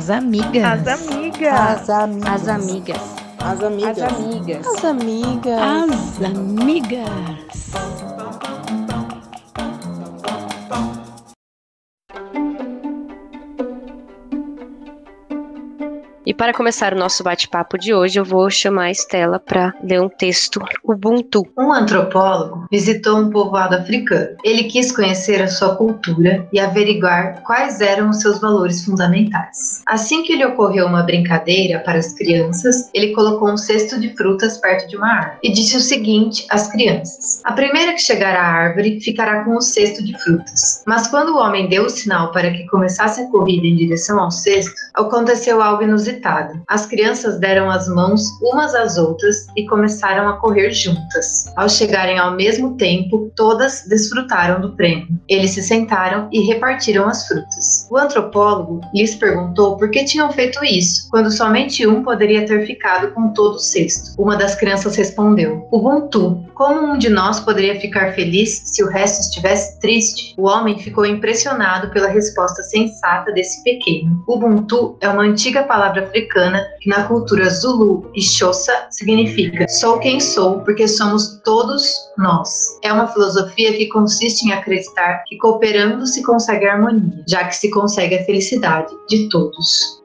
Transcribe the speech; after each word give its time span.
As 0.00 0.08
amigas. 0.08 0.64
As 0.64 0.86
amigas. 0.86 1.52
As 1.52 1.90
amigas. 1.90 2.24
As 2.24 2.48
amigas. 2.48 3.20
As 3.38 3.60
amigas. 3.60 3.98
As 3.98 3.98
amigas. 4.00 4.66
As 4.66 4.84
amigas. 4.84 5.60
As 5.60 6.22
amigas. 6.24 7.49
E 16.30 16.32
para 16.32 16.54
começar 16.54 16.94
o 16.94 16.96
nosso 16.96 17.24
bate-papo 17.24 17.76
de 17.76 17.92
hoje, 17.92 18.20
eu 18.20 18.24
vou 18.24 18.48
chamar 18.48 18.84
a 18.84 18.90
Estela 18.92 19.40
para 19.40 19.74
ler 19.82 20.00
um 20.00 20.08
texto 20.08 20.62
Ubuntu. 20.84 21.44
Um 21.58 21.72
antropólogo 21.72 22.68
visitou 22.70 23.18
um 23.18 23.30
povoado 23.30 23.74
africano. 23.74 24.36
Ele 24.44 24.62
quis 24.62 24.92
conhecer 24.92 25.42
a 25.42 25.48
sua 25.48 25.74
cultura 25.74 26.46
e 26.52 26.60
averiguar 26.60 27.42
quais 27.42 27.80
eram 27.80 28.10
os 28.10 28.20
seus 28.20 28.40
valores 28.40 28.84
fundamentais. 28.84 29.82
Assim 29.88 30.22
que 30.22 30.36
lhe 30.36 30.44
ocorreu 30.44 30.86
uma 30.86 31.02
brincadeira 31.02 31.80
para 31.80 31.98
as 31.98 32.12
crianças, 32.12 32.88
ele 32.94 33.12
colocou 33.12 33.50
um 33.50 33.56
cesto 33.56 33.98
de 33.98 34.14
frutas 34.14 34.56
perto 34.58 34.88
de 34.88 34.96
uma 34.96 35.12
árvore 35.12 35.38
e 35.42 35.50
disse 35.50 35.76
o 35.76 35.80
seguinte 35.80 36.46
às 36.48 36.70
crianças: 36.70 37.42
A 37.42 37.50
primeira 37.50 37.94
que 37.94 38.02
chegar 38.02 38.36
à 38.36 38.44
árvore 38.44 39.00
ficará 39.00 39.42
com 39.42 39.56
o 39.56 39.60
cesto 39.60 40.00
de 40.04 40.16
frutas. 40.22 40.84
Mas 40.86 41.08
quando 41.08 41.30
o 41.30 41.38
homem 41.38 41.68
deu 41.68 41.86
o 41.86 41.90
sinal 41.90 42.30
para 42.30 42.52
que 42.52 42.68
começasse 42.68 43.20
a 43.20 43.26
corrida 43.26 43.66
em 43.66 43.74
direção 43.74 44.20
ao 44.20 44.30
cesto, 44.30 44.76
aconteceu 44.94 45.60
algo 45.60 45.82
inusitado. 45.82 46.19
As 46.68 46.86
crianças 46.86 47.38
deram 47.38 47.70
as 47.70 47.88
mãos 47.88 48.22
umas 48.42 48.74
às 48.74 48.96
outras 48.96 49.46
e 49.56 49.66
começaram 49.66 50.28
a 50.28 50.34
correr 50.34 50.70
juntas. 50.70 51.52
Ao 51.56 51.68
chegarem 51.68 52.18
ao 52.18 52.32
mesmo 52.32 52.76
tempo, 52.76 53.30
todas 53.34 53.84
desfrutaram 53.88 54.60
do 54.60 54.76
prêmio. 54.76 55.08
Eles 55.28 55.52
se 55.52 55.62
sentaram 55.62 56.28
e 56.32 56.40
repartiram 56.40 57.08
as 57.08 57.26
frutas. 57.26 57.88
O 57.90 57.96
antropólogo 57.96 58.80
lhes 58.94 59.14
perguntou 59.14 59.76
por 59.76 59.90
que 59.90 60.04
tinham 60.04 60.30
feito 60.32 60.64
isso, 60.64 61.08
quando 61.10 61.30
somente 61.30 61.86
um 61.86 62.02
poderia 62.02 62.46
ter 62.46 62.66
ficado 62.66 63.12
com 63.12 63.32
todo 63.32 63.54
o 63.54 63.58
cesto. 63.58 64.20
Uma 64.20 64.36
das 64.36 64.54
crianças 64.54 64.96
respondeu: 64.96 65.66
Ubuntu. 65.70 66.44
Como 66.54 66.92
um 66.92 66.98
de 66.98 67.08
nós 67.08 67.40
poderia 67.40 67.80
ficar 67.80 68.12
feliz 68.12 68.60
se 68.66 68.84
o 68.84 68.86
resto 68.86 69.22
estivesse 69.22 69.80
triste? 69.80 70.34
O 70.36 70.46
homem 70.46 70.78
ficou 70.78 71.06
impressionado 71.06 71.90
pela 71.90 72.08
resposta 72.08 72.62
sensata 72.62 73.32
desse 73.32 73.64
pequeno. 73.64 74.22
Ubuntu 74.28 74.98
é 75.00 75.08
uma 75.08 75.22
antiga 75.22 75.62
palavra 75.62 76.09
africana 76.10 76.66
que 76.80 76.88
na 76.88 77.04
cultura 77.04 77.48
Zulu 77.48 78.10
e 78.14 78.20
Xhosa 78.20 78.86
significa 78.90 79.66
sou 79.68 79.98
quem 79.98 80.20
sou 80.20 80.60
porque 80.60 80.86
somos 80.86 81.40
todos 81.44 81.94
nós. 82.18 82.78
É 82.82 82.92
uma 82.92 83.06
filosofia 83.06 83.72
que 83.72 83.86
consiste 83.86 84.46
em 84.46 84.52
acreditar 84.52 85.22
que 85.26 85.38
cooperando 85.38 86.06
se 86.06 86.22
consegue 86.22 86.66
a 86.66 86.74
harmonia, 86.74 87.24
já 87.28 87.44
que 87.44 87.56
se 87.56 87.70
consegue 87.70 88.16
a 88.16 88.24
felicidade 88.24 88.92
de 89.08 89.28
todos. 89.28 90.00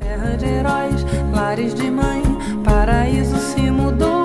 Terra 0.00 0.36
de 0.36 0.46
heróis, 0.46 1.04
lares 1.34 1.74
de 1.74 1.90
mãe, 1.90 2.22
paraíso 2.64 3.36
se 3.36 3.70
mudou 3.70 4.23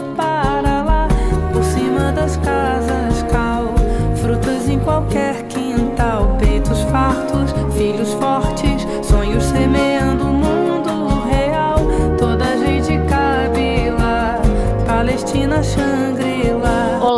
passion 15.62 15.89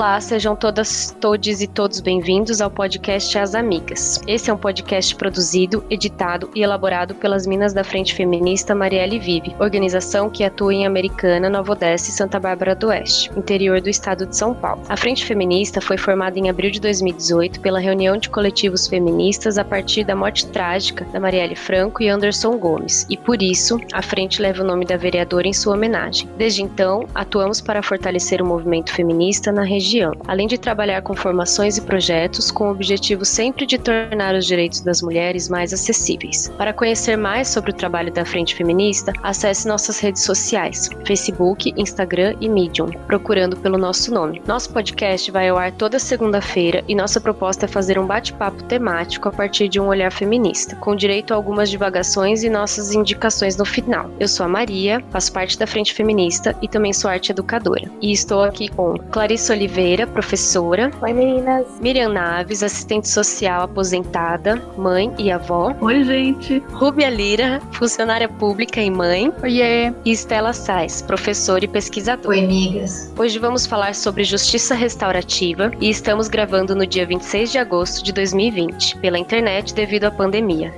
Olá, 0.02 0.20
sejam 0.20 0.56
todas, 0.56 1.16
todes 1.22 1.62
e 1.62 1.68
todos 1.68 2.00
bem-vindos 2.00 2.60
ao 2.60 2.72
podcast 2.72 3.38
As 3.38 3.54
Amigas. 3.54 4.20
Esse 4.26 4.50
é 4.50 4.54
um 4.54 4.58
podcast 4.58 5.16
produzido, 5.16 5.86
editado 5.92 6.50
e 6.56 6.64
elaborado 6.64 7.14
pelas 7.14 7.46
Minas 7.46 7.72
da 7.72 7.84
Frente 7.84 8.16
Feminista 8.16 8.74
Marielle 8.74 9.20
Vive, 9.20 9.56
organização 9.60 10.28
que 10.28 10.44
atua 10.44 10.74
em 10.74 10.88
Americana, 10.88 11.52
Nova 11.52 11.74
Odessa 11.74 12.10
e 12.10 12.14
Santa 12.14 12.40
Bárbara 12.40 12.74
do 12.74 12.88
Oeste, 12.88 13.30
interior 13.38 13.80
do 13.80 13.92
estado 13.92 14.26
de 14.26 14.36
São 14.36 14.56
Paulo. 14.56 14.82
A 14.90 14.98
Frente 14.98 15.24
Feminista 15.24 15.80
foi 15.80 16.00
formada 16.00 16.40
em 16.40 16.50
abril 16.50 16.72
de 16.72 16.82
2018 16.82 17.60
pela 17.60 17.80
reunião 17.80 18.18
de 18.18 18.28
coletivos 18.28 18.88
feministas 18.88 19.60
a 19.60 19.64
partir 19.64 20.04
da 20.04 20.16
morte 20.16 20.48
trágica 20.48 21.06
da 21.14 21.20
Marielle 21.20 21.56
Franco 21.56 22.02
e 22.02 22.10
Anderson 22.10 22.58
Gomes, 22.58 23.06
e 23.08 23.16
por 23.16 23.40
isso 23.40 23.80
a 23.94 24.02
frente 24.02 24.42
leva 24.42 24.64
o 24.64 24.66
nome 24.66 24.84
da 24.84 24.98
vereadora 24.98 25.48
em 25.48 25.54
sua 25.54 25.76
homenagem. 25.76 26.28
Desde 26.40 26.64
então, 26.64 27.08
atuamos 27.14 27.62
para 27.62 27.84
fortalecer 27.84 28.42
o 28.42 28.46
movimento 28.48 28.92
feminista 28.92 29.52
na 29.52 29.62
região, 29.62 29.91
além 30.28 30.48
de 30.48 30.58
trabalhar 30.58 31.02
com 31.02 31.16
formações 31.16 31.78
e 31.78 31.82
projetos 31.82 32.52
com 32.52 32.68
o 32.68 32.72
objetivo 32.72 33.26
sempre 33.26 33.66
de 33.66 33.78
tornar 33.78 34.36
os 34.36 34.46
direitos 34.46 34.82
das 34.82 35.02
mulheres 35.02 35.50
mais 35.50 35.74
acessíveis. 35.74 36.50
Para 36.58 36.74
conhecer 36.74 37.18
mais 37.18 37.48
sobre 37.48 37.72
o 37.72 37.76
trabalho 37.76 38.12
da 38.12 38.26
Frente 38.26 38.56
Feminista, 38.56 39.12
acesse 39.22 39.68
nossas 39.68 40.00
redes 40.00 40.24
sociais: 40.24 40.90
Facebook, 41.06 41.74
Instagram 41.76 42.36
e 42.40 42.48
Medium, 42.48 42.88
procurando 43.08 43.58
pelo 43.58 43.78
nosso 43.78 44.14
nome. 44.14 44.42
Nosso 44.48 44.72
podcast 44.72 45.30
vai 45.32 45.50
ao 45.50 45.58
ar 45.58 45.72
toda 45.72 46.00
segunda-feira 46.00 46.84
e 46.88 46.96
nossa 46.96 47.20
proposta 47.20 47.66
é 47.66 47.68
fazer 47.68 48.00
um 48.00 48.06
bate-papo 48.06 48.64
temático 48.64 49.28
a 49.28 49.32
partir 49.32 49.68
de 49.68 49.80
um 49.80 49.88
olhar 49.88 50.12
feminista, 50.12 50.76
com 50.76 50.96
direito 50.96 51.34
a 51.34 51.36
algumas 51.36 51.70
divagações 51.70 52.44
e 52.44 52.50
nossas 52.50 52.94
indicações 52.94 53.58
no 53.58 53.66
final. 53.66 54.10
Eu 54.20 54.28
sou 54.28 54.46
a 54.46 54.50
Maria, 54.50 55.04
faço 55.10 55.34
parte 55.34 55.58
da 55.58 55.68
Frente 55.68 55.94
Feminista 55.94 56.56
e 56.62 56.68
também 56.68 56.94
sou 56.94 57.10
arte 57.10 57.32
educadora. 57.32 57.90
E 58.02 58.12
estou 58.12 58.44
aqui 58.44 58.68
com 58.68 58.98
Clarissa 59.12 59.54
Oliveira, 59.54 59.81
professora, 60.14 60.92
Oi, 61.02 61.12
meninas. 61.12 61.66
Miriam 61.82 62.10
Naves, 62.10 62.62
assistente 62.62 63.10
social 63.10 63.64
aposentada, 63.64 64.62
mãe 64.78 65.12
e 65.18 65.32
avó, 65.32 65.76
Oi, 65.82 66.04
gente. 66.04 66.60
Rúbia 66.72 67.10
Lira, 67.10 67.60
funcionária 67.72 68.30
pública 68.30 68.80
e 68.80 68.92
mãe, 68.92 69.34
Oiê. 69.42 69.92
e 70.06 70.12
Estela 70.12 70.54
Sais, 70.54 71.02
professora 71.02 71.66
e 71.66 71.68
pesquisadora. 71.68 72.30
Oi, 72.30 72.44
amigas. 72.44 73.12
Hoje 73.18 73.40
vamos 73.40 73.66
falar 73.66 73.96
sobre 73.96 74.24
justiça 74.24 74.76
restaurativa 74.76 75.72
e 75.80 75.90
estamos 75.90 76.28
gravando 76.28 76.76
no 76.76 76.86
dia 76.86 77.06
26 77.06 77.52
de 77.52 77.58
agosto 77.58 78.04
de 78.04 78.12
2020, 78.14 78.98
pela 78.98 79.18
internet 79.18 79.74
devido 79.74 80.06
à 80.06 80.12
pandemia. 80.12 80.72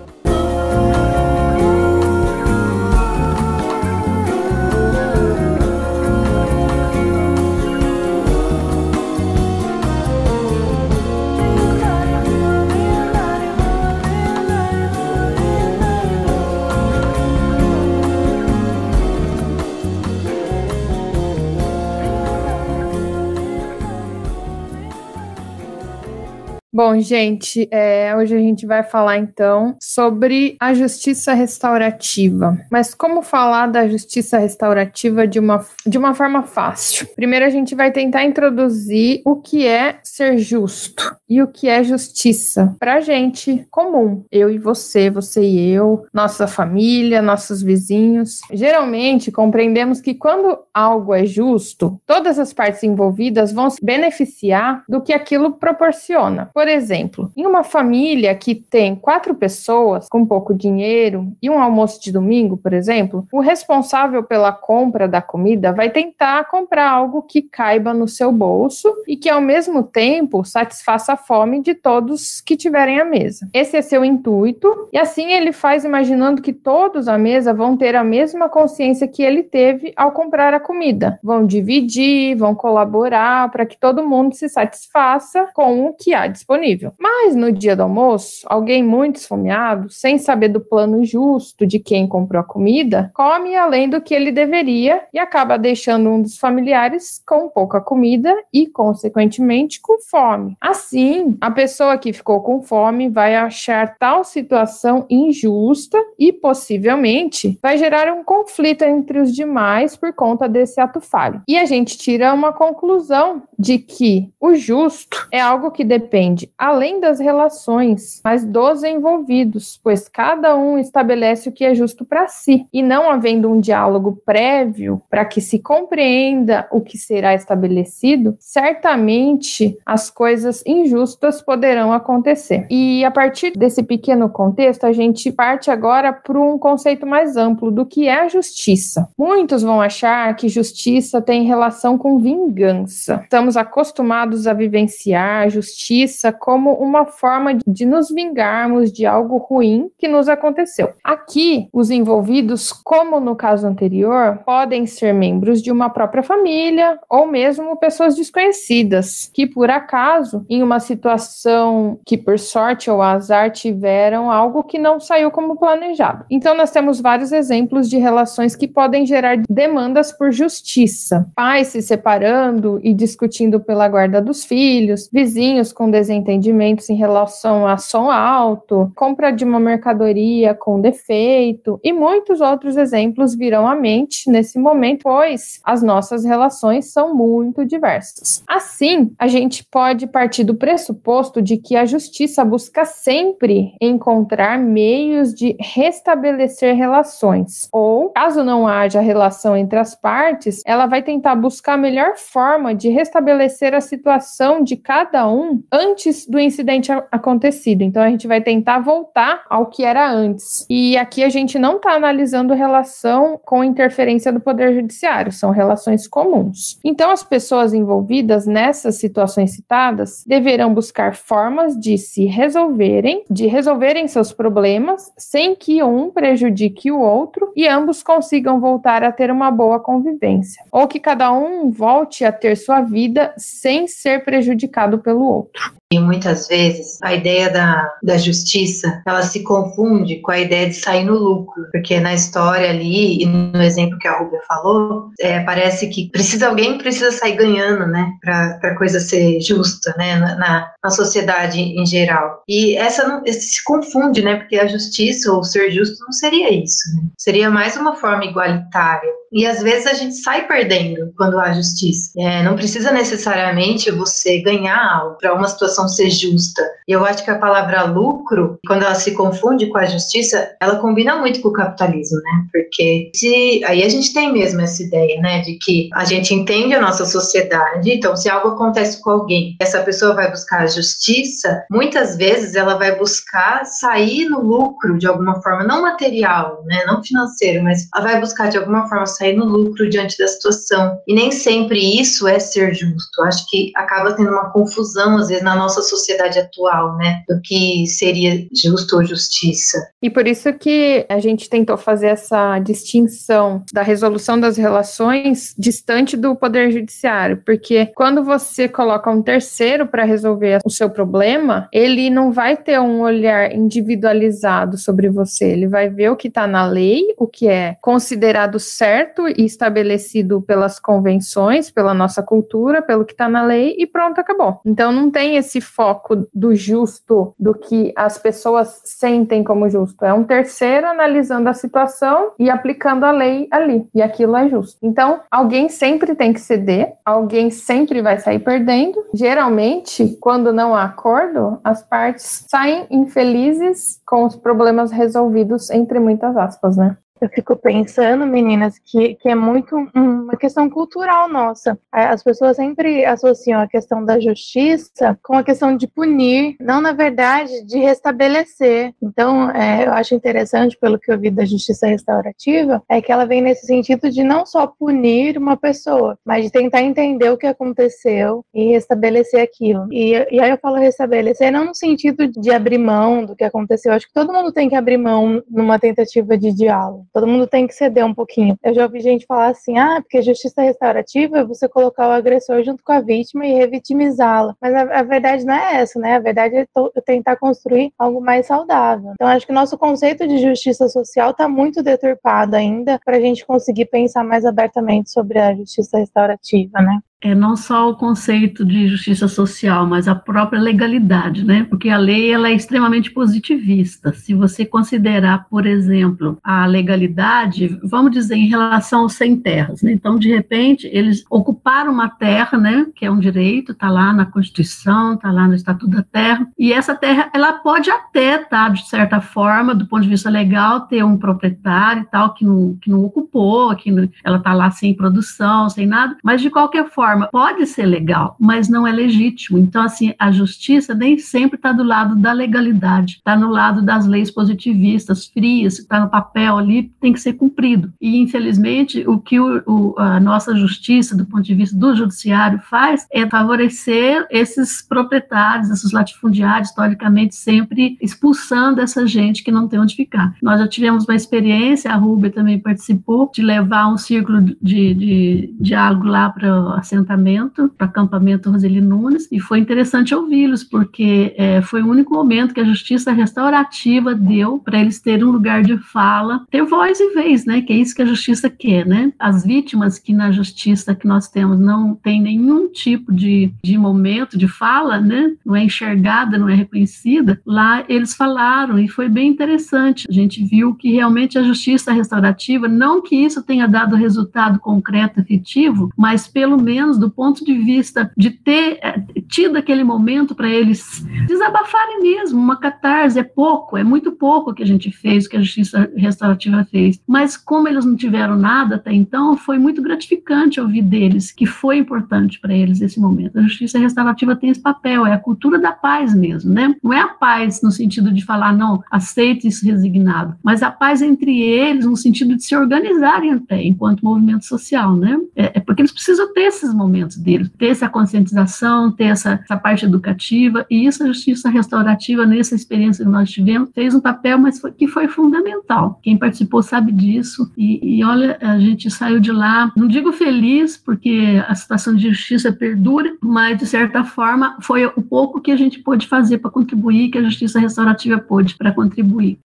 Bom, 26.75 27.00
gente, 27.00 27.67
é, 27.69 28.16
hoje 28.17 28.35
a 28.35 28.39
gente 28.39 28.66
vai 28.66 28.81
falar 28.81 29.19
então 29.19 29.78
sobre 29.79 30.57
a 30.59 30.73
justiça 30.73 31.31
restaurativa. 31.31 32.57
Mas 32.72 32.95
como 32.95 33.22
falar 33.22 33.67
da 33.67 33.88
justiça 33.88 34.39
restaurativa 34.39 35.28
de 35.28 35.38
uma, 35.38 35.63
de 35.85 36.00
uma 36.00 36.16
forma 36.16 36.41
fácil? 36.41 37.07
Primeiro, 37.16 37.45
a 37.45 37.50
gente 37.51 37.75
vai 37.75 37.91
tentar 37.91 38.23
introduzir 38.23 39.22
o 39.23 39.35
que 39.35 39.67
é 39.67 40.00
ser 40.03 40.39
justo 40.39 41.16
e 41.29 41.44
o 41.44 41.47
que 41.47 41.69
é 41.69 41.84
justiça 41.84 42.75
para 42.79 43.01
gente 43.01 43.67
comum, 43.69 44.25
eu 44.31 44.50
e 44.50 44.57
você, 44.57 45.11
você 45.11 45.44
e 45.44 45.69
eu, 45.69 46.07
nossa 46.11 46.47
família, 46.47 47.22
nossos 47.22 47.61
vizinhos. 47.61 48.40
Geralmente, 48.51 49.31
compreendemos 49.31 50.01
que 50.01 50.16
quando 50.16 50.57
algo 50.73 51.13
é 51.13 51.23
justo, 51.23 52.01
todas 52.03 52.40
as 52.40 52.51
partes 52.51 52.81
envolvidas 52.81 53.52
vão 53.52 53.69
se 53.69 53.84
beneficiar 53.84 54.84
do 54.90 55.02
que 55.02 55.14
aquilo 55.14 55.53
proporciona. 55.53 56.49
Por 56.52 56.63
exemplo, 56.68 57.32
em 57.36 57.46
uma 57.46 57.64
família 57.64 58.34
que 58.36 58.56
tem 58.56 58.96
quatro 58.96 59.36
pessoas 59.36 60.08
com 60.08 60.26
pouco 60.26 60.54
dinheiro 60.54 61.32
e 61.42 61.50
um 61.50 61.60
almoço 61.60 62.02
de 62.02 62.12
domingo, 62.12 62.56
por 62.58 62.74
exemplo, 62.74 63.28
o 63.32 63.40
responsável 63.40 64.24
pela 64.24 64.52
compra 64.52 65.08
da 65.08 65.22
comida 65.22 65.72
vai 65.74 65.90
tentar 65.90 66.46
comprar 66.50 66.90
algo 66.90 67.22
que 67.22 67.42
caiba 67.42 67.94
no 67.94 68.08
seu 68.08 68.32
bolso 68.32 68.94
e 69.08 69.18
que, 69.18 69.30
ao 69.30 69.42
mesmo 69.42 69.84
tempo, 69.84 70.46
satisfaça 70.46 71.14
a 71.14 71.18
fome 71.18 71.62
de 71.62 71.74
todos 71.74 72.42
que 72.42 72.56
tiverem 72.56 73.00
à 73.00 73.06
mesa. 73.06 73.48
Esse 73.54 73.78
é 73.78 73.82
seu 73.82 74.06
intuito, 74.06 74.88
e 74.92 74.98
assim 74.98 75.32
ele 75.32 75.52
faz 75.52 75.84
imaginando 75.84 76.42
que 76.42 76.54
todos 76.54 77.08
à 77.08 77.18
mesa 77.18 77.54
vão 77.54 77.76
ter 77.76 77.96
a 77.96 78.04
mesma 78.04 78.48
consciência 78.48 79.08
que 79.08 79.22
ele 79.22 79.44
teve 79.44 79.94
ao 79.96 80.12
comprar 80.12 80.54
a 80.54 80.60
comida. 80.60 81.20
Vão 81.22 81.46
dividir, 81.46 82.36
vão 82.36 82.56
colaborar 82.56 83.52
para 83.52 83.66
que 83.66 83.78
todo 83.78 84.08
mundo 84.08 84.34
se 84.34 84.48
satisfaça 84.48 85.50
com 85.54 85.86
o 85.86 85.94
que 85.94 86.14
há 86.14 86.28
disponível 86.28 86.53
disponível. 86.53 86.94
Mas 87.00 87.35
no 87.35 87.52
dia 87.52 87.76
do 87.76 87.84
almoço, 87.84 88.46
alguém 88.46 88.84
muito 88.84 89.17
esfomeado, 89.17 89.90
sem 89.90 90.17
saber 90.17 90.50
do 90.50 90.59
plano 90.59 91.03
justo 91.03 91.66
de 91.66 91.79
quem 91.79 92.08
comprou 92.08 92.41
a 92.41 92.44
comida, 92.44 93.11
come 93.14 93.55
além 93.55 93.90
do 93.90 94.02
que 94.02 94.14
ele 94.14 94.32
deveria 94.32 95.02
e 95.14 95.20
acaba 95.20 95.58
deixando 95.58 96.09
um 96.09 96.22
dos 96.22 96.38
familiares 96.38 97.22
com 97.28 97.50
pouca 97.50 97.82
comida 97.82 98.35
e, 98.53 98.67
consequentemente, 98.67 99.82
com 99.82 100.00
fome. 100.00 100.55
Assim, 100.61 101.38
a 101.41 101.50
pessoa 101.50 101.97
que 101.97 102.14
ficou 102.14 102.41
com 102.41 102.61
fome 102.61 103.09
vai 103.09 103.35
achar 103.35 103.97
tal 103.97 104.23
situação 104.23 105.05
injusta 105.09 105.97
e 106.17 106.32
possivelmente 106.32 107.58
vai 107.61 107.78
gerar 107.78 108.11
um 108.14 108.23
conflito 108.23 108.84
entre 108.84 109.20
os 109.20 109.34
demais 109.34 109.96
por 109.96 110.14
conta 110.14 110.47
desse 110.47 110.79
ato 110.79 111.02
falho. 111.02 111.41
E 111.47 111.58
a 111.58 111.66
gente 111.66 111.97
tira 111.97 112.34
uma 112.34 112.53
conclusão 112.53 113.44
de 113.58 113.78
que 113.78 114.29
o 114.40 114.53
justo 114.55 115.28
é 115.32 115.40
algo 115.40 115.72
que 115.72 115.84
depende 115.84 116.42
além 116.57 116.99
das 116.99 117.19
relações, 117.19 118.22
mas 118.23 118.45
dos 118.45 118.84
envolvidos, 118.84 119.79
pois 119.84 120.07
cada 120.07 120.55
um 120.55 120.78
estabelece 120.78 121.49
o 121.49 121.51
que 121.51 121.63
é 121.63 121.73
justo 121.73 122.03
para 122.03 122.28
si 122.28 122.66
e 122.73 122.81
não 122.81 123.09
havendo 123.09 123.49
um 123.49 123.59
diálogo 123.59 124.22
prévio 124.25 125.01
para 125.09 125.25
que 125.25 125.40
se 125.40 125.59
compreenda 125.59 126.67
o 126.72 126.81
que 126.81 126.97
será 126.97 127.34
estabelecido, 127.34 128.35
certamente 128.40 129.78
as 129.85 130.09
coisas 130.09 130.63
injustas 130.66 131.41
poderão 131.41 131.93
acontecer. 131.93 132.66
E 132.69 133.03
a 133.05 133.11
partir 133.11 133.51
desse 133.51 133.84
pequeno 133.84 134.29
contexto, 134.29 134.85
a 134.85 134.91
gente 134.91 135.31
parte 135.31 135.72
agora 135.72 136.11
para 136.11 136.40
um 136.40 136.57
conceito 136.57 137.05
mais 137.05 137.37
amplo 137.37 137.72
do 137.72 137.85
que 137.85 138.07
é 138.07 138.22
a 138.22 138.28
justiça. 138.28 139.09
Muitos 139.17 139.63
vão 139.63 139.81
achar 139.81 140.35
que 140.35 140.49
justiça 140.49 141.22
tem 141.22 141.43
relação 141.43 141.97
com 141.97 142.19
vingança. 142.19 143.22
Estamos 143.23 143.55
acostumados 143.55 144.47
a 144.47 144.53
vivenciar 144.53 145.49
justiça 145.49 146.31
como 146.34 146.74
uma 146.74 147.06
forma 147.06 147.58
de 147.66 147.85
nos 147.85 148.09
vingarmos 148.09 148.91
de 148.91 149.06
algo 149.06 149.38
ruim 149.38 149.90
que 149.97 150.08
nos 150.08 150.28
aconteceu. 150.28 150.90
Aqui, 151.03 151.68
os 151.72 151.90
envolvidos, 151.90 152.72
como 152.72 153.20
no 153.20 153.35
caso 153.35 153.68
anterior, 153.68 154.40
podem 154.46 154.85
ser 154.85 155.14
membros 155.14 155.62
de 155.62 155.72
uma 155.72 155.90
própria 155.90 156.24
família 156.24 157.00
ou 157.09 157.28
mesmo 157.28 157.78
pessoas 157.78 158.16
desconhecidas 158.16 159.30
que, 159.34 159.47
por 159.47 159.70
acaso, 159.70 160.46
em 160.50 160.64
uma 160.64 160.80
situação 160.80 162.00
que, 162.06 162.18
por 162.18 162.40
sorte 162.40 162.90
ou 162.90 163.02
azar, 163.02 163.52
tiveram 163.52 164.32
algo 164.32 164.64
que 164.64 164.78
não 164.78 165.00
saiu 165.00 165.32
como 165.32 165.58
planejado. 165.58 166.26
Então, 166.29 166.56
nós 166.56 166.72
temos 166.72 167.00
vários 167.00 167.32
exemplos 167.32 167.90
de 167.90 167.97
relações 167.97 168.56
que 168.56 168.68
podem 168.68 169.06
gerar 169.06 169.38
demandas 169.50 170.12
por 170.12 170.32
justiça. 170.32 171.28
Pais 171.36 171.68
se 171.68 171.82
separando 171.82 172.79
e 172.84 172.94
discutindo 172.94 173.59
pela 173.59 173.88
guarda 173.88 174.22
dos 174.22 174.44
filhos, 174.44 175.09
vizinhos 175.12 175.72
com 175.72 175.90
desentendimentos 176.23 176.90
em 176.90 176.96
relação 176.96 177.67
a 177.67 177.78
som 177.78 178.09
alto, 178.09 178.91
compra 178.96 179.31
de 179.31 179.43
uma 179.43 179.59
mercadoria 179.59 180.53
com 180.53 180.79
defeito 180.79 181.79
e 181.84 181.91
muitos 181.91 182.41
outros 182.41 182.78
exemplos 182.78 183.35
virão 183.35 183.67
à 183.67 183.75
mente 183.75 184.29
nesse 184.29 184.58
momento, 184.58 185.03
pois 185.03 185.59
as 185.64 185.84
nossas 185.84 186.23
relações 186.23 186.91
são 186.91 187.14
muito 187.14 187.66
diversas. 187.66 188.43
Assim, 188.47 189.14
a 189.20 189.28
gente 189.28 189.66
pode 189.66 190.08
partir 190.08 190.43
do 190.43 190.55
pressuposto 190.55 191.41
de 191.41 191.58
que 191.58 191.75
a 191.75 191.85
justiça 191.85 192.43
busca 192.46 192.85
sempre 192.85 193.73
encontrar 193.81 194.58
meios 194.58 195.34
de 195.34 195.55
restabelecer 195.59 196.76
relações, 196.76 197.67
ou 197.72 198.09
caso 198.09 198.43
não 198.43 198.67
haja 198.67 199.02
relação 199.02 199.55
entre 199.55 199.78
as 199.78 199.96
partes, 199.96 200.61
ela 200.66 200.85
vai 200.85 201.02
tentar 201.02 201.35
buscar 201.35 201.73
a 201.73 201.78
melhor 201.78 202.16
forma 202.16 202.73
de 202.73 202.90
restabelecer 202.90 203.73
a 203.73 203.81
situação 203.81 204.64
de 204.64 204.76
cada 204.76 205.28
um 205.28 205.61
antes 205.72 206.13
do 206.28 206.40
incidente 206.40 206.92
acontecido. 207.12 207.82
Então 207.82 208.02
a 208.02 208.10
gente 208.10 208.28
vai 208.28 208.42
tentar 208.42 208.80
voltar 208.80 209.44
ao 209.50 209.68
que 209.68 209.84
era 209.84 210.10
antes. 210.10 210.66
E 210.70 210.98
aqui 210.98 211.24
a 211.24 211.30
gente 211.30 211.58
não 211.60 211.78
está 211.78 211.94
analisando 211.94 212.54
relação 212.54 213.40
com 213.44 213.64
interferência 213.64 214.32
do 214.32 214.40
Poder 214.40 214.74
Judiciário, 214.74 215.32
são 215.32 215.52
relações 215.52 216.08
comuns. 216.08 216.80
Então 216.84 217.12
as 217.12 217.24
pessoas 217.24 217.74
envolvidas 217.74 218.46
nessas 218.46 218.96
situações 218.96 219.52
citadas 219.52 220.24
deverão 220.26 220.74
buscar 220.74 221.16
formas 221.16 221.78
de 221.78 221.98
se 221.98 222.26
resolverem, 222.26 223.24
de 223.30 223.48
resolverem 223.48 224.08
seus 224.08 224.32
problemas 224.32 225.12
sem 225.18 225.56
que 225.56 225.84
um 225.84 226.10
prejudique 226.10 226.92
o 226.92 227.00
outro 227.00 227.52
e 227.56 227.68
ambos 227.68 228.04
consigam 228.04 228.60
voltar 228.60 229.04
a 229.04 229.12
ter 229.12 229.32
uma 229.32 229.52
boa 229.52 229.80
convivência, 229.80 230.64
ou 230.72 230.88
que 230.88 231.00
cada 231.00 231.32
um 231.32 231.72
volte 231.72 232.26
a 232.26 232.32
ter 232.32 232.56
sua 232.56 232.82
vida 232.82 233.34
sem 233.38 233.88
ser 233.88 234.24
prejudicado 234.24 235.00
pelo 235.00 235.24
outro. 235.24 235.74
E 235.93 235.99
muitas 235.99 236.47
vezes 236.47 236.97
a 237.03 237.13
ideia 237.13 237.51
da, 237.51 237.87
da 238.01 238.17
justiça 238.17 239.01
ela 239.05 239.22
se 239.22 239.43
confunde 239.43 240.19
com 240.22 240.31
a 240.31 240.40
ideia 240.40 240.67
de 240.67 240.73
sair 240.73 241.03
no 241.03 241.13
lucro, 241.13 241.67
porque 241.72 241.99
na 241.99 242.13
história 242.13 242.69
ali 242.69 243.22
e 243.22 243.25
no 243.28 243.61
exemplo 243.61 243.99
que 243.99 244.07
a 244.07 244.17
Rubia 244.17 244.40
falou, 244.47 245.09
é, 245.19 245.41
parece 245.41 245.87
que 245.87 246.09
precisa 246.09 246.47
alguém 246.47 246.78
precisa 246.78 247.11
sair 247.11 247.35
ganhando, 247.35 247.85
né, 247.87 248.09
para 248.22 248.59
a 248.63 248.78
coisa 248.78 248.99
ser 248.99 249.40
justa, 249.40 249.93
né, 249.97 250.16
na, 250.16 250.72
na 250.84 250.90
sociedade 250.90 251.59
em 251.59 251.85
geral. 251.85 252.41
E 252.47 252.75
essa 252.75 253.07
não, 253.07 253.23
se 253.25 253.63
confunde, 253.63 254.23
né, 254.23 254.37
porque 254.37 254.57
a 254.57 254.67
justiça 254.67 255.31
ou 255.31 255.43
ser 255.43 255.69
justo 255.72 256.03
não 256.03 256.12
seria 256.12 256.51
isso, 256.51 256.95
né? 256.95 257.03
seria 257.17 257.50
mais 257.50 257.77
uma 257.77 257.95
forma 257.95 258.25
igualitária. 258.25 259.10
E 259.34 259.46
às 259.48 259.62
vezes 259.62 259.88
a 259.88 259.94
gente 259.94 260.15
sai 260.15 260.48
perdendo 260.48 261.12
quando 261.18 261.39
há 261.39 261.51
justiça. 261.51 262.12
É, 262.18 262.44
não 262.44 262.56
precisa 262.56 262.91
necessariamente 262.91 263.89
você 263.91 264.39
ganhar 264.41 264.80
algo 264.80 265.18
para 265.18 265.34
uma 265.34 265.48
situação 265.48 265.88
ser 265.88 266.10
justa. 266.10 266.62
Eu 266.88 267.03
acho 267.03 267.24
que 267.24 267.32
a 267.32 267.39
palavra 267.39 267.84
lucro, 267.84 268.60
quando 268.68 268.84
ela 268.84 268.96
se 268.96 269.12
confunde 269.13 269.68
com 269.68 269.77
a 269.77 269.86
justiça, 269.86 270.56
ela 270.62 270.75
combina 270.75 271.15
muito 271.18 271.41
com 271.41 271.50
o 271.50 271.53
capitalismo, 271.53 272.18
né? 272.18 272.46
Porque 272.51 273.12
se, 273.15 273.62
aí 273.65 273.84
a 273.84 273.89
gente 273.89 274.13
tem 274.13 274.32
mesmo 274.32 274.62
essa 274.62 274.84
ideia, 274.84 275.20
né, 275.20 275.41
de 275.41 275.58
que 275.58 275.89
a 275.94 276.06
gente 276.06 276.34
entende 276.34 276.75
a 276.75 276.82
nossa 276.82 277.06
sociedade. 277.06 277.91
Então, 277.91 278.15
se 278.15 278.29
algo 278.29 278.50
acontece 278.50 279.01
com 279.01 279.10
alguém, 279.10 279.56
essa 279.60 279.82
pessoa 279.82 280.13
vai 280.13 280.29
buscar 280.29 280.62
a 280.62 280.68
justiça. 280.68 281.63
Muitas 281.72 282.18
vezes 282.18 282.56
ela 282.56 282.77
vai 282.77 282.96
buscar 282.98 283.65
sair 283.65 284.25
no 284.25 284.41
lucro 284.41 284.98
de 284.98 285.08
alguma 285.08 285.41
forma, 285.41 285.63
não 285.63 285.82
material, 285.82 286.63
né, 286.65 286.84
não 286.86 287.03
financeiro, 287.03 287.63
mas 287.63 287.88
ela 287.96 288.03
vai 288.03 288.20
buscar 288.20 288.50
de 288.50 288.58
alguma 288.58 288.88
forma 288.88 289.06
sair 289.06 289.23
sair 289.24 289.36
no 289.38 289.46
lucro 289.46 289.89
diante 289.89 290.17
da 290.17 290.27
situação. 290.27 291.00
E 291.08 291.15
nem 291.15 291.31
sempre 291.31 291.79
isso 292.00 292.27
é 292.27 292.38
ser 292.39 292.74
justo. 292.74 293.24
Acho 293.24 293.46
que 293.50 293.72
acaba 293.75 294.13
tendo 294.13 294.29
uma 294.29 294.51
confusão, 294.51 295.17
às 295.17 295.29
vezes, 295.29 295.43
na 295.43 295.55
nossa 295.55 295.81
sociedade 295.81 296.38
atual, 296.39 296.98
né? 296.98 297.24
Do 297.27 297.39
que 297.41 297.88
seria 297.88 298.46
justo 298.53 298.98
ou 298.98 299.05
justiça. 299.05 299.77
E 300.01 300.10
por 300.10 300.27
isso 300.27 300.51
que 300.53 301.05
a 301.08 301.20
gente 301.20 301.50
tentou 301.50 301.77
fazer 301.77 302.08
essa 302.08 302.60
distinção 302.60 303.63
da 303.72 303.81
resolução 303.81 304.39
das 304.39 304.58
relações 304.58 305.53
distante 305.58 306.17
do 306.17 306.36
poder 306.36 306.72
judiciário, 306.72 307.41
porque 307.46 307.91
quando 307.96 308.24
você 308.24 308.67
coloca 308.67 309.09
um 309.09 309.21
terceiro 309.21 309.88
para 309.88 310.03
resolver 310.03 310.59
o 310.65 310.69
seu 310.69 310.89
problema, 310.89 311.69
ele 311.71 312.09
não 312.09 312.31
vai 312.31 312.57
ter 312.57 312.79
um 312.79 313.01
olhar 313.01 313.53
individualizado 313.53 314.77
sobre 314.77 315.09
você, 315.09 315.45
ele 315.45 315.67
vai 315.67 315.89
ver 315.89 316.09
o 316.09 316.15
que 316.15 316.27
está 316.27 316.48
na 316.48 316.65
lei, 316.65 317.13
o 317.17 317.27
que 317.27 317.48
é 317.48 317.77
considerado 317.81 318.59
certo 318.59 319.12
certo 319.13 319.27
e 319.27 319.46
estabelecido 319.46 320.41
pelas 320.41 320.79
convenções, 320.79 321.70
pela 321.72 321.93
nossa 321.93 322.24
cultura, 322.24 322.82
pelo 322.82 323.05
que 323.05 323.13
está 323.13 323.29
na 323.29 323.43
lei 323.43 323.75
e 323.77 323.86
pronto, 323.86 324.20
acabou. 324.20 324.60
Então 324.65 324.91
não 324.91 325.12
tem 325.12 325.38
esse 325.38 325.62
foco 325.62 326.27
do 326.34 326.55
justo, 326.55 327.34
do 327.39 327.53
que 327.53 327.93
as 327.96 328.17
pessoas 328.17 328.82
sentem 328.84 329.43
como 329.43 329.70
justo. 329.70 330.03
É 330.03 330.13
um 330.13 330.24
terceiro 330.24 330.88
analisando 330.88 331.48
a 331.48 331.53
situação 331.53 332.32
e 332.39 332.50
aplicando 332.50 333.05
a 333.05 333.12
lei 333.12 333.48
ali. 333.51 333.88
E 333.93 334.01
aquilo 334.01 334.36
é 334.36 334.50
justo. 334.50 334.77
Então, 334.82 335.22
alguém 335.29 335.70
sempre 335.70 336.15
tem 336.15 336.34
que 336.34 336.41
ceder, 336.41 336.93
alguém 337.05 337.50
sempre 337.50 338.01
vai 338.01 338.17
sair 338.17 338.39
perdendo. 338.39 339.03
Geralmente, 339.13 340.17
quando 340.20 340.51
não 340.51 340.75
há 340.75 340.84
acordo, 340.84 341.60
as 341.63 341.84
partes 341.84 342.46
saem 342.50 342.88
infelizes 342.89 344.01
com 344.05 344.25
os 344.25 344.36
problemas 344.36 344.91
resolvidos, 344.91 345.70
entre 345.70 346.00
muitas 346.00 346.36
aspas, 346.36 346.77
né? 346.77 346.98
Eu 347.24 347.30
fico 347.30 347.56
pensando, 347.56 348.27
meninas, 348.27 348.77
que, 348.77 349.15
que 349.15 349.30
é 349.30 349.36
muito 349.36 349.77
uma 349.96 350.36
questão 350.36 350.70
cultural 350.70 351.30
nossa. 351.30 351.80
As 351.89 352.22
pessoas 352.22 352.58
sempre 352.58 353.06
associam 353.06 353.62
a 353.62 353.68
questão 353.68 354.03
da 354.03 354.20
justiça 354.20 355.18
com 355.24 355.38
a 355.38 355.44
questão 355.44 355.77
de 355.77 355.88
punir, 355.88 356.58
não, 356.60 356.82
na 356.82 356.92
verdade, 356.92 357.63
de 357.63 357.77
restabelecer. 357.77 358.94
Então, 359.01 359.50
é, 359.51 359.88
eu 359.88 359.94
acho 359.94 360.13
interessante, 360.13 360.77
pelo 360.77 361.00
que 361.00 361.13
eu 361.13 361.18
vi 361.18 361.32
da 361.32 361.46
justiça 361.46 361.88
restaurativa, 361.88 362.84
é 362.89 363.01
que 363.01 363.10
ela 363.10 363.25
vem 363.25 363.42
nesse 363.42 363.68
sentido 363.68 364.10
de 364.10 364.22
não 364.22 364.46
só 364.46 364.68
punir 364.68 365.38
uma 365.38 365.56
pessoa, 365.56 366.20
mas 366.25 366.44
de 366.44 366.51
tentar 366.51 366.82
entender 366.82 367.30
o 367.30 367.38
que 367.38 367.48
aconteceu 367.48 368.44
e 368.53 368.72
restabelecer 368.72 369.42
aquilo. 369.42 369.88
E, 369.94 370.12
e 370.30 370.42
aí 370.42 370.50
eu 370.50 370.58
falo 370.58 370.75
restabelecer 370.75 371.53
não 371.53 371.63
no 371.63 371.74
sentido 371.74 372.27
de 372.27 372.51
abrir 372.51 372.80
mão 372.80 373.25
do 373.25 373.34
que 373.34 373.46
aconteceu. 373.46 373.94
Eu 373.94 373.96
acho 373.96 374.08
que 374.08 374.13
todo 374.13 374.34
mundo 374.34 374.51
tem 374.51 374.68
que 374.68 374.75
abrir 374.75 374.98
mão 374.98 375.42
numa 375.50 375.80
tentativa 375.80 376.38
de 376.38 376.51
diálogo 376.51 377.08
todo 377.13 377.27
mundo 377.27 377.46
tem 377.48 377.67
que 377.67 377.75
ceder 377.75 378.05
um 378.05 378.13
pouquinho. 378.13 378.58
Eu 378.63 378.74
já 378.74 378.84
ouvi 378.84 379.00
gente 379.00 379.25
falar 379.25 379.50
assim, 379.50 379.77
ah, 379.77 380.01
porque 380.01 380.22
justiça 380.22 380.62
restaurativa 380.62 381.39
é 381.39 381.43
você 381.46 381.70
colocar 381.70 382.08
o 382.08 382.12
agressor 382.12 382.63
junto 382.63 382.84
com 382.84 382.91
a 382.91 383.00
vítima 383.00 383.46
e 383.46 383.53
revitimizá-la. 383.53 384.55
Mas 384.60 384.74
a, 384.74 384.82
a, 385.00 385.03
verdade 385.03 385.46
não 385.46 385.53
é 385.53 385.75
essa, 385.75 386.00
né? 386.00 386.15
A 386.15 386.20
verdade 386.20 386.55
é 386.55 386.67
tentar 387.05 387.36
construir 387.36 387.93
algo 387.98 388.20
mais 388.20 388.48
saudável. 388.48 389.12
Então, 389.13 389.27
acho 389.27 389.46
que 389.46 389.51
o 389.51 389.55
nosso 389.55 389.77
conceito 389.77 390.27
de 390.27 390.39
justiça 390.39 390.89
social 390.89 391.32
está 391.32 391.48
muito 391.48 391.84
deturpado 391.84 392.55
ainda 392.55 393.00
para 393.05 393.17
a 393.17 393.20
gente 393.20 393.46
conseguir 393.46 393.86
pensar 393.86 394.24
mais 394.24 394.46
abertamente 394.46 395.12
sobre 395.12 395.39
a 395.39 395.53
justiça 395.53 395.98
restaurativa, 395.98 396.82
né? 396.82 397.00
É 397.24 397.34
não 397.34 397.56
só 397.56 397.89
o 397.89 397.96
conceito 397.96 398.65
de 398.65 398.89
justiça 398.89 399.30
social, 399.30 399.88
mas 399.88 400.10
a 400.10 400.13
própria 400.13 400.60
legalidade, 400.60 401.46
né? 401.46 401.65
Porque 401.70 401.89
a 401.89 401.98
lei 401.98 402.34
ela 402.34 402.50
é 402.50 402.53
extremamente 402.53 403.10
positivista. 403.10 404.12
Se 404.13 404.34
você 404.34 404.65
considerar, 404.65 405.48
por 405.50 405.65
exemplo, 405.65 406.38
a 406.44 406.65
legalidade, 406.65 407.80
vamos 407.82 408.12
dizer 408.12 408.36
em 408.36 408.50
relação 408.50 409.03
aos 409.03 409.13
sem 409.13 409.38
terras, 409.38 409.82
né? 409.82 409.94
Então, 409.94 410.20
de 410.20 410.27
repente, 410.27 410.89
eles 410.92 411.24
ocuparam 411.30 411.94
uma 411.94 412.10
terra, 412.10 412.58
né? 412.58 412.88
Que 412.94 413.06
é 413.06 413.12
um 413.12 413.20
direito, 413.20 413.72
está 413.72 413.89
lá 413.89 414.12
na 414.12 414.25
Constituição, 414.25 415.13
está 415.13 415.32
lá 415.32 415.48
no 415.48 415.56
Estatuto 415.56 415.88
da 415.88 416.03
Terra, 416.03 416.48
e 416.60 416.74
essa 416.74 416.94
terra 416.94 417.30
ela 417.34 417.53
pode 417.53 417.89
até 417.89 418.38
tá, 418.38 418.68
de 418.68 418.86
certa 418.88 419.22
forma, 419.22 419.74
do 419.74 419.88
ponto 419.88 420.03
de 420.03 420.10
vista 420.10 420.30
legal, 420.30 420.82
ter 420.82 421.03
um 421.06 421.18
proprietário 421.18 422.03
e 422.03 422.06
tal 422.06 422.34
que 422.34 422.44
não 422.44 422.77
que 422.82 422.89
não 422.89 423.03
ocupou, 423.06 423.74
que 423.75 423.92
não, 423.92 424.10
ela 424.24 424.38
está 424.38 424.53
lá 424.53 424.70
sem 424.72 424.94
produção, 424.94 425.70
sem 425.70 425.88
nada, 425.88 426.18
mas 426.22 426.42
de 426.42 426.50
qualquer 426.50 426.89
forma 426.89 427.12
forma, 427.13 427.29
pode 427.32 427.65
ser 427.65 427.86
legal, 427.86 428.36
mas 428.39 428.67
não 428.67 428.86
é 428.86 428.91
legítimo. 428.91 429.58
Então, 429.58 429.84
assim, 429.84 430.13
a 430.20 430.32
justiça 430.32 430.93
nem 430.93 431.17
sempre 431.17 431.55
está 431.55 431.72
do 431.72 431.84
lado 431.84 432.15
da 432.15 432.32
legalidade, 432.32 433.15
está 433.17 433.36
no 433.36 433.50
lado 433.50 433.82
das 433.82 434.05
leis 434.05 434.32
positivistas, 434.32 435.27
frias, 435.27 435.79
está 435.79 436.00
no 436.00 436.10
papel 436.10 436.58
ali, 436.58 436.91
tem 437.00 437.13
que 437.13 437.20
ser 437.20 437.34
cumprido. 437.34 437.93
E, 438.01 438.20
infelizmente, 438.20 439.08
o 439.08 439.20
que 439.20 439.39
o, 439.39 439.62
o, 439.65 439.96
a 439.98 440.20
nossa 440.20 440.55
justiça, 440.55 441.15
do 441.15 441.25
ponto 441.25 441.43
de 441.43 441.53
vista 441.53 441.77
do 441.77 441.96
judiciário, 441.96 442.60
faz 442.60 443.05
é 443.12 443.27
favorecer 443.27 444.25
esses 444.29 444.82
proprietários, 444.82 445.70
esses 445.70 445.91
latifundiários, 445.91 446.70
historicamente, 446.70 447.36
sempre 447.36 447.98
expulsando 448.01 448.82
essa 448.82 449.05
gente 449.05 449.43
que 449.43 449.51
não 449.51 449.67
tem 449.67 449.79
onde 449.79 449.96
ficar. 449.96 450.36
Nós 450.41 450.60
já 450.60 450.67
tivemos 450.67 451.05
uma 451.05 451.15
experiência, 451.15 451.91
a 451.91 451.96
Rubia 451.96 452.32
também 452.32 452.60
participou, 452.60 453.32
de 453.34 453.41
levar 453.41 453.88
um 453.88 453.98
círculo 453.98 454.41
de, 454.41 454.93
de, 454.93 455.55
diálogo 455.60 456.05
lá 456.05 456.29
para 456.29 456.75
a 456.75 456.84
assentamento, 457.03 457.69
para 457.77 457.88
acampamento 457.88 458.50
Roseli 458.50 458.81
Nunes, 458.81 459.27
e 459.31 459.39
foi 459.39 459.60
interessante 459.60 460.15
ouvi-los, 460.15 460.63
porque 460.63 461.33
é, 461.38 461.62
foi 461.62 461.81
o 461.81 461.88
único 461.88 462.13
momento 462.13 462.53
que 462.53 462.60
a 462.60 462.65
justiça 462.65 463.12
restaurativa 463.12 464.15
deu 464.15 464.60
para 464.60 464.79
eles 464.79 465.00
terem 465.00 465.25
um 465.25 465.31
lugar 465.31 465.62
de 465.63 465.77
fala, 465.77 466.45
ter 466.50 466.63
voz 466.63 467.00
e 467.00 467.13
vez, 467.13 467.45
né? 467.45 467.62
Que 467.62 467.74
é 467.74 467.75
isso 467.77 467.93
que 467.93 468.01
a 468.01 468.05
justiça 468.05 468.50
quer, 468.50 468.86
né? 468.86 469.12
As 469.19 469.45
vítimas 469.45 470.00
que 470.00 470.13
na 470.13 470.31
justiça 470.31 470.95
que 470.95 471.07
nós 471.07 471.27
temos 471.27 471.60
não 471.60 471.95
tem 471.95 472.22
nenhum 472.22 472.69
tipo 472.72 473.12
de, 473.12 473.53
de 473.63 473.77
momento 473.77 474.38
de 474.38 474.48
fala, 474.48 475.00
né? 475.00 475.33
Não 475.45 475.55
é 475.55 475.63
enxergada, 475.63 476.38
não 476.38 476.50
é 476.50 476.55
reconhecida. 476.55 477.39
Lá 477.45 477.83
eles 477.89 478.15
falaram 478.15 478.79
e 478.79 478.88
foi 478.88 479.10
bem 479.10 479.29
interessante. 479.29 480.05
A 480.10 480.13
gente 480.13 480.43
viu 480.43 480.74
que 480.74 480.91
realmente 480.91 481.38
a 481.38 481.43
justiça 481.43 481.91
restaurativa, 481.91 482.67
não 482.67 483.01
que 483.01 483.15
isso 483.15 483.43
tenha 483.43 483.67
dado 483.67 483.95
resultado 483.95 484.60
concreto, 484.60 485.19
efetivo, 485.19 485.91
mas 485.98 486.27
pelo 486.27 486.62
menos 486.62 486.92
menos 486.93 486.97
do 486.97 487.09
ponto 487.09 487.43
de 487.43 487.53
vista 487.57 488.12
de 488.15 488.29
ter 488.29 488.79
é, 488.81 489.03
tido 489.27 489.57
aquele 489.57 489.83
momento 489.83 490.35
para 490.35 490.50
eles 490.50 491.05
desabafarem 491.27 492.01
mesmo, 492.01 492.39
uma 492.39 492.57
catarse, 492.57 493.19
é 493.19 493.23
pouco, 493.23 493.77
é 493.77 493.83
muito 493.83 494.12
pouco 494.12 494.53
que 494.53 494.63
a 494.63 494.65
gente 494.65 494.91
fez, 494.91 495.27
que 495.27 495.38
a 495.38 495.41
justiça 495.41 495.89
restaurativa 495.95 496.65
fez. 496.69 497.00
Mas 497.07 497.35
como 497.38 497.67
eles 497.67 497.85
não 497.85 497.95
tiveram 497.95 498.38
nada 498.38 498.75
até 498.75 498.93
então, 498.93 499.35
foi 499.38 499.57
muito 499.57 499.81
gratificante 499.81 500.59
ouvir 500.59 500.81
deles 500.81 501.31
que 501.31 501.45
foi 501.45 501.77
importante 501.77 502.39
para 502.39 502.53
eles 502.53 502.81
esse 502.81 503.00
momento. 503.00 503.39
A 503.39 503.43
justiça 503.43 503.79
restaurativa 503.79 504.35
tem 504.35 504.50
esse 504.50 504.62
papel, 504.62 505.05
é 505.05 505.13
a 505.13 505.19
cultura 505.19 505.59
da 505.59 505.71
paz 505.71 506.13
mesmo, 506.13 506.53
né? 506.53 506.75
Não 506.83 506.93
é 506.93 507.00
a 507.00 507.07
paz 507.07 507.62
no 507.62 507.71
sentido 507.71 508.12
de 508.12 508.23
falar, 508.23 508.53
não, 508.53 508.83
aceite 508.91 509.47
isso 509.47 509.65
resignado, 509.65 510.35
mas 510.43 510.62
a 510.62 510.71
paz 510.71 511.01
entre 511.01 511.39
eles 511.39 511.85
no 511.85 511.95
sentido 511.95 512.35
de 512.35 512.43
se 512.43 512.55
organizarem 512.55 513.31
até, 513.31 513.63
enquanto 513.63 514.03
movimento 514.03 514.45
social, 514.45 514.95
né? 514.95 515.19
É, 515.35 515.57
é 515.57 515.59
porque 515.59 515.81
eles 515.81 515.91
precisam 515.91 516.31
ter 516.33 516.43
esses 516.43 516.73
momentos 516.74 517.18
deles, 517.18 517.50
ter 517.58 517.68
essa 517.68 517.88
conscientização, 517.88 518.92
ter 518.92 519.06
essa, 519.06 519.39
essa 519.44 519.58
parte 519.58 519.86
educativa, 519.86 520.65
e 520.70 520.86
isso 520.86 521.03
a 521.03 521.08
justiça 521.08 521.50
restaurativa, 521.50 522.25
nessa 522.25 522.56
experiência 522.56 523.06
que 523.06 523.12
nós 523.12 523.30
tivemos, 523.30 523.70
fez 523.74 523.94
um 523.94 524.00
papel, 524.00 524.38
mas 524.38 524.60
foi, 524.60 524.72
que 524.72 524.88
foi 524.88 525.08
fundamental. 525.08 526.00
Quem 526.01 526.18
participou 526.18 526.62
sabe 526.63 526.92
disso, 526.92 527.51
e, 527.58 527.98
e 528.00 528.03
olha, 528.03 528.38
a 528.42 528.60
gente 528.60 528.89
saiu 528.89 529.20
de 529.20 529.32
lá, 529.32 529.72
não 529.75 529.88
digo 529.88 530.12
feliz, 530.12 530.77
porque 530.77 531.42
a 531.48 531.56
situação 531.56 531.96
de 531.96 532.10
justiça 532.10 532.51
perdura, 532.51 533.15
mas 533.22 533.58
de 533.58 533.65
certa 533.65 534.03
forma 534.03 534.58
foi 534.62 534.86
o 534.86 535.01
pouco 535.01 535.42
que 535.42 535.51
a 535.51 535.58
gente 535.58 535.80
pôde 535.80 536.08
fazer 536.08 536.39
para 536.39 536.51
contribuir, 536.51 537.10
que 537.10 537.18
a 537.18 537.24
justiça 537.24 537.60
restaurativa 537.60 538.18
pôde 538.18 538.56
para 538.56 538.72
contribuir. 538.72 539.39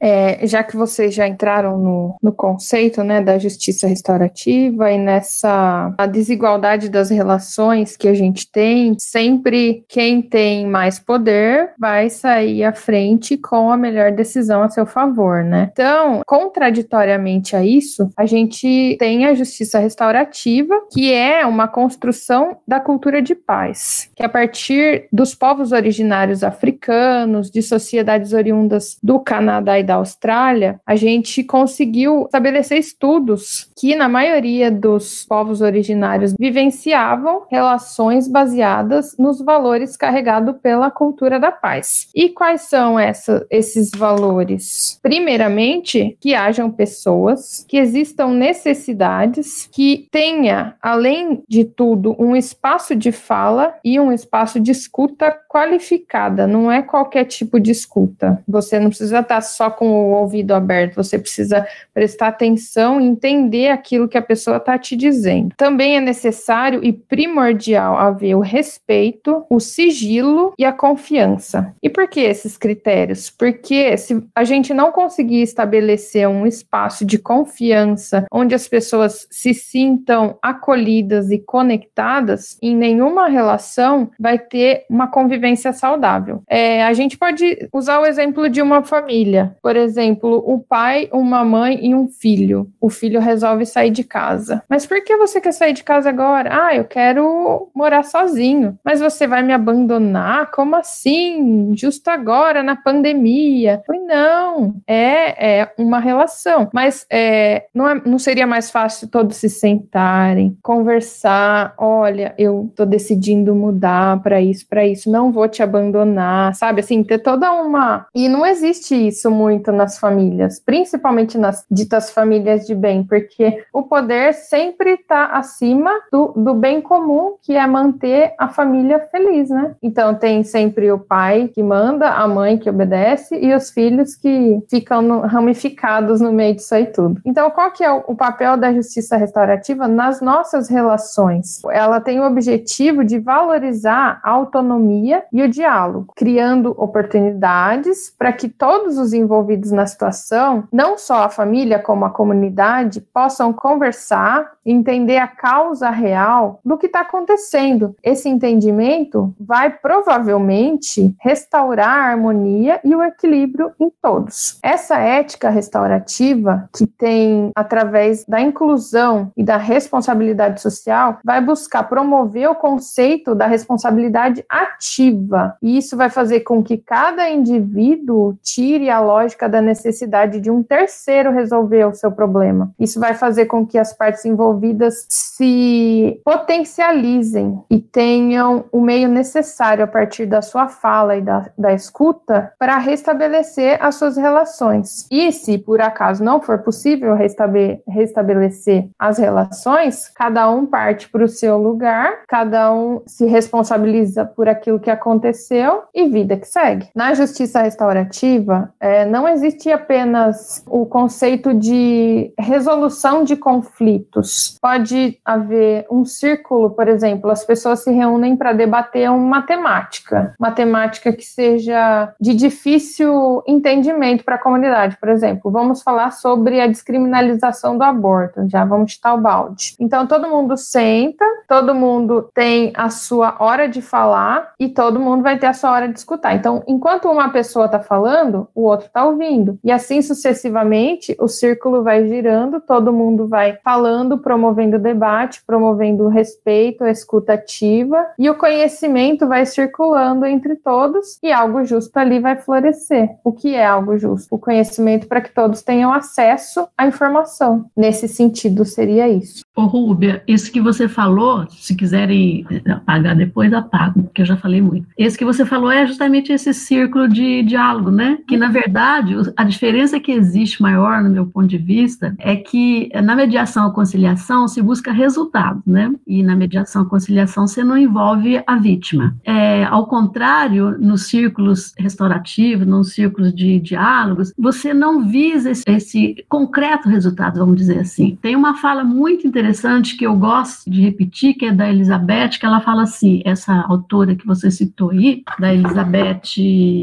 É, 0.00 0.46
já 0.46 0.62
que 0.62 0.76
vocês 0.76 1.14
já 1.14 1.26
entraram 1.26 1.78
no, 1.78 2.16
no 2.22 2.32
conceito 2.32 3.02
né, 3.02 3.20
da 3.20 3.38
justiça 3.38 3.86
restaurativa 3.86 4.90
e 4.90 4.98
nessa 4.98 5.92
a 5.98 6.06
desigualdade 6.06 6.88
das 6.88 7.10
relações 7.10 7.96
que 7.96 8.06
a 8.06 8.14
gente 8.14 8.50
tem, 8.50 8.96
sempre 8.98 9.84
quem 9.88 10.22
tem 10.22 10.66
mais 10.66 10.98
poder 10.98 11.72
vai 11.78 12.08
sair 12.10 12.64
à 12.64 12.72
frente 12.72 13.36
com 13.36 13.70
a 13.70 13.76
melhor 13.76 14.12
decisão 14.12 14.62
a 14.62 14.68
seu 14.68 14.86
favor, 14.86 15.42
né? 15.42 15.70
Então, 15.72 16.22
contraditoriamente 16.26 17.56
a 17.56 17.64
isso, 17.64 18.10
a 18.16 18.26
gente 18.26 18.96
tem 18.98 19.26
a 19.26 19.34
justiça 19.34 19.78
restaurativa, 19.78 20.74
que 20.92 21.12
é 21.12 21.44
uma 21.44 21.66
construção 21.66 22.58
da 22.66 22.80
cultura 22.80 23.20
de 23.20 23.34
paz, 23.34 24.10
que 24.14 24.22
a 24.22 24.28
partir 24.28 25.08
dos 25.12 25.34
povos 25.34 25.72
originários 25.72 26.44
africanos, 26.44 27.50
de 27.50 27.62
sociedades 27.62 28.32
oriundas 28.32 28.98
do 29.02 29.18
Canadá 29.18 29.78
e 29.78 29.87
da 29.88 29.94
Austrália, 29.94 30.78
a 30.86 30.94
gente 30.94 31.42
conseguiu 31.42 32.24
estabelecer 32.26 32.78
estudos 32.78 33.70
que, 33.74 33.96
na 33.96 34.06
maioria 34.06 34.70
dos 34.70 35.24
povos 35.24 35.62
originários, 35.62 36.34
vivenciavam 36.38 37.46
relações 37.50 38.28
baseadas 38.28 39.16
nos 39.18 39.40
valores 39.40 39.96
carregados 39.96 40.56
pela 40.62 40.90
cultura 40.90 41.40
da 41.40 41.50
paz. 41.50 42.08
E 42.14 42.28
quais 42.28 42.62
são 42.68 43.00
essa, 43.00 43.46
esses 43.50 43.90
valores? 43.90 44.98
Primeiramente, 45.02 46.18
que 46.20 46.34
hajam 46.34 46.70
pessoas, 46.70 47.64
que 47.66 47.78
existam 47.78 48.28
necessidades, 48.34 49.70
que 49.72 50.06
tenha, 50.12 50.76
além 50.82 51.42
de 51.48 51.64
tudo, 51.64 52.14
um 52.18 52.36
espaço 52.36 52.94
de 52.94 53.10
fala 53.10 53.74
e 53.82 53.98
um 53.98 54.12
espaço 54.12 54.60
de 54.60 54.70
escuta 54.70 55.34
qualificada. 55.48 56.46
Não 56.46 56.70
é 56.70 56.82
qualquer 56.82 57.24
tipo 57.24 57.58
de 57.58 57.70
escuta. 57.70 58.42
Você 58.46 58.78
não 58.78 58.90
precisa 58.90 59.20
estar 59.20 59.40
só 59.40 59.70
com 59.78 59.88
o 59.88 60.10
ouvido 60.10 60.54
aberto, 60.54 60.96
você 60.96 61.16
precisa 61.16 61.64
prestar 61.94 62.26
atenção 62.26 63.00
e 63.00 63.04
entender 63.06 63.68
aquilo 63.68 64.08
que 64.08 64.18
a 64.18 64.22
pessoa 64.22 64.56
está 64.56 64.76
te 64.76 64.96
dizendo. 64.96 65.54
Também 65.56 65.96
é 65.96 66.00
necessário 66.00 66.82
e 66.82 66.92
primordial 66.92 67.96
haver 67.96 68.34
o 68.34 68.40
respeito, 68.40 69.44
o 69.48 69.60
sigilo 69.60 70.52
e 70.58 70.64
a 70.64 70.72
confiança. 70.72 71.72
E 71.80 71.88
por 71.88 72.08
que 72.08 72.18
esses 72.18 72.56
critérios? 72.56 73.30
Porque 73.30 73.96
se 73.96 74.20
a 74.34 74.42
gente 74.42 74.74
não 74.74 74.90
conseguir 74.90 75.42
estabelecer 75.42 76.28
um 76.28 76.44
espaço 76.44 77.04
de 77.04 77.16
confiança 77.16 78.26
onde 78.32 78.56
as 78.56 78.66
pessoas 78.66 79.28
se 79.30 79.54
sintam 79.54 80.36
acolhidas 80.42 81.30
e 81.30 81.38
conectadas, 81.38 82.58
em 82.60 82.74
nenhuma 82.74 83.28
relação 83.28 84.10
vai 84.18 84.40
ter 84.40 84.86
uma 84.90 85.06
convivência 85.06 85.72
saudável. 85.72 86.42
É, 86.48 86.82
a 86.82 86.92
gente 86.92 87.16
pode 87.16 87.68
usar 87.72 88.00
o 88.00 88.06
exemplo 88.06 88.48
de 88.48 88.60
uma 88.60 88.82
família. 88.82 89.56
Por 89.68 89.76
exemplo, 89.76 90.42
o 90.46 90.60
pai, 90.60 91.10
uma 91.12 91.44
mãe 91.44 91.78
e 91.82 91.94
um 91.94 92.08
filho. 92.08 92.72
O 92.80 92.88
filho 92.88 93.20
resolve 93.20 93.66
sair 93.66 93.90
de 93.90 94.02
casa. 94.02 94.62
Mas 94.66 94.86
por 94.86 95.04
que 95.04 95.14
você 95.18 95.42
quer 95.42 95.52
sair 95.52 95.74
de 95.74 95.84
casa 95.84 96.08
agora? 96.08 96.48
Ah, 96.50 96.74
eu 96.74 96.84
quero 96.84 97.68
morar 97.74 98.02
sozinho. 98.02 98.78
Mas 98.82 98.98
você 98.98 99.26
vai 99.26 99.42
me 99.42 99.52
abandonar? 99.52 100.50
Como 100.52 100.74
assim? 100.74 101.74
Justo 101.76 102.08
agora, 102.08 102.62
na 102.62 102.76
pandemia? 102.76 103.82
Falei, 103.86 104.00
não, 104.04 104.76
é, 104.86 105.60
é 105.60 105.72
uma 105.76 106.00
relação. 106.00 106.70
Mas 106.72 107.04
é, 107.10 107.66
não, 107.74 107.90
é, 107.90 108.00
não 108.06 108.18
seria 108.18 108.46
mais 108.46 108.70
fácil 108.70 109.06
todos 109.08 109.36
se 109.36 109.50
sentarem, 109.50 110.56
conversar? 110.62 111.74
Olha, 111.76 112.34
eu 112.38 112.72
tô 112.74 112.86
decidindo 112.86 113.54
mudar 113.54 114.22
para 114.22 114.40
isso, 114.40 114.66
para 114.66 114.86
isso, 114.86 115.10
não 115.10 115.30
vou 115.30 115.46
te 115.46 115.62
abandonar, 115.62 116.54
sabe? 116.54 116.80
Assim, 116.80 117.04
ter 117.04 117.18
toda 117.18 117.52
uma. 117.52 118.06
E 118.14 118.30
não 118.30 118.46
existe 118.46 118.94
isso 118.94 119.30
muito 119.30 119.57
muito 119.58 119.72
nas 119.72 119.98
famílias, 119.98 120.60
principalmente 120.60 121.36
nas 121.36 121.66
ditas 121.68 122.10
famílias 122.10 122.64
de 122.66 122.74
bem, 122.74 123.02
porque 123.02 123.64
o 123.72 123.82
poder 123.82 124.32
sempre 124.32 124.92
está 124.92 125.26
acima 125.26 125.90
do, 126.12 126.32
do 126.36 126.54
bem 126.54 126.80
comum, 126.80 127.34
que 127.42 127.56
é 127.56 127.66
manter 127.66 128.34
a 128.38 128.48
família 128.48 129.00
feliz, 129.10 129.50
né? 129.50 129.74
Então 129.82 130.14
tem 130.14 130.44
sempre 130.44 130.92
o 130.92 130.98
pai 130.98 131.50
que 131.52 131.62
manda, 131.62 132.10
a 132.10 132.28
mãe 132.28 132.56
que 132.56 132.70
obedece 132.70 133.36
e 133.36 133.52
os 133.52 133.70
filhos 133.70 134.14
que 134.14 134.62
ficam 134.70 135.02
no, 135.02 135.20
ramificados 135.20 136.20
no 136.20 136.32
meio 136.32 136.54
disso 136.54 136.74
aí 136.74 136.86
tudo. 136.86 137.20
Então, 137.24 137.50
qual 137.50 137.72
que 137.72 137.82
é 137.82 137.90
o, 137.90 138.04
o 138.06 138.14
papel 138.14 138.56
da 138.56 138.72
justiça 138.72 139.16
restaurativa 139.16 139.88
nas 139.88 140.20
nossas 140.20 140.68
relações? 140.68 141.60
Ela 141.70 142.00
tem 142.00 142.20
o 142.20 142.26
objetivo 142.26 143.04
de 143.04 143.18
valorizar 143.18 144.20
a 144.22 144.30
autonomia 144.30 145.24
e 145.32 145.42
o 145.42 145.48
diálogo, 145.48 146.12
criando 146.14 146.74
oportunidades 146.78 148.14
para 148.16 148.32
que 148.32 148.48
todos 148.48 148.98
os 148.98 149.12
envolvidos 149.12 149.47
na 149.72 149.86
situação, 149.86 150.64
não 150.72 150.98
só 150.98 151.24
a 151.24 151.28
família 151.28 151.78
como 151.78 152.04
a 152.04 152.10
comunidade, 152.10 153.00
possam 153.00 153.52
conversar, 153.52 154.52
entender 154.64 155.18
a 155.18 155.26
causa 155.26 155.90
real 155.90 156.60
do 156.64 156.76
que 156.76 156.86
está 156.86 157.00
acontecendo. 157.00 157.94
Esse 158.02 158.28
entendimento 158.28 159.34
vai 159.40 159.70
provavelmente 159.70 161.14
restaurar 161.20 161.88
a 161.88 162.10
harmonia 162.10 162.80
e 162.84 162.94
o 162.94 163.02
equilíbrio 163.02 163.72
em 163.80 163.90
todos. 164.02 164.58
Essa 164.62 164.98
ética 164.98 165.48
restaurativa, 165.48 166.68
que 166.76 166.86
tem 166.86 167.50
através 167.54 168.24
da 168.24 168.40
inclusão 168.40 169.30
e 169.36 169.42
da 169.42 169.56
responsabilidade 169.56 170.60
social, 170.60 171.18
vai 171.24 171.40
buscar 171.40 171.84
promover 171.84 172.50
o 172.50 172.54
conceito 172.54 173.34
da 173.34 173.46
responsabilidade 173.46 174.44
ativa. 174.48 175.56
E 175.62 175.78
isso 175.78 175.96
vai 175.96 176.10
fazer 176.10 176.40
com 176.40 176.62
que 176.62 176.76
cada 176.76 177.28
indivíduo 177.28 178.36
tire 178.42 178.90
a 178.90 179.00
lógica 179.00 179.37
da 179.46 179.60
necessidade 179.60 180.40
de 180.40 180.50
um 180.50 180.62
terceiro 180.62 181.30
resolver 181.30 181.84
o 181.84 181.94
seu 181.94 182.10
problema. 182.10 182.72
Isso 182.78 182.98
vai 182.98 183.14
fazer 183.14 183.46
com 183.46 183.66
que 183.66 183.76
as 183.76 183.92
partes 183.92 184.24
envolvidas 184.24 185.06
se 185.08 186.20
potencializem 186.24 187.62
e 187.70 187.78
tenham 187.78 188.64
o 188.72 188.80
meio 188.80 189.08
necessário 189.08 189.84
a 189.84 189.86
partir 189.86 190.26
da 190.26 190.40
sua 190.40 190.68
fala 190.68 191.16
e 191.16 191.20
da, 191.20 191.50
da 191.56 191.72
escuta 191.72 192.52
para 192.58 192.78
restabelecer 192.78 193.78
as 193.80 193.96
suas 193.96 194.16
relações. 194.16 195.06
E 195.10 195.30
se 195.30 195.58
por 195.58 195.80
acaso 195.80 196.24
não 196.24 196.40
for 196.40 196.58
possível 196.58 197.14
restabelecer 197.14 198.88
as 198.98 199.18
relações, 199.18 200.08
cada 200.08 200.50
um 200.50 200.64
parte 200.64 201.08
para 201.08 201.24
o 201.24 201.28
seu 201.28 201.58
lugar, 201.58 202.22
cada 202.26 202.72
um 202.72 203.02
se 203.06 203.26
responsabiliza 203.26 204.24
por 204.24 204.48
aquilo 204.48 204.80
que 204.80 204.90
aconteceu 204.90 205.82
e 205.94 206.08
vida 206.08 206.36
que 206.36 206.46
segue. 206.46 206.88
Na 206.94 207.14
justiça 207.14 207.60
restaurativa, 207.60 208.72
é, 208.80 209.04
existe 209.28 209.70
apenas 209.70 210.62
o 210.66 210.86
conceito 210.86 211.54
de 211.54 212.32
resolução 212.38 213.24
de 213.24 213.36
conflitos. 213.36 214.58
Pode 214.60 215.18
haver 215.24 215.86
um 215.90 216.04
círculo, 216.04 216.70
por 216.70 216.88
exemplo, 216.88 217.30
as 217.30 217.44
pessoas 217.44 217.80
se 217.80 217.90
reúnem 217.90 218.36
para 218.36 218.52
debater 218.52 219.10
uma 219.10 219.42
temática, 219.42 220.34
uma 220.38 220.50
temática 220.50 221.12
que 221.12 221.24
seja 221.24 222.12
de 222.20 222.34
difícil 222.34 223.42
entendimento 223.46 224.24
para 224.24 224.36
a 224.36 224.42
comunidade. 224.42 224.96
Por 224.98 225.08
exemplo, 225.08 225.50
vamos 225.50 225.82
falar 225.82 226.10
sobre 226.12 226.60
a 226.60 226.66
descriminalização 226.66 227.76
do 227.76 227.84
aborto, 227.84 228.48
já 228.48 228.64
vamos 228.64 228.92
estar 228.92 229.14
o 229.14 229.20
balde. 229.20 229.74
Então, 229.78 230.06
todo 230.06 230.28
mundo 230.28 230.56
senta, 230.56 231.24
todo 231.46 231.74
mundo 231.74 232.30
tem 232.34 232.72
a 232.74 232.90
sua 232.90 233.36
hora 233.38 233.68
de 233.68 233.82
falar 233.82 234.52
e 234.58 234.68
todo 234.68 235.00
mundo 235.00 235.22
vai 235.22 235.38
ter 235.38 235.46
a 235.46 235.52
sua 235.52 235.72
hora 235.72 235.88
de 235.88 235.98
escutar. 235.98 236.34
Então, 236.34 236.62
enquanto 236.66 237.10
uma 237.10 237.28
pessoa 237.30 237.66
está 237.66 237.80
falando, 237.80 238.48
o 238.54 238.62
outro 238.62 238.86
está 238.86 239.04
ouvindo. 239.04 239.17
E 239.64 239.70
assim 239.70 240.00
sucessivamente, 240.00 241.16
o 241.18 241.28
círculo 241.28 241.82
vai 241.82 242.06
girando, 242.06 242.60
todo 242.60 242.92
mundo 242.92 243.26
vai 243.26 243.58
falando, 243.64 244.18
promovendo 244.18 244.78
debate, 244.78 245.42
promovendo 245.46 246.08
respeito, 246.08 246.84
a 246.84 246.90
escuta 246.90 247.34
ativa, 247.34 248.06
e 248.18 248.28
o 248.30 248.34
conhecimento 248.34 249.26
vai 249.26 249.44
circulando 249.44 250.24
entre 250.24 250.56
todos 250.56 251.18
e 251.22 251.32
algo 251.32 251.64
justo 251.64 251.96
ali 251.96 252.20
vai 252.20 252.36
florescer. 252.36 253.08
O 253.24 253.32
que 253.32 253.54
é 253.54 253.66
algo 253.66 253.98
justo? 253.98 254.34
O 254.34 254.38
conhecimento 254.38 255.06
para 255.06 255.20
que 255.20 255.34
todos 255.34 255.62
tenham 255.62 255.92
acesso 255.92 256.68
à 256.76 256.86
informação. 256.86 257.66
Nesse 257.76 258.08
sentido, 258.08 258.64
seria 258.64 259.08
isso. 259.08 259.42
Ô, 259.56 259.62
Rúbia, 259.62 260.22
isso 260.26 260.52
que 260.52 260.60
você 260.60 260.88
falou, 260.88 261.46
se 261.50 261.74
quiserem 261.74 262.46
apagar 262.70 263.16
depois, 263.16 263.52
apagam, 263.52 264.04
porque 264.04 264.22
eu 264.22 264.26
já 264.26 264.36
falei 264.36 264.60
muito. 264.60 264.86
Esse 264.96 265.18
que 265.18 265.24
você 265.24 265.44
falou 265.44 265.70
é 265.70 265.86
justamente 265.86 266.32
esse 266.32 266.54
círculo 266.54 267.08
de 267.08 267.42
diálogo, 267.42 267.90
né? 267.90 268.18
Que, 268.28 268.36
na 268.36 268.48
verdade, 268.48 268.97
a 269.36 269.44
diferença 269.44 270.00
que 270.00 270.12
existe 270.12 270.60
maior, 270.62 271.02
no 271.02 271.10
meu 271.10 271.26
ponto 271.26 271.46
de 271.46 271.58
vista, 271.58 272.14
é 272.18 272.36
que 272.36 272.90
na 273.02 273.14
mediação 273.14 273.68
e 273.68 273.72
conciliação 273.72 274.48
se 274.48 274.60
busca 274.62 274.92
resultado, 274.92 275.62
né? 275.66 275.92
E 276.06 276.22
na 276.22 276.34
mediação 276.34 276.82
e 276.82 276.86
conciliação 276.86 277.46
você 277.46 277.62
não 277.64 277.76
envolve 277.76 278.42
a 278.46 278.56
vítima. 278.56 279.14
É, 279.24 279.64
ao 279.64 279.86
contrário, 279.86 280.76
nos 280.78 281.06
círculos 281.06 281.74
restaurativos, 281.78 282.66
nos 282.66 282.92
círculos 282.92 283.34
de 283.34 283.60
diálogos, 283.60 284.32
você 284.38 284.74
não 284.74 285.06
visa 285.06 285.50
esse, 285.50 285.64
esse 285.66 286.24
concreto 286.28 286.88
resultado, 286.88 287.38
vamos 287.38 287.56
dizer 287.56 287.80
assim. 287.80 288.18
Tem 288.20 288.36
uma 288.36 288.54
fala 288.54 288.84
muito 288.84 289.26
interessante 289.26 289.96
que 289.96 290.06
eu 290.06 290.16
gosto 290.16 290.70
de 290.70 290.80
repetir, 290.80 291.34
que 291.34 291.46
é 291.46 291.52
da 291.52 291.68
Elizabeth, 291.68 292.38
que 292.38 292.46
ela 292.46 292.60
fala 292.60 292.82
assim, 292.82 293.22
essa 293.24 293.64
autora 293.68 294.14
que 294.14 294.26
você 294.26 294.50
citou 294.50 294.90
aí, 294.90 295.22
da 295.38 295.52
Elizabeth 295.52 296.22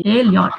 Elliot, 0.05 0.53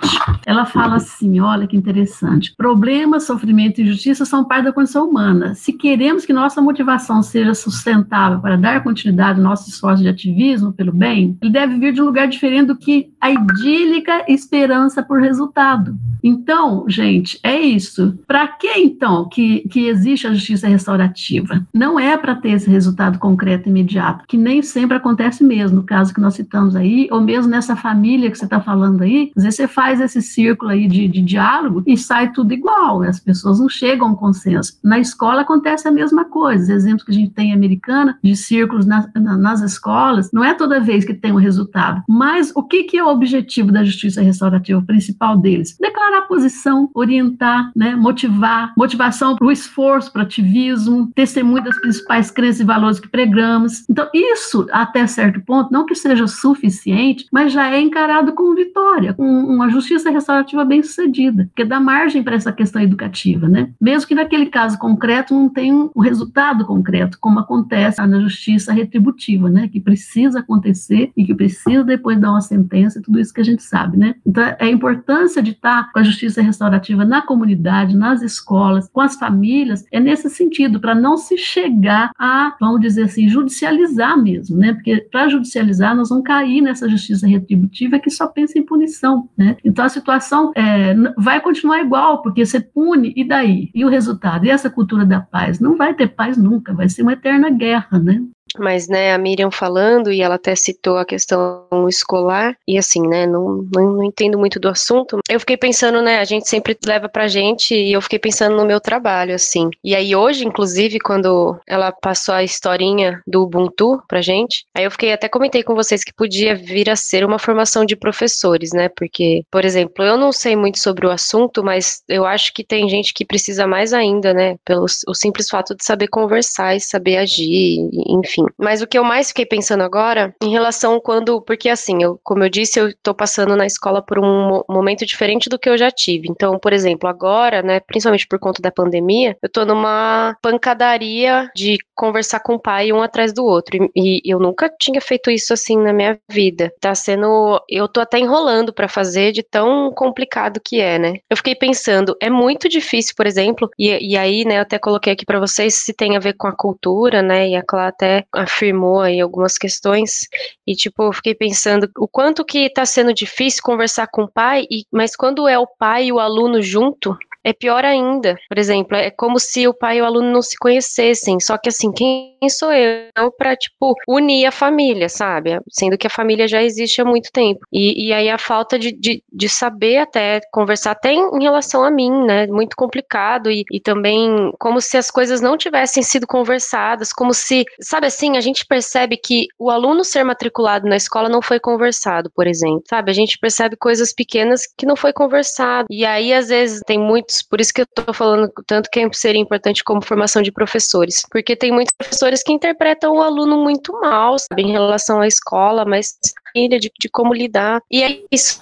ela 0.45 0.65
fala 0.65 0.97
assim, 0.97 1.41
olha 1.47 1.67
que 1.67 1.77
interessante, 1.77 2.55
problemas, 2.57 3.25
sofrimento 3.25 3.81
e 3.81 3.87
justiça 3.87 4.25
são 4.25 4.45
parte 4.45 4.65
da 4.65 4.73
condição 4.73 5.09
humana. 5.09 5.55
Se 5.55 5.73
queremos 5.73 6.25
que 6.27 6.33
nossa 6.33 6.61
motivação 6.61 7.23
seja 7.23 7.55
sustentável 7.55 8.41
para 8.41 8.57
dar 8.57 8.83
continuidade 8.83 9.39
ao 9.39 9.45
nosso 9.45 9.69
esforço 9.69 10.03
de 10.03 10.09
ativismo 10.09 10.73
pelo 10.73 10.93
bem, 10.93 11.37
ele 11.41 11.51
deve 11.51 11.79
vir 11.79 11.93
de 11.93 12.03
um 12.03 12.05
lugar 12.05 12.29
diferente 12.29 12.67
do 12.67 12.77
que 12.77 13.11
a 13.27 13.31
idílica 13.31 14.25
esperança 14.29 15.03
por 15.03 15.21
resultado. 15.21 15.99
Então, 16.23 16.85
gente, 16.89 17.39
é 17.41 17.57
isso. 17.61 18.19
Para 18.27 18.49
que 18.49 18.67
então 18.79 19.29
que, 19.29 19.61
que 19.69 19.87
existe 19.87 20.27
a 20.27 20.35
justiça 20.35 20.67
restaurativa? 20.67 21.65
Não 21.73 22.01
é 22.01 22.17
para 22.17 22.35
ter 22.35 22.51
esse 22.51 22.69
resultado 22.69 23.19
concreto 23.19 23.69
imediato, 23.69 24.25
que 24.27 24.37
nem 24.37 24.61
sempre 24.61 24.97
acontece 24.97 25.45
mesmo, 25.45 25.77
no 25.77 25.83
caso 25.85 26.13
que 26.13 26.21
nós 26.21 26.35
citamos 26.35 26.75
aí, 26.75 27.07
ou 27.13 27.21
mesmo 27.21 27.51
nessa 27.51 27.77
família 27.77 28.29
que 28.29 28.37
você 28.37 28.45
está 28.45 28.61
falando 28.61 29.03
aí, 29.03 29.31
às 29.37 29.45
vezes 29.45 29.57
você 29.57 29.69
faz 29.69 30.01
esse 30.01 30.21
círculo 30.21 30.73
aí 30.73 30.89
de, 30.89 31.07
de 31.07 31.23
diálogo 31.23 31.85
e 31.87 31.97
sai 31.97 32.33
tudo 32.33 32.53
igual, 32.53 33.03
as 33.03 33.21
pessoas 33.21 33.61
não 33.61 33.69
chegam 33.69 34.09
a 34.09 34.11
um 34.11 34.17
consenso. 34.17 34.79
Na 34.83 34.99
escola 34.99 35.43
acontece 35.43 35.87
a 35.87 35.93
mesma 35.93 36.25
coisa, 36.25 36.65
os 36.65 36.71
exemplos 36.71 37.05
que 37.05 37.13
a 37.13 37.15
gente 37.15 37.31
tem 37.31 37.51
em 37.51 37.55
americana, 37.55 38.19
de 38.23 38.35
círculos 38.35 38.85
na, 38.85 39.09
na, 39.15 39.37
nas 39.37 39.61
escolas, 39.61 40.33
não 40.33 40.43
é 40.43 40.55
toda 40.55 40.81
vez 40.81 41.05
que 41.05 41.15
tem 41.15 41.31
um 41.31 41.37
resultado, 41.37 42.03
mas 42.09 42.53
o 42.55 42.65
que, 42.65 42.83
que 42.85 42.97
é 42.99 43.05
o 43.05 43.09
objetivo 43.17 43.73
da 43.73 43.85
justiça 43.85 44.23
restaurativa, 44.23 44.79
o 44.79 44.87
principal 44.87 45.37
deles? 45.37 45.77
Declarar 45.81 46.23
posição, 46.23 46.91
orientar, 46.95 47.73
né, 47.75 47.95
motivar, 47.95 48.73
motivação 48.77 49.37
para 49.37 49.47
o 49.47 49.53
esforço, 49.53 50.13
para 50.13 50.21
o 50.21 50.23
ativismo, 50.23 51.11
testemunho 51.15 51.65
das 51.65 51.79
principais 51.79 52.31
crenças 52.31 52.61
e 52.61 52.65
valores 52.65 53.01
que 53.01 53.09
pregamos. 53.09 53.85
Então, 53.89 54.09
isso, 54.15 54.67
até 54.71 55.07
certo 55.07 55.41
ponto, 55.41 55.73
não 55.73 55.87
que 55.87 55.95
seja 55.95 56.27
suficiente, 56.27 57.27
mas 57.33 57.53
já 57.53 57.71
é 57.71 57.81
encarado 57.81 58.33
como 58.33 58.55
vitória, 58.55 59.15
com 59.15 59.25
uma 59.25 59.69
justiça 59.69 60.11
restaurativa 60.11 60.65
bem 60.65 60.83
sucedida, 60.83 61.47
porque 61.47 61.65
dá 61.65 61.81
margem 61.81 62.23
para 62.23 62.37
essa 62.37 62.53
questão 62.53 62.83
educativa, 62.83 63.49
né? 63.49 63.71
Mesmo 63.81 64.09
que 64.09 64.15
naquele 64.15 64.47
caso 64.47 64.79
concreto 64.79 65.35
não 65.35 65.49
tenha 65.49 65.91
um 65.95 66.01
resultado 66.01 66.65
concreto, 66.65 67.19
como 67.21 67.39
acontece 67.39 68.05
na 68.07 68.21
justiça 68.21 68.73
retributiva, 68.73 69.49
né? 69.49 69.69
Que 69.69 69.81
precisa 69.81 70.41
acontecer 70.41 71.11
e 71.17 71.25
que 71.25 71.35
precisa 71.35 71.85
depois 71.85 72.19
dar 72.19 72.31
uma 72.31 72.41
sentença 72.41 72.96
e 72.99 73.03
tudo 73.03 73.21
isso 73.21 73.33
que 73.33 73.41
a 73.41 73.45
gente 73.45 73.63
sabe, 73.63 73.97
né? 73.97 74.15
Então, 74.25 74.43
é 74.45 74.57
a 74.61 74.69
importância 74.71 75.43
de 75.43 75.53
estar 75.53 75.91
com 75.93 75.99
a 75.99 76.03
justiça 76.03 76.43
restaurativa 76.43 77.05
na 77.05 77.23
comunidade, 77.23 77.97
nas 77.97 78.23
escolas, 78.23 78.89
com 78.89 79.01
as 79.01 79.17
famílias, 79.17 79.85
é 79.93 80.01
nesse 80.01 80.29
sentido, 80.31 80.81
para 80.81 80.95
não 80.95 81.17
se 81.17 81.37
chegar 81.37 82.11
a, 82.19 82.55
vamos 82.61 82.81
dizer 82.81 83.05
assim, 83.05 83.29
judicializar 83.29 84.21
mesmo, 84.21 84.57
né? 84.57 84.73
Porque 84.75 85.07
para 85.11 85.29
judicializar 85.29 85.97
nós 85.97 86.09
vamos 86.09 86.25
cair 86.25 86.61
nessa 86.61 86.89
justiça 86.89 87.27
retributiva 87.27 87.99
que 87.99 88.11
só 88.11 88.27
pensa 88.27 88.59
em 88.59 88.65
punição, 88.65 89.29
né? 89.37 89.57
Então 89.65 89.85
a 89.85 89.89
situação 89.89 90.53
é, 90.55 90.95
vai 91.17 91.41
continuar 91.41 91.81
igual, 91.81 92.23
porque 92.23 92.45
você 92.45 92.61
pune 92.61 93.13
e 93.17 93.25
daí? 93.25 93.71
E 93.75 93.85
o 93.85 93.89
resultado? 93.89 94.45
E 94.45 94.51
essa 94.51 94.71
cultura 94.71 95.05
da 95.05 95.21
paz? 95.21 95.61
Não 95.61 95.77
vai 95.77 95.95
ter 95.95 96.09
paz 96.09 96.37
nunca, 96.37 96.75
vai 96.75 96.89
ser 96.89 97.03
uma 97.03 97.13
eterna 97.13 97.51
guerra, 97.51 97.99
né? 97.99 98.23
Mas, 98.59 98.89
né, 98.89 99.13
a 99.13 99.19
Miriam 99.19 99.51
falando, 99.51 100.13
e 100.13 100.21
ela 100.23 100.37
até 100.37 100.55
citou 100.55 100.99
a 100.99 101.05
questão 101.05 101.67
escolar, 101.89 102.57
e 102.67 102.79
assim, 102.79 103.07
né, 103.07 103.27
não, 103.27 103.67
não, 103.75 103.93
não 103.95 104.05
entendo 104.05 104.39
muito 104.39 104.59
do 104.59 104.69
assunto. 104.69 105.19
Eu 105.29 105.41
fiquei 105.41 105.57
pensando, 105.57 106.03
né, 106.03 106.19
a 106.19 106.25
gente 106.25 106.49
sempre 106.49 106.77
leva 106.85 107.09
pra 107.09 107.29
gente, 107.29 107.75
e 107.75 107.93
eu 107.93 108.01
fiquei 108.01 108.19
pensando 108.19 108.57
no 108.57 108.65
meu 108.65 108.81
trabalho, 108.81 109.35
assim. 109.35 109.69
E 109.85 109.95
aí 109.95 110.15
hoje, 110.15 110.45
inclusive, 110.47 110.99
quando 110.99 111.59
ela 111.67 111.93
passou 111.93 112.35
a 112.35 112.45
historinha 112.45 113.21
do 113.27 113.43
Ubuntu 113.43 114.03
pra 114.09 114.21
gente, 114.23 114.65
aí 114.75 114.85
eu 114.85 114.91
fiquei, 114.91 115.13
até 115.13 115.29
comentei 115.29 115.63
com 115.63 115.75
vocês 115.75 116.03
que 116.05 116.13
podia 116.15 116.55
vir 116.55 116.89
a 116.91 116.97
ser 116.97 117.25
uma 117.25 117.39
formação 117.39 117.85
de 117.85 117.97
professores, 117.97 118.71
né, 118.73 118.89
porque, 118.89 119.43
por 119.51 119.65
exemplo, 119.65 120.05
eu 120.05 120.17
não 120.17 120.33
sei 120.33 120.57
muito 120.57 120.79
sobre 120.79 121.07
o 121.07 121.11
assunto, 121.11 121.63
mas 121.63 122.03
eu 122.09 122.25
acho 122.25 122.53
que 122.53 122.65
tem 122.65 122.89
gente 122.89 123.13
que 123.13 123.25
precisa 123.25 123.67
mais 123.67 123.93
ainda, 123.93 124.33
né, 124.33 124.57
pelo 124.65 124.87
o 125.07 125.15
simples 125.15 125.49
fato 125.49 125.75
de 125.75 125.85
saber 125.85 126.09
conversar 126.09 126.77
e 126.77 126.81
saber 126.81 127.17
agir, 127.19 127.89
enfim. 128.09 128.46
Mas 128.59 128.83
o 128.83 128.87
que 128.87 128.99
eu 128.99 129.05
mais 129.05 129.29
fiquei 129.29 129.47
pensando 129.47 129.83
agora, 129.83 130.35
em 130.43 130.51
relação 130.51 131.01
quando, 131.01 131.41
porque 131.43 131.69
assim, 131.69 132.03
eu, 132.03 132.21
como 132.23 132.45
eu 132.45 132.49
disse, 132.49 132.79
eu 132.79 132.95
tô 133.03 133.15
passando 133.15 133.57
na 133.57 133.67
escola 133.67 134.03
por 134.03 134.19
um 134.19 134.63
momento 134.69 135.05
diferente 135.05 135.49
do 135.49 135.59
que 135.59 135.69
eu 135.69 135.79
já 135.79 135.91
tive. 135.91 136.29
Então, 136.31 136.59
por 136.59 136.73
exemplo, 136.73 137.09
agora, 137.09 137.63
né, 137.63 137.81
principalmente 137.81 138.27
por 138.27 138.39
conta 138.39 138.63
da 138.63 138.71
pandemia, 138.71 139.37
eu 139.43 139.49
tô 139.49 139.65
numa 139.65 140.37
pancadaria 140.43 141.51
de 141.55 141.79
conversar 141.95 142.41
com 142.41 142.55
o 142.55 142.61
pai 142.61 142.93
um 142.93 143.03
atrás 143.03 143.33
do 143.33 143.45
outro. 143.45 143.77
E, 143.97 144.21
e 144.25 144.31
eu 144.31 144.39
nunca 144.39 144.71
tinha 144.81 145.01
feito 145.01 145.31
isso 145.31 145.53
assim 145.53 145.79
na 145.79 145.93
minha 145.93 146.19
vida. 146.31 146.73
Tá 146.81 146.95
sendo, 146.95 147.61
eu 147.69 147.89
tô 147.89 148.01
até 148.01 148.19
enrolando 148.19 148.73
para 148.73 148.89
fazer 148.89 149.33
de 149.33 149.43
tão 149.43 149.93
complicado 149.93 150.61
que 150.65 150.81
é, 150.81 150.99
né? 150.99 151.15
Eu 151.31 151.37
fiquei 151.37 151.55
pensando, 151.55 152.17
é 152.21 152.31
muito 152.31 152.69
difícil, 152.69 153.15
por 153.17 153.27
exemplo, 153.27 153.69
e, 153.79 154.13
e 154.13 154.17
aí, 154.17 154.45
né, 154.45 154.59
eu 154.59 154.63
até 154.63 154.79
coloquei 154.79 155.13
aqui 155.13 155.25
para 155.25 155.41
vocês 155.41 155.75
se 155.75 155.95
tem 155.95 156.17
a 156.17 156.21
ver 156.21 156.35
com 156.35 156.47
a 156.47 156.57
cultura, 156.57 157.23
né? 157.23 157.49
E 157.49 157.57
a 157.57 157.63
Clara 157.63 157.89
até 157.89 158.25
afirmou 158.37 159.01
aí 159.01 159.21
algumas 159.21 159.57
questões. 159.59 160.29
E 160.67 160.75
tipo, 160.75 161.05
eu 161.05 161.13
fiquei 161.13 161.35
pensando 161.35 161.91
o 161.99 162.07
quanto 162.07 162.45
que 162.45 162.71
tá 162.71 162.85
sendo 162.85 163.13
difícil 163.13 163.63
conversar 163.63 164.09
com 164.09 164.25
o 164.25 164.31
pai, 164.31 164.67
e, 164.71 164.85
mas 164.93 165.17
quando 165.17 165.49
é 165.49 165.59
o 165.59 165.67
pai 165.67 166.07
e 166.07 166.13
o 166.13 166.21
aluno 166.21 166.61
junto, 166.63 167.17
é 167.47 167.53
pior 167.53 167.85
ainda. 167.85 168.37
Por 168.49 168.59
exemplo, 168.59 168.97
é 168.97 169.09
como 169.09 169.39
se 169.39 169.69
o 169.69 169.73
pai 169.73 169.99
e 169.99 170.03
o 170.03 170.05
aluno 170.05 170.33
não 170.33 170.43
se 170.43 170.57
conhecessem. 170.59 171.39
Só 171.39 171.57
que 171.57 171.69
assim, 171.69 171.93
quem 171.93 172.37
sou 172.51 172.73
eu 172.73 173.31
para 173.39 173.55
tipo 173.55 173.95
unir 174.09 174.47
a 174.47 174.51
família, 174.51 175.09
sabe? 175.09 175.57
Sendo 175.71 175.97
que 175.97 176.09
a 176.09 176.11
família 176.11 176.49
já 176.49 176.61
existe 176.61 177.01
há 177.01 177.05
muito 177.05 177.31
tempo. 177.33 177.61
E, 177.73 178.09
e 178.09 178.13
aí 178.13 178.29
a 178.29 178.37
falta 178.37 178.77
de, 178.77 178.91
de, 178.91 179.23
de, 179.33 179.49
saber 179.49 179.99
até 179.99 180.41
conversar 180.53 180.91
até 180.91 181.13
em, 181.13 181.41
relação 181.41 181.85
a 181.85 181.91
mim, 181.91 182.11
né? 182.25 182.49
Muito 182.49 182.75
complicado 182.77 183.49
e, 183.49 183.65
e 183.71 183.79
também 183.79 184.53
como 184.59 184.81
se 184.81 184.97
as 184.97 185.09
coisas 185.09 185.41
não 185.41 185.57
tivessem 185.57 186.03
sido 186.03 186.27
conversadas, 186.27 187.13
como 187.13 187.33
se, 187.33 187.65
sabe 187.81 188.09
assim, 188.09 188.37
a 188.37 188.41
gente 188.41 188.67
percebe 188.67 189.17
que 189.17 189.47
o 189.57 189.71
aluno 189.71 190.03
ser 190.03 190.25
matriculado 190.25 190.89
na 190.89 190.97
escola 190.97 191.29
não 191.29 191.41
foi 191.41 191.61
conversado, 191.61 192.29
por 192.35 192.49
exemplo, 192.49 192.83
sabe? 192.89 193.13
A 193.13 193.15
gente 193.15 193.39
percebe 193.39 193.77
coisas 193.77 194.13
pequenas 194.13 194.63
que 194.77 194.85
não 194.85 194.97
foi 194.97 195.13
conversado. 195.13 195.87
E 195.89 196.05
aí 196.05 196.33
às 196.33 196.49
vezes 196.49 196.81
tem 196.85 196.99
muitos 196.99 197.36
por 197.43 197.61
isso 197.61 197.73
que 197.73 197.81
eu 197.81 197.87
estou 197.87 198.15
falando 198.15 198.51
tanto 198.67 198.89
que 198.91 199.09
seria 199.13 199.41
importante 199.41 199.83
como 199.85 200.05
formação 200.05 200.43
de 200.43 200.53
professores, 200.53 201.23
porque 201.31 201.57
tem 201.57 201.73
muitos 201.73 201.95
professores 201.97 202.43
que 202.43 202.53
interpretam 202.53 203.15
o 203.15 203.23
aluno 203.23 203.63
muito 203.63 203.93
mal, 204.01 204.37
sabe, 204.39 204.63
em 204.63 204.73
relação 204.73 205.21
à 205.21 205.27
escola, 205.27 205.85
mas 205.85 206.15
de, 206.55 206.91
de 206.99 207.09
como 207.11 207.35
lidar. 207.35 207.83
E 207.91 208.03
é 208.03 208.21
isso, 208.31 208.61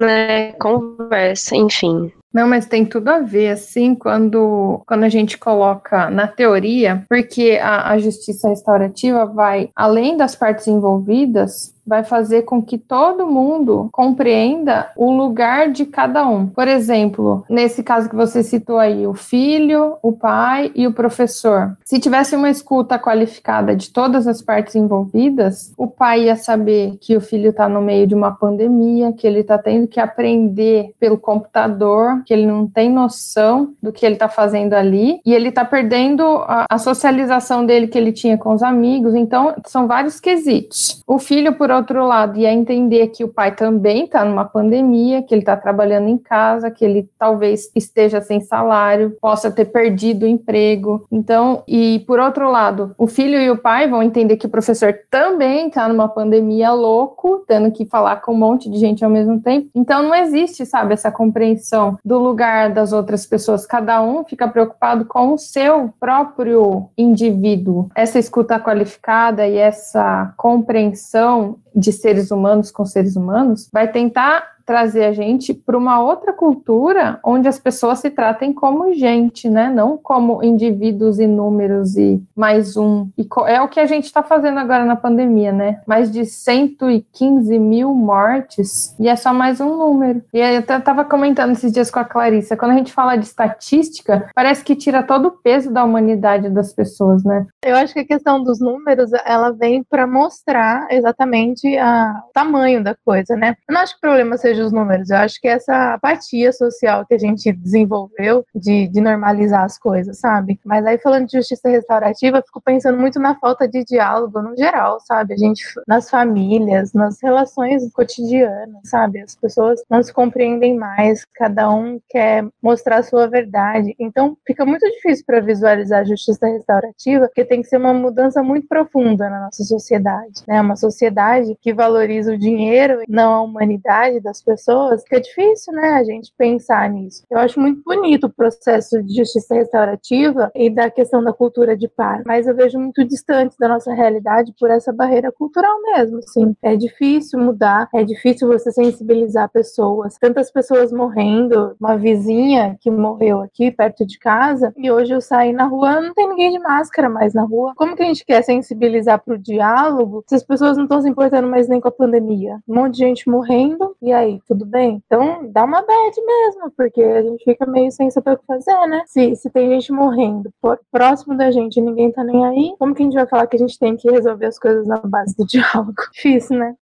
né? 0.00 0.52
Conversa, 0.52 1.54
enfim. 1.56 2.12
Não, 2.32 2.48
mas 2.48 2.66
tem 2.66 2.84
tudo 2.84 3.08
a 3.08 3.18
ver, 3.18 3.48
assim, 3.48 3.94
quando, 3.94 4.82
quando 4.86 5.02
a 5.02 5.08
gente 5.08 5.36
coloca 5.36 6.08
na 6.10 6.28
teoria, 6.28 7.04
porque 7.08 7.58
a, 7.60 7.90
a 7.90 7.98
justiça 7.98 8.48
restaurativa 8.48 9.26
vai, 9.26 9.70
além 9.74 10.16
das 10.16 10.36
partes 10.36 10.68
envolvidas, 10.68 11.74
vai 11.90 12.04
fazer 12.04 12.42
com 12.42 12.62
que 12.62 12.78
todo 12.78 13.26
mundo 13.26 13.88
compreenda 13.90 14.92
o 14.96 15.10
lugar 15.10 15.70
de 15.72 15.84
cada 15.84 16.24
um. 16.24 16.46
Por 16.46 16.68
exemplo, 16.68 17.44
nesse 17.50 17.82
caso 17.82 18.08
que 18.08 18.14
você 18.14 18.44
citou 18.44 18.78
aí, 18.78 19.08
o 19.08 19.12
filho, 19.12 19.96
o 20.00 20.12
pai 20.12 20.70
e 20.72 20.86
o 20.86 20.92
professor. 20.92 21.76
Se 21.84 21.98
tivesse 21.98 22.36
uma 22.36 22.48
escuta 22.48 22.96
qualificada 22.96 23.74
de 23.74 23.90
todas 23.90 24.28
as 24.28 24.40
partes 24.40 24.76
envolvidas, 24.76 25.72
o 25.76 25.88
pai 25.88 26.26
ia 26.26 26.36
saber 26.36 26.96
que 27.00 27.16
o 27.16 27.20
filho 27.20 27.50
está 27.50 27.68
no 27.68 27.82
meio 27.82 28.06
de 28.06 28.14
uma 28.14 28.30
pandemia, 28.30 29.12
que 29.12 29.26
ele 29.26 29.40
está 29.40 29.58
tendo 29.58 29.88
que 29.88 29.98
aprender 29.98 30.92
pelo 31.00 31.18
computador, 31.18 32.22
que 32.24 32.32
ele 32.32 32.46
não 32.46 32.68
tem 32.68 32.88
noção 32.88 33.72
do 33.82 33.92
que 33.92 34.06
ele 34.06 34.14
está 34.14 34.28
fazendo 34.28 34.74
ali 34.74 35.20
e 35.26 35.34
ele 35.34 35.48
está 35.48 35.64
perdendo 35.64 36.22
a, 36.22 36.66
a 36.70 36.78
socialização 36.78 37.66
dele 37.66 37.88
que 37.88 37.98
ele 37.98 38.12
tinha 38.12 38.38
com 38.38 38.52
os 38.54 38.62
amigos. 38.62 39.16
Então, 39.16 39.56
são 39.66 39.88
vários 39.88 40.20
quesitos. 40.20 41.02
O 41.04 41.18
filho, 41.18 41.54
por 41.54 41.68
outro 41.68 41.79
lado, 42.04 42.38
ia 42.38 42.52
entender 42.52 43.08
que 43.08 43.24
o 43.24 43.28
pai 43.28 43.54
também 43.54 44.04
está 44.04 44.24
numa 44.24 44.44
pandemia, 44.44 45.22
que 45.22 45.34
ele 45.34 45.42
está 45.42 45.56
trabalhando 45.56 46.08
em 46.08 46.18
casa, 46.18 46.70
que 46.70 46.84
ele 46.84 47.08
talvez 47.18 47.70
esteja 47.74 48.20
sem 48.20 48.40
salário, 48.40 49.16
possa 49.20 49.50
ter 49.50 49.66
perdido 49.66 50.24
o 50.24 50.28
emprego. 50.28 51.06
Então, 51.10 51.62
e 51.66 52.02
por 52.06 52.18
outro 52.18 52.50
lado, 52.50 52.94
o 52.96 53.06
filho 53.06 53.38
e 53.40 53.50
o 53.50 53.56
pai 53.58 53.88
vão 53.88 54.02
entender 54.02 54.36
que 54.36 54.46
o 54.46 54.50
professor 54.50 54.94
também 55.10 55.68
está 55.68 55.88
numa 55.88 56.08
pandemia 56.08 56.72
louco, 56.72 57.44
tendo 57.46 57.70
que 57.70 57.84
falar 57.86 58.16
com 58.16 58.32
um 58.32 58.38
monte 58.38 58.70
de 58.70 58.78
gente 58.78 59.04
ao 59.04 59.10
mesmo 59.10 59.40
tempo. 59.40 59.68
Então, 59.74 60.02
não 60.02 60.14
existe, 60.14 60.64
sabe, 60.66 60.94
essa 60.94 61.10
compreensão 61.10 61.98
do 62.04 62.18
lugar 62.18 62.70
das 62.70 62.92
outras 62.92 63.26
pessoas. 63.26 63.66
Cada 63.66 64.02
um 64.02 64.24
fica 64.24 64.48
preocupado 64.48 65.04
com 65.04 65.32
o 65.32 65.38
seu 65.38 65.92
próprio 65.98 66.88
indivíduo. 66.96 67.88
Essa 67.94 68.18
escuta 68.18 68.58
qualificada 68.58 69.46
e 69.46 69.56
essa 69.56 70.32
compreensão 70.36 71.56
de 71.74 71.92
seres 71.92 72.30
humanos 72.30 72.70
com 72.70 72.84
seres 72.84 73.16
humanos, 73.16 73.68
vai 73.72 73.90
tentar 73.90 74.59
trazer 74.64 75.04
a 75.04 75.12
gente 75.12 75.52
para 75.54 75.76
uma 75.76 76.00
outra 76.00 76.32
cultura 76.32 77.18
onde 77.24 77.48
as 77.48 77.58
pessoas 77.58 78.00
se 78.00 78.10
tratem 78.10 78.52
como 78.52 78.92
gente, 78.94 79.48
né? 79.48 79.70
Não 79.70 79.96
como 79.96 80.42
indivíduos 80.42 81.18
e 81.18 81.26
números 81.26 81.96
e 81.96 82.22
mais 82.34 82.76
um. 82.76 83.08
E 83.16 83.26
é 83.46 83.60
o 83.60 83.68
que 83.68 83.80
a 83.80 83.86
gente 83.86 84.04
está 84.04 84.22
fazendo 84.22 84.58
agora 84.58 84.84
na 84.84 84.96
pandemia, 84.96 85.52
né? 85.52 85.80
Mais 85.86 86.10
de 86.10 86.24
115 86.24 87.58
mil 87.58 87.94
mortes 87.94 88.94
e 88.98 89.08
é 89.08 89.16
só 89.16 89.32
mais 89.32 89.60
um 89.60 89.76
número. 89.76 90.22
E 90.32 90.38
eu 90.38 90.60
estava 90.60 91.04
comentando 91.04 91.52
esses 91.52 91.72
dias 91.72 91.90
com 91.90 91.98
a 91.98 92.04
Clarissa, 92.04 92.56
quando 92.56 92.72
a 92.72 92.76
gente 92.76 92.92
fala 92.92 93.16
de 93.16 93.24
estatística, 93.24 94.28
parece 94.34 94.64
que 94.64 94.76
tira 94.76 95.02
todo 95.02 95.28
o 95.28 95.30
peso 95.30 95.70
da 95.72 95.84
humanidade 95.84 96.50
das 96.50 96.72
pessoas, 96.72 97.24
né? 97.24 97.46
Eu 97.64 97.76
acho 97.76 97.94
que 97.94 98.00
a 98.00 98.06
questão 98.06 98.42
dos 98.42 98.60
números, 98.60 99.10
ela 99.24 99.50
vem 99.50 99.82
para 99.82 100.06
mostrar 100.06 100.86
exatamente 100.90 101.76
a, 101.78 102.22
o 102.28 102.32
tamanho 102.32 102.82
da 102.82 102.94
coisa, 103.04 103.36
né? 103.36 103.56
Eu 103.68 103.74
não 103.74 103.80
acho 103.80 103.92
que 103.92 103.98
o 103.98 104.08
problema 104.08 104.36
seja 104.36 104.49
os 104.58 104.72
números. 104.72 105.10
Eu 105.10 105.18
acho 105.18 105.40
que 105.40 105.48
essa 105.48 105.94
apatia 105.94 106.52
social 106.52 107.04
que 107.06 107.14
a 107.14 107.18
gente 107.18 107.52
desenvolveu 107.52 108.44
de, 108.54 108.88
de 108.88 109.00
normalizar 109.00 109.64
as 109.64 109.78
coisas, 109.78 110.18
sabe? 110.18 110.58
Mas 110.64 110.84
aí 110.86 110.98
falando 110.98 111.26
de 111.26 111.36
justiça 111.38 111.68
restaurativa, 111.68 112.38
eu 112.38 112.42
fico 112.42 112.60
pensando 112.60 112.98
muito 112.98 113.18
na 113.18 113.34
falta 113.36 113.68
de 113.68 113.84
diálogo 113.84 114.40
no 114.42 114.56
geral, 114.56 115.00
sabe? 115.00 115.34
A 115.34 115.36
gente, 115.36 115.62
nas 115.86 116.08
famílias, 116.08 116.92
nas 116.92 117.18
relações 117.22 117.90
cotidianas, 117.92 118.80
sabe? 118.84 119.20
As 119.20 119.34
pessoas 119.34 119.82
não 119.88 120.02
se 120.02 120.12
compreendem 120.12 120.76
mais, 120.76 121.24
cada 121.34 121.70
um 121.70 122.00
quer 122.08 122.46
mostrar 122.62 122.98
a 122.98 123.02
sua 123.02 123.26
verdade. 123.28 123.94
Então 123.98 124.36
fica 124.46 124.64
muito 124.64 124.86
difícil 124.90 125.24
para 125.26 125.40
visualizar 125.40 126.00
a 126.00 126.04
justiça 126.04 126.46
restaurativa, 126.46 127.26
porque 127.26 127.44
tem 127.44 127.62
que 127.62 127.68
ser 127.68 127.76
uma 127.76 127.92
mudança 127.92 128.42
muito 128.42 128.66
profunda 128.66 129.28
na 129.28 129.40
nossa 129.40 129.62
sociedade, 129.64 130.42
né? 130.46 130.60
Uma 130.60 130.76
sociedade 130.76 131.56
que 131.60 131.72
valoriza 131.72 132.32
o 132.32 132.38
dinheiro, 132.38 133.02
não 133.08 133.34
a 133.34 133.42
humanidade 133.42 134.20
das 134.20 134.39
pessoas 134.42 135.02
que 135.04 135.14
é 135.14 135.20
difícil, 135.20 135.72
né, 135.72 135.90
a 135.94 136.04
gente 136.04 136.32
pensar 136.36 136.88
nisso. 136.90 137.24
Eu 137.30 137.38
acho 137.38 137.60
muito 137.60 137.82
bonito 137.84 138.26
o 138.26 138.32
processo 138.32 139.02
de 139.02 139.14
justiça 139.16 139.54
restaurativa 139.54 140.50
e 140.54 140.70
da 140.70 140.90
questão 140.90 141.22
da 141.22 141.32
cultura 141.32 141.76
de 141.76 141.88
paz, 141.88 142.22
mas 142.26 142.46
eu 142.46 142.54
vejo 142.54 142.78
muito 142.78 143.04
distante 143.04 143.56
da 143.58 143.68
nossa 143.68 143.92
realidade 143.92 144.54
por 144.58 144.70
essa 144.70 144.92
barreira 144.92 145.32
cultural 145.32 145.80
mesmo, 145.82 146.18
assim. 146.18 146.54
É 146.62 146.76
difícil 146.76 147.38
mudar, 147.38 147.88
é 147.94 148.04
difícil 148.04 148.48
você 148.48 148.70
sensibilizar 148.72 149.48
pessoas. 149.50 150.16
Tantas 150.18 150.50
pessoas 150.50 150.92
morrendo, 150.92 151.74
uma 151.80 151.96
vizinha 151.96 152.76
que 152.80 152.90
morreu 152.90 153.40
aqui 153.40 153.70
perto 153.70 154.06
de 154.06 154.18
casa, 154.18 154.72
e 154.76 154.90
hoje 154.90 155.12
eu 155.12 155.20
saí 155.20 155.52
na 155.52 155.66
rua, 155.66 156.00
não 156.00 156.14
tem 156.14 156.28
ninguém 156.28 156.52
de 156.52 156.58
máscara 156.58 157.08
mais 157.08 157.34
na 157.34 157.42
rua. 157.42 157.72
Como 157.76 157.96
que 157.96 158.02
a 158.02 158.06
gente 158.06 158.24
quer 158.24 158.42
sensibilizar 158.42 159.22
para 159.22 159.34
o 159.34 159.38
diálogo 159.38 160.24
se 160.26 160.34
as 160.34 160.42
pessoas 160.42 160.76
não 160.76 160.84
estão 160.84 161.02
se 161.02 161.08
importando 161.08 161.48
mais 161.48 161.68
nem 161.68 161.80
com 161.80 161.88
a 161.88 161.92
pandemia? 161.92 162.58
Um 162.68 162.74
monte 162.74 162.94
de 162.94 162.98
gente 162.98 163.28
morrendo, 163.28 163.96
e 164.00 164.12
aí? 164.12 164.29
Tudo 164.46 164.64
bem? 164.66 165.02
Então 165.06 165.50
dá 165.50 165.64
uma 165.64 165.82
bad 165.82 166.16
mesmo, 166.24 166.70
porque 166.76 167.02
a 167.02 167.22
gente 167.22 167.42
fica 167.44 167.66
meio 167.66 167.90
sem 167.90 168.10
saber 168.10 168.32
o 168.32 168.38
que 168.38 168.46
fazer, 168.46 168.86
né? 168.86 169.02
Se, 169.06 169.34
se 169.36 169.50
tem 169.50 169.68
gente 169.70 169.92
morrendo 169.92 170.52
próximo 170.90 171.36
da 171.36 171.50
gente 171.50 171.78
e 171.78 171.82
ninguém 171.82 172.12
tá 172.12 172.22
nem 172.22 172.44
aí, 172.44 172.74
como 172.78 172.94
que 172.94 173.02
a 173.02 173.04
gente 173.04 173.14
vai 173.14 173.26
falar 173.26 173.46
que 173.46 173.56
a 173.56 173.58
gente 173.58 173.78
tem 173.78 173.96
que 173.96 174.10
resolver 174.10 174.46
as 174.46 174.58
coisas 174.58 174.86
na 174.86 174.98
base 174.98 175.36
do 175.36 175.44
diálogo? 175.48 175.94
Difícil, 176.12 176.58
né? 176.58 176.74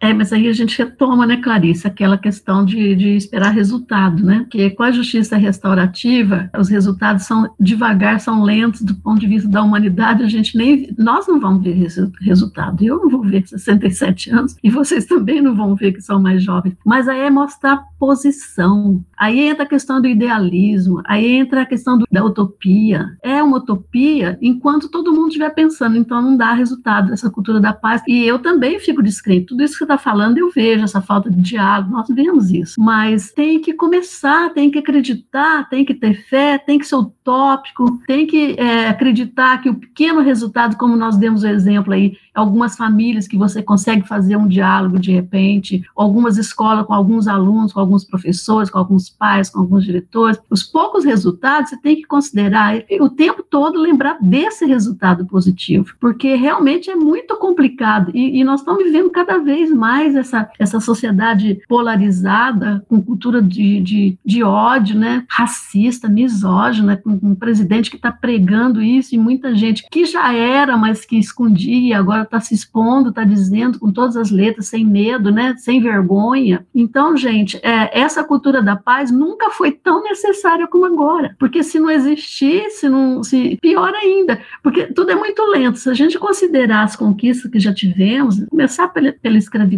É, 0.00 0.14
mas 0.14 0.32
aí 0.32 0.48
a 0.48 0.52
gente 0.52 0.78
retoma, 0.78 1.26
né, 1.26 1.36
Clarice, 1.36 1.86
aquela 1.86 2.16
questão 2.16 2.64
de, 2.64 2.96
de 2.96 3.16
esperar 3.16 3.50
resultado, 3.50 4.24
né? 4.24 4.40
Porque 4.40 4.70
com 4.70 4.82
a 4.82 4.90
justiça 4.90 5.36
restaurativa, 5.36 6.50
os 6.58 6.70
resultados 6.70 7.24
são 7.24 7.54
devagar, 7.60 8.18
são 8.18 8.42
lentos 8.42 8.80
do 8.80 8.94
ponto 8.94 9.20
de 9.20 9.26
vista 9.26 9.48
da 9.48 9.62
humanidade, 9.62 10.22
a 10.22 10.28
gente 10.28 10.56
nem. 10.56 10.94
Nós 10.96 11.28
não 11.28 11.38
vamos 11.38 11.62
ver 11.62 11.82
esse 11.82 12.10
resultado. 12.22 12.82
Eu 12.82 12.96
não 12.96 13.10
vou 13.10 13.22
ver 13.22 13.46
67 13.46 14.30
anos, 14.30 14.56
e 14.62 14.70
vocês 14.70 15.04
também 15.04 15.42
não 15.42 15.54
vão 15.54 15.74
ver 15.74 15.92
que 15.92 16.00
são 16.00 16.20
mais 16.20 16.42
jovens. 16.42 16.74
Mas 16.84 17.06
aí 17.06 17.20
é 17.20 17.30
mostrar 17.30 17.84
posição. 17.98 19.04
Aí 19.18 19.38
entra 19.38 19.64
a 19.64 19.68
questão 19.68 20.00
do 20.00 20.08
idealismo, 20.08 21.02
aí 21.04 21.26
entra 21.26 21.62
a 21.62 21.66
questão 21.66 21.98
do, 21.98 22.06
da 22.10 22.24
utopia. 22.24 23.18
É 23.22 23.42
uma 23.42 23.58
utopia 23.58 24.38
enquanto 24.40 24.88
todo 24.88 25.12
mundo 25.12 25.28
estiver 25.28 25.50
pensando, 25.50 25.96
então 25.98 26.22
não 26.22 26.38
dá 26.38 26.54
resultado 26.54 27.12
essa 27.12 27.28
cultura 27.28 27.60
da 27.60 27.74
paz. 27.74 28.02
E 28.08 28.24
eu 28.24 28.38
também 28.38 28.80
fico 28.80 29.02
descrente. 29.02 29.46
Tudo 29.46 29.62
isso 29.62 29.76
que 29.76 29.89
está 29.90 29.98
falando, 29.98 30.38
eu 30.38 30.50
vejo 30.50 30.84
essa 30.84 31.00
falta 31.00 31.30
de 31.30 31.40
diálogo, 31.40 31.90
nós 31.90 32.08
vemos 32.08 32.50
isso. 32.50 32.80
Mas 32.80 33.32
tem 33.32 33.60
que 33.60 33.72
começar, 33.72 34.50
tem 34.50 34.70
que 34.70 34.78
acreditar, 34.78 35.68
tem 35.68 35.84
que 35.84 35.94
ter 35.94 36.14
fé, 36.14 36.58
tem 36.58 36.78
que 36.78 36.86
ser 36.86 36.96
utópico, 36.96 38.00
tem 38.06 38.26
que 38.26 38.54
é, 38.58 38.88
acreditar 38.88 39.60
que 39.60 39.68
o 39.68 39.74
pequeno 39.74 40.20
resultado, 40.20 40.76
como 40.76 40.96
nós 40.96 41.16
demos 41.16 41.42
o 41.42 41.48
exemplo 41.48 41.92
aí, 41.92 42.16
algumas 42.34 42.76
famílias 42.76 43.26
que 43.26 43.36
você 43.36 43.62
consegue 43.62 44.06
fazer 44.06 44.36
um 44.36 44.46
diálogo 44.46 44.98
de 44.98 45.10
repente, 45.10 45.82
algumas 45.96 46.38
escolas 46.38 46.86
com 46.86 46.94
alguns 46.94 47.26
alunos, 47.26 47.72
com 47.72 47.80
alguns 47.80 48.04
professores, 48.04 48.70
com 48.70 48.78
alguns 48.78 49.08
pais, 49.08 49.50
com 49.50 49.60
alguns 49.60 49.84
diretores. 49.84 50.38
Os 50.48 50.62
poucos 50.62 51.04
resultados 51.04 51.70
você 51.70 51.76
tem 51.76 51.96
que 51.96 52.04
considerar 52.04 52.82
o 53.00 53.08
tempo 53.08 53.42
todo 53.42 53.78
lembrar 53.78 54.18
desse 54.20 54.64
resultado 54.64 55.26
positivo, 55.26 55.94
porque 56.00 56.34
realmente 56.34 56.90
é 56.90 56.96
muito 56.96 57.36
complicado 57.36 58.10
e, 58.14 58.40
e 58.40 58.44
nós 58.44 58.60
estamos 58.60 58.84
vivendo 58.84 59.10
cada 59.10 59.38
vez 59.38 59.70
mais 59.80 60.14
essa, 60.14 60.50
essa 60.58 60.78
sociedade 60.78 61.62
polarizada, 61.66 62.84
com 62.86 63.00
cultura 63.00 63.40
de, 63.40 63.80
de, 63.80 64.18
de 64.22 64.42
ódio, 64.42 64.98
né, 64.98 65.24
racista, 65.26 66.06
misógina, 66.06 66.98
com, 66.98 67.18
um 67.22 67.34
presidente 67.34 67.88
que 67.88 67.96
está 67.96 68.12
pregando 68.12 68.82
isso 68.82 69.14
e 69.14 69.18
muita 69.18 69.56
gente 69.56 69.86
que 69.90 70.04
já 70.04 70.34
era, 70.34 70.76
mas 70.76 71.06
que 71.06 71.18
escondia, 71.18 71.98
agora 71.98 72.22
está 72.22 72.38
se 72.40 72.54
expondo, 72.54 73.08
está 73.08 73.24
dizendo 73.24 73.78
com 73.78 73.90
todas 73.90 74.18
as 74.18 74.30
letras, 74.30 74.66
sem 74.66 74.84
medo, 74.84 75.30
né, 75.30 75.54
sem 75.56 75.80
vergonha. 75.80 76.66
Então, 76.74 77.16
gente, 77.16 77.58
é, 77.62 77.98
essa 77.98 78.22
cultura 78.22 78.62
da 78.62 78.76
paz 78.76 79.10
nunca 79.10 79.50
foi 79.50 79.72
tão 79.72 80.02
necessária 80.02 80.66
como 80.66 80.84
agora, 80.84 81.34
porque 81.38 81.62
se 81.62 81.80
não 81.80 81.90
existisse, 81.90 82.86
não, 82.86 83.22
se, 83.22 83.58
pior 83.62 83.94
ainda, 83.94 84.42
porque 84.62 84.88
tudo 84.88 85.10
é 85.10 85.14
muito 85.14 85.42
lento. 85.46 85.78
Se 85.78 85.88
a 85.88 85.94
gente 85.94 86.18
considerar 86.18 86.82
as 86.82 86.94
conquistas 86.94 87.50
que 87.50 87.58
já 87.58 87.72
tivemos, 87.72 88.44
começar 88.50 88.88
pela, 88.88 89.12
pela 89.12 89.38
escravidão, 89.38 89.69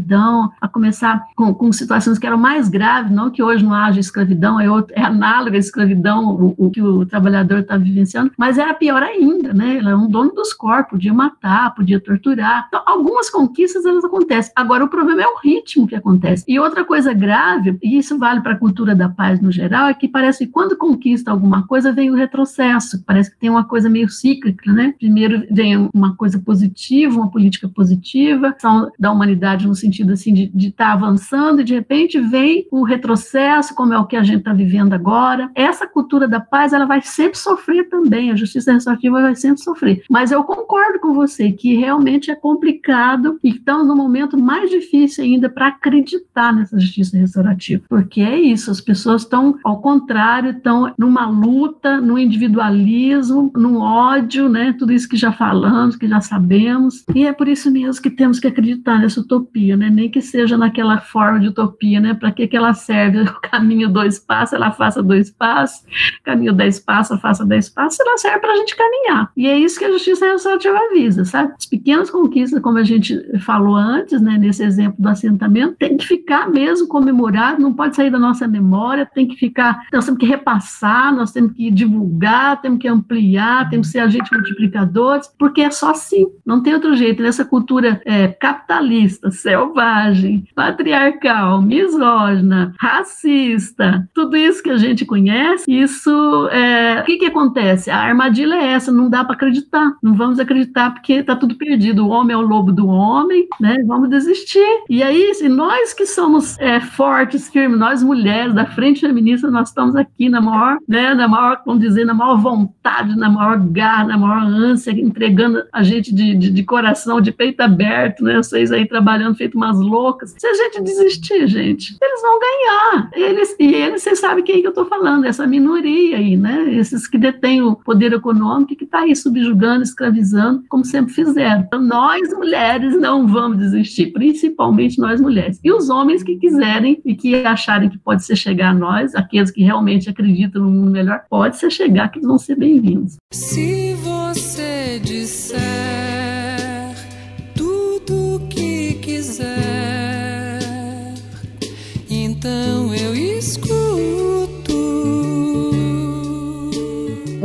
a 0.61 0.69
começar 0.69 1.27
com, 1.35 1.55
com, 1.55 1.73
situações 1.73 2.19
que 2.19 2.27
eram 2.27 2.39
mais 2.39 2.69
graves, 2.69 3.11
não 3.11 3.31
que 3.31 3.43
hoje 3.43 3.65
não 3.65 3.75
haja 3.75 4.01
escravidão, 4.01 4.61
é, 4.61 4.71
outro, 4.71 4.93
é 4.97 5.03
análoga 5.03 5.57
à 5.57 5.59
escravidão 5.59 6.29
o, 6.29 6.55
o 6.57 6.71
que 6.71 6.83
o 6.83 7.07
trabalhador 7.07 7.61
está 7.61 7.77
vivenciando, 7.77 8.33
mas 8.37 8.59
era 8.59 8.75
pior 8.75 9.03
ainda, 9.03 9.53
né? 9.53 9.77
Ele 9.77 9.89
é 9.89 9.97
um 9.97 10.09
dono 10.09 10.33
dos 10.33 10.53
corpos, 10.53 10.93
podia 10.93 11.13
matar, 11.13 11.75
podia 11.75 11.99
torturar 11.99 12.53
então, 12.69 12.83
algumas 12.87 13.31
conquistas 13.31 13.85
elas 13.85 14.05
acontecem. 14.05 14.53
Agora, 14.55 14.85
o 14.85 14.89
problema 14.89 15.23
é 15.23 15.27
o 15.27 15.39
ritmo 15.39 15.87
que 15.87 15.95
acontece. 15.95 16.45
E 16.47 16.59
outra 16.59 16.85
coisa 16.85 17.13
grave, 17.13 17.79
e 17.83 17.99
isso 17.99 18.19
vale 18.19 18.41
para 18.41 18.53
a 18.53 18.59
cultura 18.59 18.95
da 18.95 19.09
paz 19.09 19.41
no 19.41 19.51
geral, 19.51 19.87
é 19.87 19.95
que 19.95 20.09
parece 20.09 20.47
que 20.47 20.53
quando 20.53 20.77
conquista 20.77 21.31
alguma 21.31 21.67
coisa, 21.67 21.93
vem 21.93 22.11
o 22.11 22.15
retrocesso. 22.15 23.03
Parece 23.05 23.31
que 23.31 23.39
tem 23.39 23.51
uma 23.51 23.65
coisa 23.65 23.89
meio 23.89 24.09
cíclica, 24.09 24.73
né? 24.73 24.95
Primeiro 24.99 25.47
vem 25.51 25.91
uma 25.93 26.17
coisa 26.17 26.39
positiva, 26.39 27.17
uma 27.17 27.31
política 27.31 27.69
positiva, 27.69 28.57
da 28.99 29.13
humanidade 29.13 29.67
no 29.67 29.75
sentido 29.83 30.13
assim 30.13 30.33
de 30.33 30.69
estar 30.69 30.87
tá 30.87 30.93
avançando, 30.93 31.61
e 31.61 31.65
de 31.65 31.75
repente 31.75 32.19
vem 32.21 32.67
o 32.71 32.83
retrocesso, 32.83 33.75
como 33.75 33.95
é 33.95 33.99
o 33.99 34.07
que 34.07 34.17
a 34.17 34.23
gente 34.23 34.39
está 34.39 34.53
vivendo 34.53 34.93
agora. 34.93 35.51
Essa 35.55 35.87
cultura 35.87 36.27
da 36.27 36.41
paz, 36.41 36.73
ela 36.73 36.87
vai 36.87 37.01
sempre 37.03 37.39
sofrer 37.39 37.89
também, 37.89 38.31
a 38.31 38.37
justiça 38.37 38.73
restaurativa 38.73 39.21
vai 39.21 39.35
sempre 39.35 39.63
sofrer. 39.63 40.03
Mas 40.09 40.33
eu 40.33 40.43
concordo 40.45 41.01
com 41.01 41.15
você 41.15 41.53
que 41.53 41.77
realmente 41.77 42.31
é 42.31 42.35
complicado 42.35 43.39
e 43.43 43.51
estamos 43.51 43.87
no 43.87 43.97
momento 43.97 44.39
mais 44.39 44.71
difícil 44.71 45.25
ainda 45.25 45.49
para 45.49 45.69
acreditar 45.69 46.55
nessa 46.55 46.79
justiça 46.79 47.17
restaurativa, 47.17 47.83
porque 47.89 48.21
é 48.21 48.39
isso, 48.39 48.71
as 48.71 48.81
pessoas 48.81 49.23
estão, 49.23 49.59
ao 49.65 49.81
contrário, 49.81 50.51
estão 50.51 50.93
numa 50.99 51.29
luta, 51.29 52.01
no 52.01 52.19
individualismo, 52.19 53.51
no 53.57 53.81
ódio, 53.81 54.49
né? 54.49 54.75
Tudo 54.79 54.93
isso 54.93 55.09
que 55.09 55.17
já 55.17 55.33
falamos, 55.33 55.97
que 55.97 56.09
já 56.09 56.21
sabemos, 56.21 57.05
e 57.15 57.27
é 57.27 57.33
por 57.33 57.49
isso 57.49 57.71
mesmo 57.71 58.03
que 58.03 58.11
temos 58.11 58.39
que 58.39 58.47
acreditar 58.47 58.99
nessa 58.99 59.21
utopia, 59.21 59.72
né? 59.77 59.91
Nem 59.91 60.11
que 60.11 60.21
seja 60.21 60.57
naquela 60.57 60.99
forma 60.99 61.41
de 61.41 61.49
utopia, 61.49 62.01
né? 62.01 62.15
Para 62.15 62.33
que, 62.33 62.47
que 62.47 62.57
ela 62.57 62.75
serve? 62.75 63.23
O 63.33 63.51
caminho 63.53 63.89
dois 63.89 64.19
passos, 64.19 64.55
ela 64.55 64.71
faça 64.71 65.03
dois 65.03 65.31
passos, 65.31 65.85
caminho 66.25 66.53
dez 66.53 66.79
passos, 66.79 67.21
faça 67.21 67.45
dez 67.45 67.69
passos, 67.69 68.01
ela 68.01 68.17
serve 68.17 68.39
para 68.41 68.53
a 68.53 68.57
gente 68.57 68.77
caminhar. 68.77 69.31
E 69.37 69.47
é 69.47 69.59
isso 69.59 69.79
que 69.79 69.85
a 69.85 69.91
justiça 69.91 70.27
restaurativa 70.27 70.79
avisa, 70.79 71.25
sabe? 71.25 71.53
Os 71.59 71.67
pequenos 71.67 72.11
conquista, 72.11 72.61
como 72.61 72.79
a 72.79 72.83
gente 72.85 73.21
falou 73.41 73.77
antes, 73.77 74.21
né, 74.21 74.39
nesse 74.39 74.63
exemplo 74.63 74.97
do 74.99 75.09
assentamento, 75.09 75.77
tem 75.79 75.97
que 75.97 76.07
ficar 76.07 76.49
mesmo 76.49 76.89
comemorado, 76.89 77.61
não 77.61 77.73
pode 77.73 77.97
sair 77.97 78.11
da 78.11 78.19
nossa 78.19 78.47
memória, 78.49 79.07
tem 79.07 79.27
que 79.27 79.37
ficar, 79.37 79.83
nós 79.93 80.05
temos 80.05 80.21
que 80.21 80.27
repassar, 80.27 81.15
nós 81.15 81.33
temos 81.33 81.53
que 81.53 81.71
divulgar, 81.71 82.61
temos 82.61 82.79
que 82.79 82.89
ampliar, 82.89 83.69
temos 83.69 83.89
que 83.89 83.93
ser 83.93 84.01
agentes 84.01 84.31
multiplicadores, 84.31 85.29
porque 85.39 85.63
é 85.63 85.71
só 85.71 85.91
assim, 85.91 86.27
não 86.45 86.63
tem 86.63 86.75
outro 86.75 86.95
jeito. 86.95 87.23
Nessa 87.23 87.45
cultura 87.45 88.01
é, 88.05 88.29
capitalista, 88.29 89.31
selvagem, 89.53 90.45
patriarcal, 90.55 91.61
misógina, 91.61 92.75
racista, 92.81 94.09
tudo 94.15 94.37
isso 94.37 94.63
que 94.63 94.71
a 94.71 94.79
gente 94.79 95.05
conhece, 95.05 95.71
isso, 95.71 96.49
é, 96.51 97.01
o 97.01 97.05
que 97.05 97.19
que 97.19 97.27
acontece? 97.27 97.91
A 97.91 97.99
armadilha 97.99 98.55
é 98.55 98.73
essa, 98.73 98.91
não 98.91 99.11
dá 99.11 99.23
para 99.23 99.35
acreditar, 99.35 99.93
não 100.03 100.15
vamos 100.15 100.41
acreditar 100.41 100.93
porque 100.93 101.15
está 101.15 101.37
tudo 101.37 101.55
perdido 101.57 102.09
homem 102.09 102.35
é 102.35 102.37
o 102.37 102.41
lobo 102.41 102.73
do 102.73 102.87
homem, 102.87 103.47
né? 103.61 103.77
Vamos 103.87 104.09
desistir. 104.09 104.65
E 104.89 105.03
aí, 105.03 105.35
se 105.35 105.49
nós 105.49 105.93
que 105.93 106.07
somos 106.07 106.59
é, 106.59 106.81
fortes, 106.81 107.49
firmes, 107.49 107.79
nós 107.79 108.03
mulheres 108.03 108.55
da 108.55 108.65
frente 108.65 109.01
feminista, 109.01 109.51
nós 109.51 109.69
estamos 109.69 109.95
aqui 109.95 110.29
na 110.29 110.41
maior, 110.41 110.79
né? 110.89 111.15
Na 111.15 111.29
maior, 111.29 111.61
vamos 111.67 111.83
dizer, 111.83 112.07
na 112.07 112.15
maior 112.15 112.37
vontade, 112.37 113.17
na 113.17 113.29
maior 113.29 113.59
garra, 113.59 114.05
na 114.05 114.19
maior 114.19 114.45
ânsia, 114.45 114.93
entregando 114.93 115.63
a 115.73 115.83
gente 115.83 116.15
de, 116.15 116.35
de, 116.35 116.51
de 116.51 116.63
coração, 116.63 117.21
de 117.21 117.33
peito 117.33 117.61
aberto, 117.61 118.25
né? 118.25 118.37
Vocês 118.37 118.73
aí 118.73 118.87
trabalhando 118.87 119.37
feito 119.43 119.57
umas 119.57 119.79
loucas. 119.79 120.35
Se 120.39 120.47
a 120.47 120.55
gente 120.55 120.83
desistir, 120.83 121.47
gente, 121.49 121.97
eles 122.01 122.23
vão 122.23 122.39
ganhar. 122.39 123.11
Eles, 123.13 123.57
e 123.59 123.75
eles, 123.75 124.03
vocês 124.03 124.21
sabem 124.21 124.45
quem 124.45 124.61
que 124.61 124.67
eu 124.67 124.71
estou 124.71 124.87
falando, 124.87 125.25
essa 125.25 125.47
minoria 125.47 126.19
aí, 126.19 126.37
né? 126.37 126.73
Esses 126.75 127.09
que 127.09 127.19
detêm 127.19 127.63
o 127.63 127.75
poder 127.75 128.13
econômico 128.13 128.77
que 128.77 128.85
está 128.85 129.01
aí 129.01 129.17
subjugando, 129.17 129.83
escravizando, 129.83 130.63
como 130.69 130.85
sempre 130.85 131.13
fizeram. 131.13 131.63
Então, 131.63 131.83
nós 131.83 132.33
mulheres 132.33 132.99
não 132.99 133.27
vamos 133.27 133.59
desistir, 133.59 134.13
principalmente 134.13 135.01
nós 135.01 135.21
mulheres. 135.21 135.59
E 135.63 135.73
os 135.73 135.91
homens 135.91 136.23
que 136.23 136.37
quiserem 136.37 137.01
e 137.05 137.15
que 137.15 137.35
acharem 137.45 137.89
que 137.89 137.99
pode 137.99 138.25
ser 138.25 138.37
chegar 138.37 138.71
a 138.71 138.75
nós, 138.75 139.15
aqueles 139.15 139.51
que 139.51 139.63
realmente 139.63 140.09
acreditam 140.09 140.63
no 140.63 140.71
mundo 140.71 140.91
melhor, 140.91 141.25
pode 141.29 141.57
ser 141.57 141.71
chegar, 141.71 142.09
que 142.09 142.19
eles 142.19 142.29
vão 142.29 142.39
ser 142.39 142.57
bem-vindos. 142.57 143.17
Se 143.33 143.95
você 143.95 145.01
disser 145.03 145.82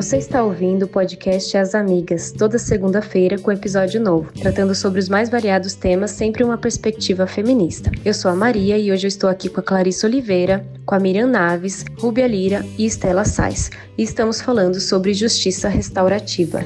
Você 0.08 0.16
está 0.16 0.42
ouvindo 0.42 0.84
o 0.84 0.88
podcast 0.88 1.58
As 1.58 1.76
Amigas, 1.76 2.32
toda 2.32 2.58
segunda-feira 2.58 3.38
com 3.38 3.52
episódio 3.52 4.00
novo, 4.00 4.32
tratando 4.32 4.74
sobre 4.74 5.02
os 5.02 5.10
mais 5.10 5.28
variados 5.30 5.74
temas, 5.74 6.12
sempre 6.12 6.46
uma 6.46 6.58
perspectiva 6.58 7.28
feminista. 7.28 7.92
Eu 8.06 8.14
sou 8.14 8.32
a 8.32 8.34
Maria 8.34 8.78
e 8.78 8.90
hoje 8.90 9.06
eu 9.06 9.10
estou 9.10 9.30
aqui 9.30 9.50
com 9.50 9.60
a 9.60 9.64
Clarice 9.64 10.06
Oliveira, 10.06 10.66
com 10.86 10.96
a 10.96 11.00
Miriam 11.00 11.28
Naves, 11.28 11.84
Rúbia 12.00 12.26
Lira 12.26 12.66
e 12.78 12.86
Estela 12.86 13.26
Sais, 13.26 13.70
e 13.98 14.04
estamos 14.04 14.40
falando 14.40 14.80
sobre 14.80 15.14
justiça 15.14 15.68
restaurativa. 15.68 16.64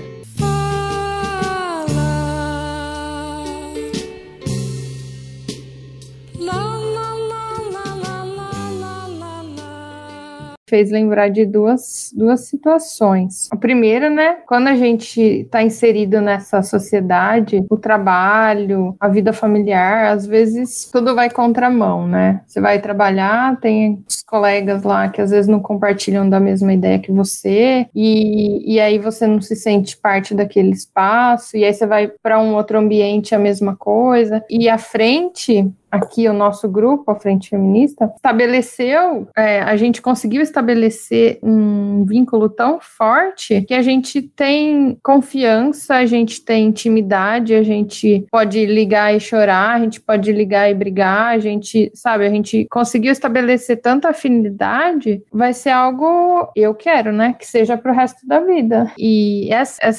Fez 10.71 10.89
lembrar 10.89 11.27
de 11.27 11.45
duas, 11.45 12.13
duas 12.15 12.45
situações. 12.45 13.49
A 13.51 13.57
primeira, 13.57 14.10
né, 14.10 14.38
quando 14.47 14.69
a 14.69 14.75
gente 14.75 15.19
está 15.19 15.62
inserido 15.62 16.21
nessa 16.21 16.63
sociedade, 16.63 17.62
o 17.69 17.75
trabalho, 17.75 18.95
a 18.97 19.10
vida 19.10 19.34
familiar, 19.34 20.13
às 20.13 20.25
vezes 20.25 20.89
tudo 20.89 21.13
vai 21.13 21.29
contramão, 21.29 22.07
né? 22.07 22.39
Você 22.47 22.62
vai 22.62 22.79
trabalhar, 22.79 23.60
tem 23.60 24.01
colegas 24.25 24.84
lá 24.84 25.10
que 25.10 25.19
às 25.19 25.31
vezes 25.31 25.47
não 25.47 25.60
compartilham 25.60 26.29
da 26.29 26.39
mesma 26.39 26.73
ideia 26.73 26.99
que 26.99 27.12
você, 27.12 27.86
e, 27.93 28.75
e 28.75 28.79
aí 28.79 28.97
você 28.97 29.27
não 29.27 29.41
se 29.41 29.57
sente 29.57 29.97
parte 29.97 30.34
daquele 30.34 30.69
espaço, 30.69 31.57
e 31.57 31.65
aí 31.65 31.73
você 31.73 31.86
vai 31.86 32.07
para 32.23 32.39
um 32.39 32.55
outro 32.55 32.79
ambiente 32.79 33.36
a 33.36 33.39
mesma 33.39 33.75
coisa. 33.75 34.41
E 34.49 34.69
à 34.69 34.77
frente, 34.77 35.69
aqui 35.91 36.27
o 36.27 36.34
nosso 36.34 36.69
grupo, 36.69 37.12
a 37.12 37.15
Frente 37.15 37.49
Feminista, 37.49 38.12
estabeleceu, 38.15 39.27
é, 39.36 39.62
a 39.62 39.75
gente 39.75 40.01
conseguiu 40.01 40.41
estabelecer 40.41 41.39
um 41.43 42.06
vínculo 42.06 42.49
tão 42.49 42.80
forte 42.80 43.62
que 43.63 43.73
a 43.73 43.82
gente 43.82 44.21
tem 44.21 44.97
confiança, 45.04 45.95
a 45.95 46.06
gente 46.06 46.43
tem 46.43 46.67
intimidade, 46.67 47.54
a 47.54 47.63
gente 47.63 48.25
pode 48.32 48.65
ligar 48.65 49.13
e 49.13 49.19
chorar, 49.19 49.75
a 49.75 49.80
gente 49.80 49.99
pode 49.99 50.32
ligar 50.32 50.69
e 50.69 50.73
brigar, 50.73 51.36
a 51.36 51.39
gente, 51.39 51.91
sabe, 51.93 52.25
a 52.25 52.30
gente 52.30 52.65
conseguiu 52.71 53.12
estabelecer 53.12 53.82
tanta 53.82 54.10
afinidade, 54.10 55.21
vai 55.32 55.54
ser 55.54 55.71
algo, 55.71 56.49
eu 56.56 56.73
quero, 56.73 57.12
né, 57.12 57.36
que 57.38 57.45
seja 57.45 57.77
para 57.77 57.91
o 57.91 57.95
resto 57.95 58.25
da 58.25 58.39
vida. 58.39 58.91
E 58.97 59.49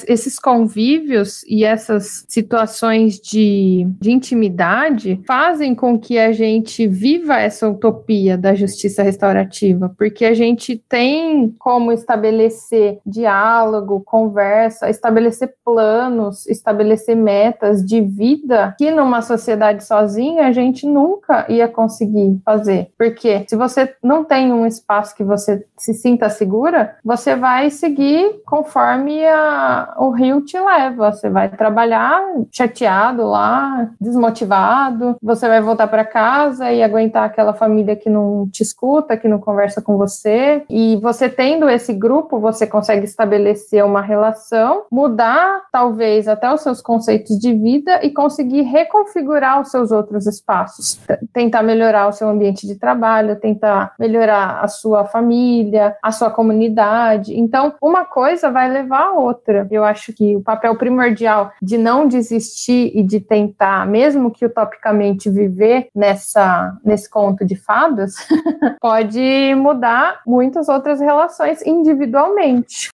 esses 0.07 0.39
convívios 0.39 1.43
e 1.43 1.63
essas 1.63 2.25
situações 2.27 3.19
de, 3.19 3.87
de 3.99 4.11
intimidade 4.11 5.21
fazem 5.27 5.75
com 5.75 5.82
que 5.99 6.17
a 6.17 6.31
gente 6.31 6.87
viva 6.87 7.37
essa 7.39 7.69
utopia 7.69 8.37
da 8.37 8.53
justiça 8.55 9.03
restaurativa, 9.03 9.93
porque 9.97 10.23
a 10.23 10.33
gente 10.33 10.77
tem 10.87 11.53
como 11.59 11.91
estabelecer 11.91 12.99
diálogo, 13.05 14.01
conversa, 14.05 14.89
estabelecer 14.89 15.53
planos, 15.65 16.47
estabelecer 16.47 17.15
metas 17.15 17.85
de 17.85 17.99
vida 17.99 18.75
que 18.77 18.91
numa 18.91 19.21
sociedade 19.21 19.83
sozinha 19.83 20.47
a 20.47 20.51
gente 20.53 20.87
nunca 20.87 21.45
ia 21.49 21.67
conseguir 21.67 22.39
fazer. 22.45 22.89
Porque 22.97 23.45
se 23.49 23.55
você 23.55 23.93
não 24.01 24.23
tem 24.23 24.53
um 24.53 24.65
espaço 24.65 25.15
que 25.15 25.23
você 25.23 25.65
se 25.77 25.93
sinta 25.93 26.29
segura, 26.29 26.95
você 27.03 27.35
vai 27.35 27.69
seguir 27.69 28.41
conforme 28.45 29.25
a, 29.25 29.95
o 29.97 30.11
rio 30.11 30.41
te 30.41 30.57
leva. 30.57 31.11
Você 31.11 31.29
vai 31.29 31.49
trabalhar 31.49 32.21
chateado 32.51 33.23
lá, 33.27 33.89
desmotivado, 33.99 35.17
você 35.21 35.47
vai 35.47 35.61
voltar 35.61 35.72
para 35.75 36.05
casa 36.05 36.71
e 36.71 36.83
aguentar 36.83 37.25
aquela 37.25 37.53
família 37.53 37.95
que 37.95 38.09
não 38.09 38.47
te 38.51 38.61
escuta, 38.61 39.17
que 39.17 39.27
não 39.27 39.39
conversa 39.39 39.81
com 39.81 39.97
você. 39.97 40.63
E 40.69 40.97
você 40.97 41.27
tendo 41.29 41.69
esse 41.69 41.93
grupo, 41.93 42.39
você 42.39 42.67
consegue 42.67 43.05
estabelecer 43.05 43.83
uma 43.83 44.01
relação, 44.01 44.83
mudar 44.91 45.63
talvez 45.71 46.27
até 46.27 46.51
os 46.53 46.61
seus 46.61 46.81
conceitos 46.81 47.37
de 47.37 47.53
vida 47.53 47.99
e 48.03 48.11
conseguir 48.11 48.61
reconfigurar 48.61 49.61
os 49.61 49.71
seus 49.71 49.91
outros 49.91 50.27
espaços. 50.27 50.99
Tentar 51.33 51.63
melhorar 51.63 52.07
o 52.07 52.11
seu 52.11 52.29
ambiente 52.29 52.67
de 52.67 52.75
trabalho, 52.75 53.39
tentar 53.39 53.93
melhorar 53.99 54.59
a 54.61 54.67
sua 54.67 55.05
família, 55.05 55.95
a 56.01 56.11
sua 56.11 56.29
comunidade. 56.29 57.37
Então, 57.37 57.73
uma 57.81 58.05
coisa 58.05 58.51
vai 58.51 58.69
levar 58.69 59.07
a 59.07 59.13
outra. 59.13 59.67
Eu 59.71 59.83
acho 59.83 60.13
que 60.13 60.35
o 60.35 60.41
papel 60.41 60.75
primordial 60.77 61.51
de 61.61 61.77
não 61.77 62.07
desistir 62.07 62.91
e 62.93 63.03
de 63.03 63.19
tentar, 63.19 63.87
mesmo 63.87 64.31
que 64.31 64.45
utopicamente 64.45 65.29
viver 65.29 65.62
nessa 65.95 66.77
nesse 66.83 67.09
conto 67.09 67.45
de 67.45 67.55
fadas, 67.55 68.13
pode 68.81 69.55
mudar 69.55 70.21
muitas 70.25 70.69
outras 70.69 70.99
relações 70.99 71.65
individualmente 71.65 72.89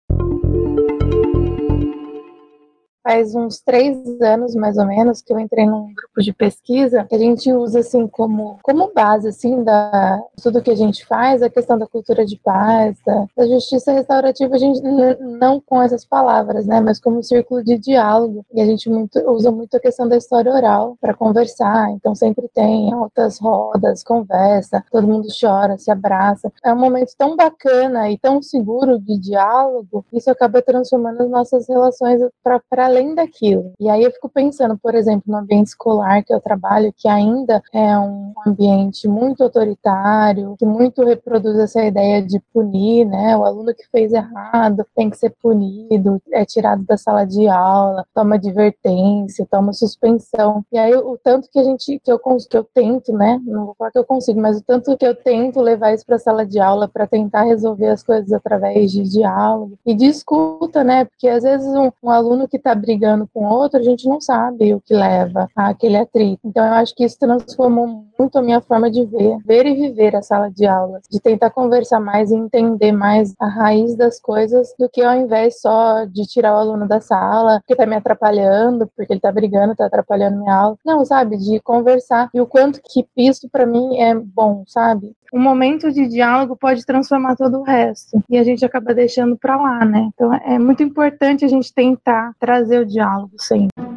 faz 3.03 3.35
uns 3.35 3.59
três 3.59 3.97
anos, 4.21 4.55
mais 4.55 4.77
ou 4.77 4.85
menos, 4.85 5.21
que 5.21 5.33
eu 5.33 5.39
entrei 5.39 5.65
num 5.65 5.93
grupo 5.93 6.21
de 6.21 6.33
pesquisa 6.33 7.05
que 7.09 7.15
a 7.15 7.19
gente 7.19 7.51
usa, 7.51 7.79
assim, 7.79 8.07
como, 8.07 8.59
como 8.61 8.91
base, 8.93 9.29
assim, 9.29 9.63
da 9.63 10.21
tudo 10.41 10.61
que 10.61 10.71
a 10.71 10.75
gente 10.75 11.05
faz, 11.05 11.41
a 11.41 11.49
questão 11.49 11.77
da 11.77 11.87
cultura 11.87 12.25
de 12.25 12.37
paz, 12.37 12.97
da, 13.05 13.25
da 13.35 13.47
justiça 13.47 13.91
restaurativa, 13.91 14.55
a 14.55 14.59
gente 14.59 14.81
não 14.81 15.59
com 15.59 15.81
essas 15.81 16.05
palavras, 16.05 16.65
né, 16.65 16.79
mas 16.79 16.99
como 16.99 17.19
um 17.19 17.23
círculo 17.23 17.63
de 17.63 17.77
diálogo. 17.77 18.45
E 18.53 18.61
a 18.61 18.65
gente 18.65 18.89
muito, 18.89 19.19
usa 19.31 19.51
muito 19.51 19.75
a 19.75 19.79
questão 19.79 20.07
da 20.07 20.17
história 20.17 20.51
oral 20.51 20.97
para 20.99 21.13
conversar, 21.13 21.91
então 21.91 22.15
sempre 22.15 22.49
tem 22.53 22.91
altas 22.93 23.39
rodas, 23.39 24.03
conversa, 24.03 24.83
todo 24.91 25.07
mundo 25.07 25.27
chora, 25.39 25.77
se 25.77 25.91
abraça. 25.91 26.51
É 26.63 26.73
um 26.73 26.79
momento 26.79 27.13
tão 27.17 27.35
bacana 27.35 28.09
e 28.09 28.17
tão 28.17 28.41
seguro 28.41 28.99
de 28.99 29.17
diálogo, 29.17 30.05
isso 30.13 30.29
acaba 30.29 30.61
transformando 30.61 31.23
as 31.23 31.29
nossas 31.29 31.67
relações 31.67 32.21
para 32.43 32.59
além 32.89 33.15
daquilo. 33.15 33.73
E 33.79 33.89
aí 33.89 34.03
eu 34.03 34.11
fico 34.11 34.29
pensando, 34.29 34.77
por 34.77 34.95
exemplo, 34.95 35.23
no 35.27 35.37
ambiente 35.37 35.67
escolar 35.67 36.23
que 36.23 36.33
eu 36.33 36.41
trabalho, 36.41 36.93
que 36.95 37.07
ainda 37.07 37.61
é 37.73 37.97
um 37.97 38.33
ambiente 38.45 39.07
muito 39.07 39.43
autoritário, 39.43 40.55
que 40.57 40.65
muito 40.65 41.03
reproduz 41.03 41.57
essa 41.57 41.83
ideia 41.83 42.21
de 42.21 42.39
punir, 42.53 43.05
né? 43.05 43.35
O 43.37 43.45
aluno 43.45 43.73
que 43.73 43.87
fez 43.91 44.11
errado 44.11 44.85
tem 44.95 45.09
que 45.09 45.17
ser 45.17 45.33
punido, 45.41 46.21
é 46.31 46.43
tirado 46.45 46.83
da 46.83 46.97
sala 46.97 47.25
de 47.25 47.47
aula, 47.47 48.05
toma 48.13 48.35
advertência, 48.35 49.47
toma 49.49 49.73
suspensão. 49.73 50.63
E 50.71 50.77
aí 50.77 50.95
o 50.95 51.17
tanto 51.23 51.49
que 51.51 51.59
a 51.59 51.63
gente 51.63 51.99
que 51.99 52.11
eu 52.11 52.19
que 52.19 52.57
eu 52.57 52.63
tento, 52.63 53.11
né? 53.13 53.39
Não 53.45 53.67
vou 53.67 53.75
falar 53.75 53.91
que 53.91 53.99
eu 53.99 54.05
consigo, 54.05 54.39
mas 54.39 54.57
o 54.57 54.63
tanto 54.63 54.97
que 54.97 55.05
eu 55.05 55.15
tento 55.15 55.61
levar 55.61 55.93
isso 55.93 56.05
para 56.05 56.15
a 56.15 56.19
sala 56.19 56.45
de 56.45 56.59
aula 56.59 56.87
para 56.87 57.07
tentar 57.07 57.43
resolver 57.43 57.87
as 57.87 58.03
coisas 58.03 58.31
através 58.31 58.91
de 58.91 59.03
diálogo 59.03 59.77
e 59.85 59.93
de 59.93 60.05
escuta, 60.05 60.83
né? 60.83 61.05
Porque 61.05 61.27
às 61.27 61.43
vezes 61.43 61.67
um, 61.67 61.91
um 62.03 62.09
aluno 62.09 62.47
que 62.47 62.57
está 62.57 62.73
brigando 62.79 63.29
com 63.33 63.45
outro, 63.45 63.79
a 63.79 63.83
gente 63.83 64.07
não 64.07 64.19
sabe 64.19 64.73
o 64.73 64.81
que 64.81 64.93
leva 64.93 65.47
àquele 65.55 65.97
atrito. 65.97 66.39
Então, 66.43 66.65
eu 66.65 66.73
acho 66.73 66.95
que 66.95 67.03
isso 67.03 67.19
transformou 67.19 68.05
muito 68.17 68.37
a 68.37 68.41
minha 68.41 68.61
forma 68.61 68.89
de 68.89 69.05
ver, 69.05 69.37
ver 69.45 69.65
e 69.65 69.75
viver 69.75 70.15
a 70.15 70.21
sala 70.21 70.49
de 70.49 70.65
aula, 70.65 70.99
de 71.09 71.19
tentar 71.19 71.49
conversar 71.51 71.99
mais 71.99 72.31
e 72.31 72.35
entender 72.35 72.91
mais 72.91 73.33
a 73.39 73.47
raiz 73.47 73.95
das 73.95 74.19
coisas, 74.19 74.73
do 74.77 74.89
que 74.89 75.01
ao 75.01 75.15
invés 75.15 75.61
só 75.61 76.05
de 76.05 76.23
tirar 76.23 76.53
o 76.53 76.57
aluno 76.57 76.87
da 76.87 76.99
sala, 76.99 77.59
porque 77.59 77.75
tá 77.75 77.85
me 77.85 77.95
atrapalhando, 77.95 78.89
porque 78.95 79.13
ele 79.13 79.19
tá 79.19 79.31
brigando, 79.31 79.75
tá 79.75 79.85
atrapalhando 79.85 80.37
minha 80.37 80.53
aula. 80.53 80.77
Não, 80.85 81.05
sabe? 81.05 81.37
De 81.37 81.59
conversar 81.61 82.29
e 82.33 82.41
o 82.41 82.47
quanto 82.47 82.81
que 82.81 83.05
isso 83.15 83.49
para 83.49 83.65
mim 83.65 83.99
é 83.99 84.13
bom, 84.15 84.63
sabe? 84.67 85.15
Um 85.33 85.39
momento 85.39 85.91
de 85.91 86.07
diálogo 86.07 86.55
pode 86.55 86.85
transformar 86.85 87.35
todo 87.35 87.59
o 87.59 87.63
resto 87.63 88.21
e 88.29 88.37
a 88.37 88.43
gente 88.43 88.65
acaba 88.65 88.93
deixando 88.93 89.37
para 89.37 89.57
lá, 89.57 89.85
né? 89.85 90.09
Então 90.13 90.33
é 90.33 90.57
muito 90.57 90.81
importante 90.81 91.45
a 91.45 91.47
gente 91.47 91.73
tentar 91.73 92.33
trazer 92.39 92.68
o 92.77 92.85
diálogo 92.85 93.31
sempre. 93.37 93.88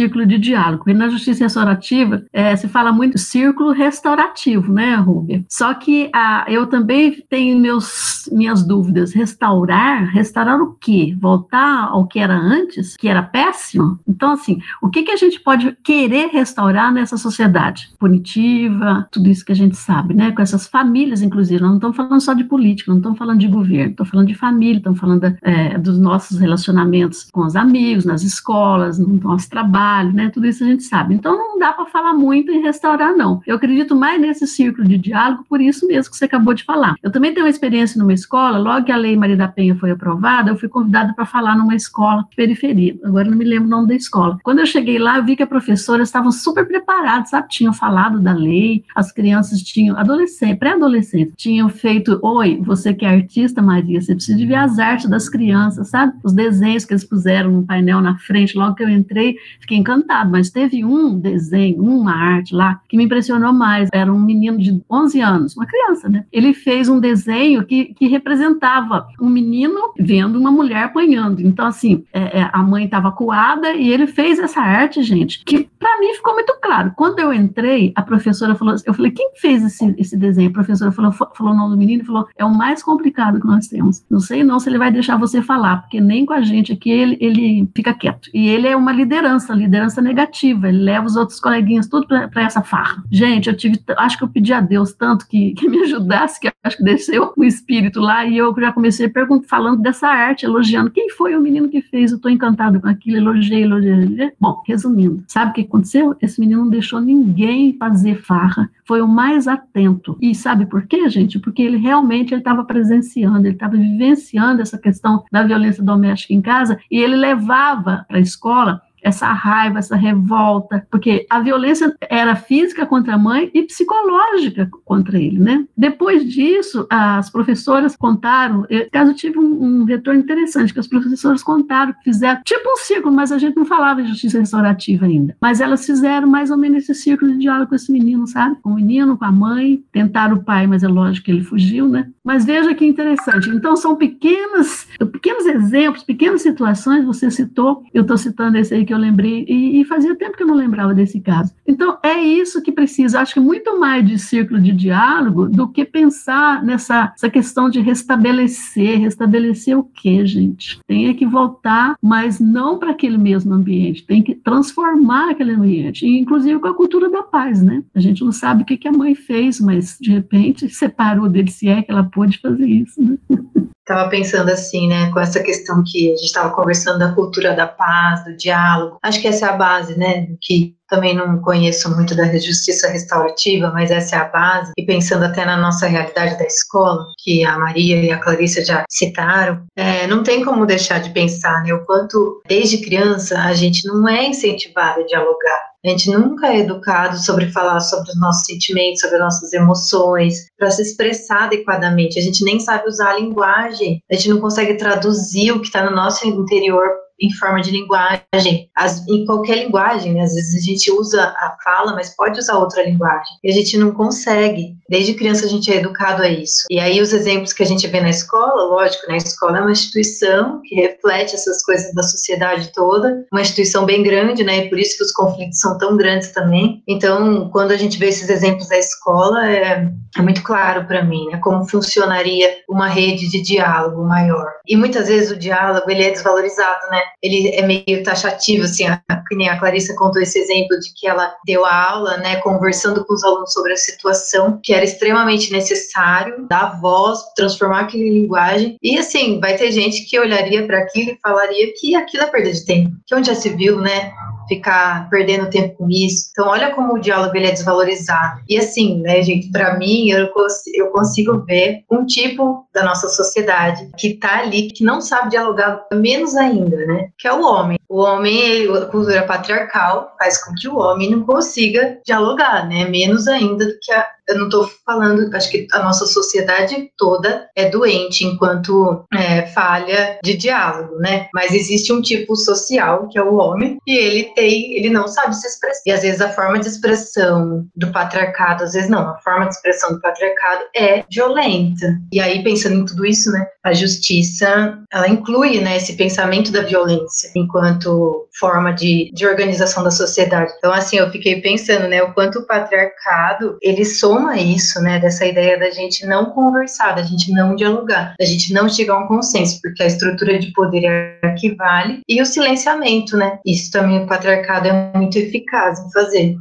Círculo 0.00 0.24
de 0.24 0.38
diálogo. 0.38 0.88
E 0.88 0.94
na 0.94 1.08
justiça 1.08 1.44
restaurativa 1.44 2.24
é, 2.32 2.56
se 2.56 2.68
fala 2.68 2.90
muito 2.90 3.18
círculo 3.18 3.72
restaurativo, 3.72 4.72
né, 4.72 4.94
Rubia? 4.94 5.44
Só 5.48 5.74
que 5.74 6.10
a, 6.14 6.46
eu 6.48 6.66
também 6.66 7.22
tenho 7.28 7.58
meus, 7.58 8.28
minhas 8.32 8.64
dúvidas. 8.64 9.12
Restaurar, 9.12 10.06
restaurar 10.06 10.60
o 10.60 10.74
quê? 10.80 11.16
Voltar 11.20 11.88
ao 11.90 12.06
que 12.06 12.18
era 12.18 12.34
antes, 12.34 12.96
que 12.96 13.08
era 13.08 13.22
péssimo? 13.22 13.98
Então, 14.08 14.32
assim, 14.32 14.60
o 14.80 14.88
que, 14.88 15.02
que 15.02 15.10
a 15.10 15.16
gente 15.16 15.40
pode 15.40 15.76
querer 15.84 16.28
restaurar 16.28 16.92
nessa 16.92 17.16
sociedade 17.16 17.90
punitiva, 17.98 19.06
tudo 19.10 19.28
isso 19.28 19.44
que 19.44 19.52
a 19.52 19.56
gente 19.56 19.76
sabe, 19.76 20.14
né? 20.14 20.30
Com 20.32 20.40
essas 20.40 20.66
famílias, 20.66 21.20
inclusive. 21.20 21.60
Não 21.62 21.74
estamos 21.74 21.96
falando 21.96 22.20
só 22.20 22.32
de 22.32 22.44
política, 22.44 22.90
não 22.90 22.98
estamos 22.98 23.18
falando 23.18 23.38
de 23.38 23.48
governo, 23.48 23.90
estamos 23.90 24.10
falando 24.10 24.28
de 24.28 24.34
família, 24.34 24.78
estamos 24.78 24.98
falando 24.98 25.36
é, 25.42 25.76
dos 25.78 25.98
nossos 25.98 26.38
relacionamentos 26.38 27.28
com 27.30 27.44
os 27.44 27.54
amigos, 27.54 28.04
nas 28.04 28.22
escolas, 28.22 28.98
no 28.98 29.08
nosso 29.20 29.48
trabalho 29.50 29.89
trabalho, 29.90 30.12
né? 30.12 30.30
Tudo 30.30 30.46
isso 30.46 30.62
a 30.62 30.66
gente 30.66 30.84
sabe. 30.84 31.14
Então 31.14 31.36
não 31.36 31.58
dá 31.58 31.72
para 31.72 31.86
falar 31.86 32.14
muito 32.14 32.52
em 32.52 32.62
restaurar, 32.62 33.14
não. 33.14 33.40
Eu 33.46 33.56
acredito 33.56 33.96
mais 33.96 34.20
nesse 34.20 34.46
círculo 34.46 34.86
de 34.86 34.96
diálogo, 34.96 35.44
por 35.48 35.60
isso 35.60 35.86
mesmo 35.86 36.10
que 36.10 36.16
você 36.16 36.24
acabou 36.24 36.54
de 36.54 36.64
falar. 36.64 36.94
Eu 37.02 37.10
também 37.10 37.32
tenho 37.34 37.46
uma 37.46 37.50
experiência 37.50 37.98
numa 37.98 38.12
escola, 38.12 38.58
logo 38.58 38.86
que 38.86 38.92
a 38.92 38.96
Lei 38.96 39.16
Maria 39.16 39.36
da 39.36 39.48
Penha 39.48 39.74
foi 39.74 39.90
aprovada, 39.90 40.50
eu 40.50 40.56
fui 40.56 40.68
convidada 40.68 41.12
para 41.14 41.26
falar 41.26 41.56
numa 41.56 41.74
escola 41.74 42.24
periferia. 42.36 42.96
Agora 43.04 43.28
não 43.28 43.36
me 43.36 43.44
lembro 43.44 43.66
o 43.66 43.70
nome 43.70 43.88
da 43.88 43.94
escola. 43.94 44.38
Quando 44.42 44.60
eu 44.60 44.66
cheguei 44.66 44.98
lá, 44.98 45.18
eu 45.18 45.24
vi 45.24 45.36
que 45.36 45.42
a 45.42 45.46
professora 45.46 46.02
estavam 46.02 46.30
super 46.30 46.66
preparadas, 46.66 47.30
sabe? 47.30 47.48
Tinham 47.48 47.72
falado 47.72 48.20
da 48.20 48.32
lei, 48.32 48.84
as 48.94 49.12
crianças 49.12 49.60
tinham, 49.62 49.96
adolescente, 49.96 50.58
pré-adolescente, 50.58 51.32
tinham 51.36 51.68
feito, 51.68 52.18
oi, 52.22 52.60
você 52.62 52.94
que 52.94 53.04
é 53.04 53.08
artista, 53.08 53.60
Maria, 53.60 54.00
você 54.00 54.14
precisa 54.14 54.38
de 54.38 54.46
ver 54.46 54.56
as 54.56 54.78
artes 54.78 55.08
das 55.08 55.28
crianças, 55.28 55.88
sabe? 55.88 56.12
Os 56.22 56.32
desenhos 56.32 56.84
que 56.84 56.92
eles 56.92 57.04
puseram 57.04 57.50
no 57.50 57.62
painel 57.64 58.00
na 58.00 58.16
frente, 58.18 58.56
logo 58.56 58.74
que 58.74 58.82
eu 58.82 58.88
entrei, 58.88 59.36
fiquei 59.60 59.79
encantado, 59.80 60.30
mas 60.30 60.50
teve 60.50 60.84
um 60.84 61.18
desenho, 61.18 61.82
uma 61.82 62.14
arte 62.14 62.54
lá, 62.54 62.80
que 62.88 62.96
me 62.96 63.04
impressionou 63.04 63.52
mais. 63.52 63.88
Era 63.92 64.12
um 64.12 64.20
menino 64.20 64.58
de 64.58 64.82
11 64.90 65.20
anos, 65.20 65.56
uma 65.56 65.66
criança, 65.66 66.08
né? 66.08 66.24
Ele 66.32 66.52
fez 66.52 66.88
um 66.88 67.00
desenho 67.00 67.64
que, 67.64 67.94
que 67.94 68.06
representava 68.06 69.06
um 69.20 69.28
menino 69.28 69.92
vendo 69.98 70.38
uma 70.38 70.50
mulher 70.50 70.84
apanhando. 70.84 71.40
Então, 71.40 71.66
assim, 71.66 72.04
é, 72.12 72.40
é, 72.40 72.50
a 72.52 72.62
mãe 72.62 72.84
estava 72.84 73.10
coada 73.12 73.72
e 73.72 73.90
ele 73.90 74.06
fez 74.06 74.38
essa 74.38 74.60
arte, 74.60 75.02
gente, 75.02 75.42
que 75.44 75.68
para 75.78 75.98
mim 75.98 76.14
ficou 76.14 76.34
muito 76.34 76.54
claro. 76.60 76.92
Quando 76.96 77.18
eu 77.18 77.32
entrei, 77.32 77.92
a 77.94 78.02
professora 78.02 78.54
falou, 78.54 78.74
eu 78.84 78.94
falei, 78.94 79.10
quem 79.10 79.30
fez 79.36 79.64
esse, 79.64 79.94
esse 79.98 80.16
desenho? 80.16 80.50
A 80.50 80.52
professora 80.52 80.92
falou, 80.92 81.12
falou 81.12 81.52
o 81.52 81.56
nome 81.56 81.70
do 81.70 81.78
menino 81.78 82.02
e 82.02 82.06
falou, 82.06 82.28
é 82.36 82.44
o 82.44 82.54
mais 82.54 82.82
complicado 82.82 83.40
que 83.40 83.46
nós 83.46 83.66
temos. 83.66 84.04
Não 84.10 84.20
sei 84.20 84.44
não 84.44 84.58
se 84.58 84.68
ele 84.68 84.78
vai 84.78 84.90
deixar 84.90 85.16
você 85.16 85.42
falar, 85.42 85.78
porque 85.78 86.00
nem 86.00 86.26
com 86.26 86.32
a 86.32 86.40
gente 86.40 86.72
aqui 86.72 86.90
ele, 86.90 87.16
ele 87.20 87.68
fica 87.74 87.94
quieto. 87.94 88.30
E 88.34 88.48
ele 88.48 88.68
é 88.68 88.76
uma 88.76 88.92
liderança 88.92 89.52
ali 89.52 89.66
liderança 89.70 90.02
negativa, 90.02 90.68
ele 90.68 90.82
leva 90.82 91.06
os 91.06 91.14
outros 91.14 91.38
coleguinhas 91.38 91.86
tudo 91.86 92.06
para 92.06 92.42
essa 92.42 92.60
farra. 92.60 93.04
Gente, 93.10 93.48
eu 93.48 93.56
tive, 93.56 93.80
acho 93.96 94.18
que 94.18 94.24
eu 94.24 94.28
pedi 94.28 94.52
a 94.52 94.60
Deus 94.60 94.92
tanto 94.92 95.28
que, 95.28 95.52
que 95.54 95.68
me 95.68 95.78
ajudasse, 95.82 96.40
que 96.40 96.50
acho 96.64 96.76
que 96.76 96.82
desceu 96.82 97.32
o 97.36 97.44
espírito 97.44 98.00
lá 98.00 98.26
e 98.26 98.36
eu 98.36 98.54
já 98.58 98.72
comecei 98.72 99.10
falando 99.46 99.80
dessa 99.80 100.08
arte, 100.08 100.44
elogiando 100.44 100.90
quem 100.90 101.08
foi 101.10 101.36
o 101.36 101.40
menino 101.40 101.68
que 101.68 101.80
fez, 101.80 102.10
eu 102.10 102.16
estou 102.16 102.30
encantado 102.30 102.80
com 102.80 102.88
aquilo, 102.88 103.16
elogiei, 103.16 103.62
elogiei. 103.62 104.32
Bom, 104.40 104.62
resumindo, 104.66 105.22
sabe 105.28 105.52
o 105.52 105.54
que 105.54 105.60
aconteceu? 105.60 106.16
Esse 106.20 106.40
menino 106.40 106.62
não 106.62 106.70
deixou 106.70 107.00
ninguém 107.00 107.76
fazer 107.78 108.16
farra, 108.22 108.68
foi 108.84 109.00
o 109.00 109.08
mais 109.08 109.46
atento. 109.46 110.18
E 110.20 110.34
sabe 110.34 110.66
por 110.66 110.86
quê, 110.86 111.08
gente? 111.08 111.38
Porque 111.38 111.62
ele 111.62 111.76
realmente 111.76 112.34
estava 112.34 112.64
presenciando, 112.64 113.46
ele 113.46 113.54
estava 113.54 113.76
vivenciando 113.76 114.62
essa 114.62 114.78
questão 114.78 115.24
da 115.30 115.42
violência 115.42 115.82
doméstica 115.82 116.34
em 116.34 116.42
casa 116.42 116.78
e 116.90 116.98
ele 116.98 117.14
levava 117.14 118.04
para 118.08 118.18
a 118.18 118.20
escola 118.20 118.82
essa 119.02 119.26
raiva, 119.32 119.78
essa 119.78 119.96
revolta, 119.96 120.86
porque 120.90 121.26
a 121.28 121.40
violência 121.40 121.94
era 122.08 122.36
física 122.36 122.86
contra 122.86 123.14
a 123.14 123.18
mãe 123.18 123.50
e 123.54 123.62
psicológica 123.62 124.68
contra 124.84 125.18
ele, 125.18 125.38
né? 125.38 125.64
Depois 125.76 126.24
disso, 126.28 126.86
as 126.90 127.30
professoras 127.30 127.96
contaram, 127.96 128.66
eu, 128.68 128.88
caso 128.90 129.14
tive 129.14 129.38
um, 129.38 129.82
um, 129.82 129.84
retorno 129.84 130.20
interessante, 130.20 130.72
que 130.72 130.80
as 130.80 130.86
professoras 130.86 131.42
contaram, 131.42 131.94
fizeram 132.04 132.40
tipo 132.44 132.68
um 132.70 132.76
círculo, 132.76 133.14
mas 133.14 133.32
a 133.32 133.38
gente 133.38 133.56
não 133.56 133.64
falava 133.64 134.02
de 134.02 134.08
justiça 134.08 134.38
restaurativa 134.38 135.06
ainda, 135.06 135.36
mas 135.40 135.60
elas 135.60 135.84
fizeram 135.84 136.28
mais 136.28 136.50
ou 136.50 136.56
menos 136.56 136.82
esse 136.82 136.94
círculo 136.94 137.32
de 137.32 137.38
diálogo 137.38 137.70
com 137.70 137.74
esse 137.74 137.90
menino, 137.90 138.26
sabe? 138.26 138.56
Com 138.62 138.70
o 138.70 138.74
menino, 138.74 139.16
com 139.16 139.24
a 139.24 139.32
mãe, 139.32 139.82
tentaram 139.92 140.36
o 140.36 140.44
pai, 140.44 140.66
mas 140.66 140.82
é 140.82 140.88
lógico 140.88 141.26
que 141.26 141.30
ele 141.30 141.42
fugiu, 141.42 141.88
né? 141.88 142.08
Mas 142.24 142.44
veja 142.44 142.74
que 142.74 142.84
interessante, 142.84 143.48
então 143.50 143.76
são 143.76 143.96
pequenas, 143.96 144.86
pequenos 145.12 145.46
exemplos, 145.46 146.02
pequenas 146.02 146.42
situações, 146.42 147.04
você 147.04 147.30
citou, 147.30 147.82
eu 147.94 148.02
estou 148.02 148.18
citando 148.18 148.58
esse 148.58 148.74
aí 148.74 148.84
que 148.90 148.94
eu 148.94 148.98
lembrei, 148.98 149.46
e, 149.48 149.80
e, 149.80 149.84
fazia 149.84 150.16
tempo 150.16 150.36
que 150.36 150.42
eu 150.42 150.46
não 150.48 150.56
lembrava 150.56 150.92
desse 150.92 151.20
caso. 151.20 151.54
Então, 151.64 151.96
é 152.02 152.18
isso 152.20 152.60
que 152.60 152.72
precisa, 152.72 153.20
acho 153.20 153.34
que 153.34 153.38
muito 153.38 153.78
mais 153.78 154.04
de 154.04 154.18
círculo 154.18 154.60
de 154.60 154.72
diálogo 154.72 155.48
do 155.48 155.68
que 155.68 155.84
pensar 155.84 156.60
nessa 156.64 157.12
essa 157.14 157.30
questão 157.30 157.70
de 157.70 157.78
restabelecer. 157.80 158.98
Restabelecer 158.98 159.78
o 159.78 159.84
quê, 159.84 160.26
gente? 160.26 160.80
Tem 160.88 161.14
que 161.14 161.24
voltar, 161.24 161.94
mas 162.02 162.40
não 162.40 162.80
para 162.80 162.90
aquele 162.90 163.16
mesmo 163.16 163.54
ambiente, 163.54 164.04
tem 164.04 164.24
que 164.24 164.34
transformar 164.34 165.30
aquele 165.30 165.52
ambiente, 165.52 166.04
inclusive 166.04 166.58
com 166.58 166.66
a 166.66 166.74
cultura 166.74 167.08
da 167.08 167.22
paz, 167.22 167.62
né? 167.62 167.84
A 167.94 168.00
gente 168.00 168.24
não 168.24 168.32
sabe 168.32 168.64
o 168.64 168.66
que, 168.66 168.76
que 168.76 168.88
a 168.88 168.92
mãe 168.92 169.14
fez, 169.14 169.60
mas 169.60 169.96
de 170.00 170.10
repente 170.10 170.68
separou 170.68 171.28
dele, 171.28 171.48
se 171.48 171.68
é 171.68 171.80
que 171.80 171.92
ela 171.92 172.02
pôde 172.02 172.38
fazer 172.38 172.66
isso, 172.66 173.00
né? 173.00 173.16
Estava 173.90 174.08
pensando 174.08 174.48
assim, 174.50 174.86
né, 174.86 175.10
com 175.10 175.18
essa 175.18 175.42
questão 175.42 175.82
que 175.84 176.12
a 176.12 176.16
gente 176.16 176.26
estava 176.26 176.54
conversando 176.54 177.00
da 177.00 177.12
cultura 177.12 177.56
da 177.56 177.66
paz, 177.66 178.22
do 178.22 178.36
diálogo. 178.36 178.98
Acho 179.02 179.20
que 179.20 179.26
essa 179.26 179.46
é 179.46 179.48
a 179.48 179.56
base, 179.56 179.98
né, 179.98 180.28
que 180.40 180.76
também 180.88 181.12
não 181.12 181.40
conheço 181.40 181.92
muito 181.92 182.14
da 182.14 182.24
justiça 182.38 182.88
restaurativa, 182.88 183.72
mas 183.72 183.90
essa 183.90 184.14
é 184.14 184.18
a 184.20 184.26
base. 184.26 184.70
E 184.78 184.86
pensando 184.86 185.24
até 185.24 185.44
na 185.44 185.56
nossa 185.56 185.88
realidade 185.88 186.38
da 186.38 186.44
escola, 186.44 187.04
que 187.18 187.44
a 187.44 187.58
Maria 187.58 187.96
e 187.96 188.12
a 188.12 188.18
Clarissa 188.18 188.64
já 188.64 188.84
citaram, 188.88 189.60
é, 189.74 190.06
não 190.06 190.22
tem 190.22 190.44
como 190.44 190.66
deixar 190.66 191.00
de 191.00 191.10
pensar, 191.10 191.60
né, 191.64 191.74
o 191.74 191.84
quanto 191.84 192.40
desde 192.46 192.78
criança 192.78 193.40
a 193.40 193.52
gente 193.54 193.88
não 193.88 194.08
é 194.08 194.24
incentivado 194.24 195.00
a 195.00 195.06
dialogar. 195.06 195.69
A 195.84 195.88
gente 195.88 196.10
nunca 196.10 196.52
é 196.52 196.58
educado 196.58 197.16
sobre 197.18 197.50
falar 197.50 197.80
sobre 197.80 198.10
os 198.10 198.20
nossos 198.20 198.44
sentimentos, 198.44 199.00
sobre 199.00 199.16
as 199.16 199.22
nossas 199.22 199.52
emoções, 199.52 200.46
para 200.58 200.70
se 200.70 200.82
expressar 200.82 201.44
adequadamente. 201.44 202.18
A 202.18 202.22
gente 202.22 202.44
nem 202.44 202.60
sabe 202.60 202.86
usar 202.86 203.12
a 203.12 203.18
linguagem, 203.18 204.02
a 204.10 204.14
gente 204.14 204.28
não 204.28 204.40
consegue 204.40 204.74
traduzir 204.74 205.52
o 205.52 205.60
que 205.60 205.68
está 205.68 205.82
no 205.82 205.96
nosso 205.96 206.26
interior 206.28 206.86
em 207.20 207.32
forma 207.34 207.60
de 207.60 207.70
linguagem, 207.70 208.70
as, 208.76 209.06
em 209.08 209.24
qualquer 209.24 209.64
linguagem, 209.64 210.14
né? 210.14 210.22
às 210.22 210.34
vezes 210.34 210.62
a 210.62 210.64
gente 210.64 210.90
usa 210.90 211.22
a 211.22 211.56
fala, 211.62 211.94
mas 211.94 212.14
pode 212.16 212.38
usar 212.38 212.58
outra 212.58 212.82
linguagem, 212.82 213.36
e 213.44 213.50
a 213.50 213.54
gente 213.54 213.76
não 213.76 213.92
consegue. 213.92 214.76
Desde 214.88 215.14
criança 215.14 215.46
a 215.46 215.48
gente 215.48 215.72
é 215.72 215.76
educado 215.76 216.22
a 216.22 216.28
isso. 216.28 216.64
E 216.70 216.80
aí 216.80 217.00
os 217.00 217.12
exemplos 217.12 217.52
que 217.52 217.62
a 217.62 217.66
gente 217.66 217.86
vê 217.86 218.00
na 218.00 218.10
escola, 218.10 218.64
lógico, 218.64 219.06
né? 219.08 219.14
a 219.14 219.18
escola 219.18 219.58
é 219.58 219.60
uma 219.60 219.72
instituição 219.72 220.60
que 220.64 220.74
reflete 220.74 221.34
essas 221.34 221.62
coisas 221.64 221.94
da 221.94 222.02
sociedade 222.02 222.72
toda, 222.72 223.24
uma 223.32 223.42
instituição 223.42 223.84
bem 223.84 224.02
grande, 224.02 224.42
né? 224.42 224.58
E 224.58 224.68
por 224.68 224.78
isso 224.78 224.96
que 224.96 225.04
os 225.04 225.12
conflitos 225.12 225.58
são 225.58 225.76
tão 225.78 225.96
grandes 225.96 226.32
também. 226.32 226.82
Então, 226.88 227.48
quando 227.50 227.72
a 227.72 227.76
gente 227.76 227.98
vê 227.98 228.08
esses 228.08 228.28
exemplos 228.28 228.68
da 228.68 228.78
escola, 228.78 229.48
é, 229.48 229.88
é 230.16 230.22
muito 230.22 230.42
claro 230.42 230.86
para 230.86 231.04
mim, 231.04 231.26
né? 231.30 231.38
Como 231.42 231.68
funcionaria 231.68 232.48
uma 232.68 232.88
rede 232.88 233.28
de 233.28 233.40
diálogo 233.40 234.04
maior. 234.04 234.50
E 234.66 234.76
muitas 234.76 235.08
vezes 235.08 235.30
o 235.30 235.36
diálogo 235.36 235.90
ele 235.90 236.04
é 236.04 236.10
desvalorizado, 236.10 236.90
né? 236.90 237.00
Ele 237.22 237.48
é 237.50 237.62
meio 237.62 238.02
taxativo, 238.02 238.64
assim, 238.64 238.86
a, 238.86 239.00
que 239.28 239.36
nem 239.36 239.48
a 239.48 239.58
Clarissa 239.58 239.94
contou 239.94 240.22
esse 240.22 240.38
exemplo 240.38 240.78
de 240.78 240.92
que 240.94 241.06
ela 241.06 241.34
deu 241.46 241.64
a 241.64 241.90
aula, 241.90 242.16
né, 242.18 242.36
conversando 242.36 243.04
com 243.04 243.14
os 243.14 243.24
alunos 243.24 243.52
sobre 243.52 243.72
a 243.72 243.76
situação, 243.76 244.58
que 244.62 244.72
era 244.72 244.84
extremamente 244.84 245.52
necessário 245.52 246.46
dar 246.48 246.80
voz, 246.80 247.18
transformar 247.36 247.80
aquilo 247.80 248.04
em 248.04 248.22
linguagem, 248.22 248.76
e 248.82 248.98
assim, 248.98 249.40
vai 249.40 249.56
ter 249.56 249.70
gente 249.72 250.04
que 250.04 250.18
olharia 250.18 250.66
para 250.66 250.78
aquilo 250.78 251.10
e 251.10 251.18
falaria 251.22 251.72
que 251.78 251.94
aquilo 251.94 252.24
é 252.24 252.26
perda 252.26 252.52
de 252.52 252.64
tempo, 252.64 252.96
que 253.06 253.14
onde 253.14 253.28
já 253.28 253.34
se 253.34 253.50
viu, 253.50 253.80
né, 253.80 254.12
ficar 254.50 255.08
perdendo 255.08 255.48
tempo 255.48 255.76
com 255.76 255.88
isso. 255.88 256.30
Então, 256.32 256.48
olha 256.48 256.74
como 256.74 256.94
o 256.94 256.98
diálogo 256.98 257.36
ele 257.36 257.46
é 257.46 257.52
desvalorizado. 257.52 258.40
E 258.48 258.58
assim, 258.58 259.00
né, 259.00 259.22
gente, 259.22 259.48
para 259.52 259.78
mim, 259.78 260.10
eu, 260.10 260.28
eu 260.74 260.86
consigo 260.88 261.44
ver 261.46 261.84
um 261.88 262.04
tipo 262.04 262.66
da 262.74 262.82
nossa 262.82 263.08
sociedade 263.08 263.88
que 263.96 264.14
tá 264.14 264.40
ali, 264.40 264.68
que 264.68 264.82
não 264.82 265.00
sabe 265.00 265.30
dialogar, 265.30 265.86
menos 265.92 266.34
ainda, 266.36 266.76
né, 266.76 267.08
que 267.16 267.28
é 267.28 267.32
o 267.32 267.44
homem. 267.44 267.78
O 267.88 268.00
homem, 268.00 268.36
ele, 268.38 268.76
a 268.76 268.86
cultura 268.86 269.22
patriarcal 269.22 270.14
faz 270.18 270.42
com 270.42 270.52
que 270.54 270.68
o 270.68 270.78
homem 270.78 271.10
não 271.10 271.22
consiga 271.22 271.98
dialogar, 272.04 272.68
né, 272.68 272.86
menos 272.86 273.28
ainda 273.28 273.66
do 273.66 273.78
que 273.80 273.92
a, 273.92 274.06
eu 274.30 274.38
não 274.38 274.44
estou 274.44 274.70
falando, 274.84 275.34
acho 275.34 275.50
que 275.50 275.66
a 275.72 275.82
nossa 275.82 276.06
sociedade 276.06 276.90
toda 276.96 277.48
é 277.56 277.68
doente 277.68 278.24
enquanto 278.24 279.04
é, 279.12 279.46
falha 279.46 280.18
de 280.22 280.36
diálogo, 280.36 280.96
né? 280.98 281.28
Mas 281.34 281.52
existe 281.52 281.92
um 281.92 282.00
tipo 282.00 282.36
social 282.36 283.08
que 283.08 283.18
é 283.18 283.22
o 283.22 283.34
homem 283.34 283.78
e 283.86 283.96
ele 283.96 284.24
tem, 284.34 284.76
ele 284.76 284.90
não 284.90 285.08
sabe 285.08 285.34
se 285.34 285.46
expressar. 285.46 285.82
E 285.86 285.92
às 285.92 286.02
vezes 286.02 286.20
a 286.20 286.30
forma 286.30 286.58
de 286.58 286.68
expressão 286.68 287.66
do 287.74 287.90
patriarcado, 287.92 288.64
às 288.64 288.72
vezes 288.72 288.88
não, 288.88 289.08
a 289.08 289.18
forma 289.18 289.46
de 289.46 289.54
expressão 289.54 289.92
do 289.92 290.00
patriarcado 290.00 290.64
é 290.76 291.04
violenta. 291.10 291.98
E 292.12 292.20
aí 292.20 292.42
pensando 292.42 292.76
em 292.76 292.84
tudo 292.84 293.04
isso, 293.04 293.30
né? 293.30 293.46
A 293.62 293.72
justiça, 293.72 294.78
ela 294.92 295.08
inclui, 295.08 295.60
né, 295.60 295.76
esse 295.76 295.94
pensamento 295.94 296.50
da 296.50 296.62
violência 296.62 297.30
enquanto 297.36 298.26
forma 298.38 298.72
de, 298.72 299.10
de 299.12 299.26
organização 299.26 299.84
da 299.84 299.90
sociedade. 299.90 300.52
Então 300.56 300.72
assim, 300.72 300.96
eu 300.96 301.10
fiquei 301.10 301.40
pensando, 301.40 301.86
né, 301.88 302.02
o 302.02 302.12
quanto 302.14 302.38
o 302.38 302.46
patriarcado 302.46 303.58
ele 303.60 303.84
soma 303.84 304.38
isso, 304.38 304.80
né, 304.80 304.98
dessa 304.98 305.26
ideia 305.26 305.58
da 305.58 305.70
gente 305.70 306.06
não 306.06 306.26
conversar, 306.26 306.92
da 306.92 307.02
gente 307.02 307.32
não 307.32 307.54
dialogar, 307.54 308.14
da 308.18 308.24
gente 308.24 308.52
não 308.52 308.68
chegar 308.68 308.94
a 308.94 309.04
um 309.04 309.06
consenso, 309.06 309.60
porque 309.62 309.82
a 309.82 309.86
estrutura 309.86 310.38
de 310.38 310.52
poder 310.52 311.18
é 311.22 311.30
que 311.32 311.54
vale, 311.54 312.00
e 312.08 312.22
o 312.22 312.26
silenciamento, 312.26 313.16
né, 313.16 313.38
isso 313.44 313.70
também 313.70 314.02
o 314.02 314.06
patriarcado 314.06 314.68
é 314.68 314.92
muito 314.94 315.18
eficaz 315.18 315.78
em 315.80 315.90
fazer. 315.92 316.36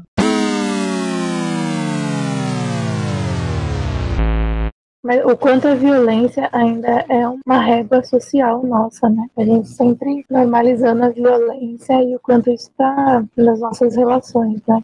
Mas 5.04 5.24
o 5.24 5.38
quanto 5.38 5.68
a 5.68 5.76
violência 5.76 6.50
ainda 6.52 7.06
é 7.08 7.26
uma 7.28 7.60
régua 7.60 8.04
social 8.04 8.62
nossa, 8.64 9.10
né? 9.10 9.28
A 9.38 9.44
gente 9.44 9.70
sempre 9.70 10.26
normalizando 10.30 11.06
a 11.06 11.10
violência 11.10 12.04
e 12.04 12.16
o 12.16 12.20
quanto 12.20 12.50
isso 12.50 12.70
está 12.70 13.24
nas 13.38 13.60
nossas 13.62 13.96
relações, 13.96 14.62
né? 14.68 14.84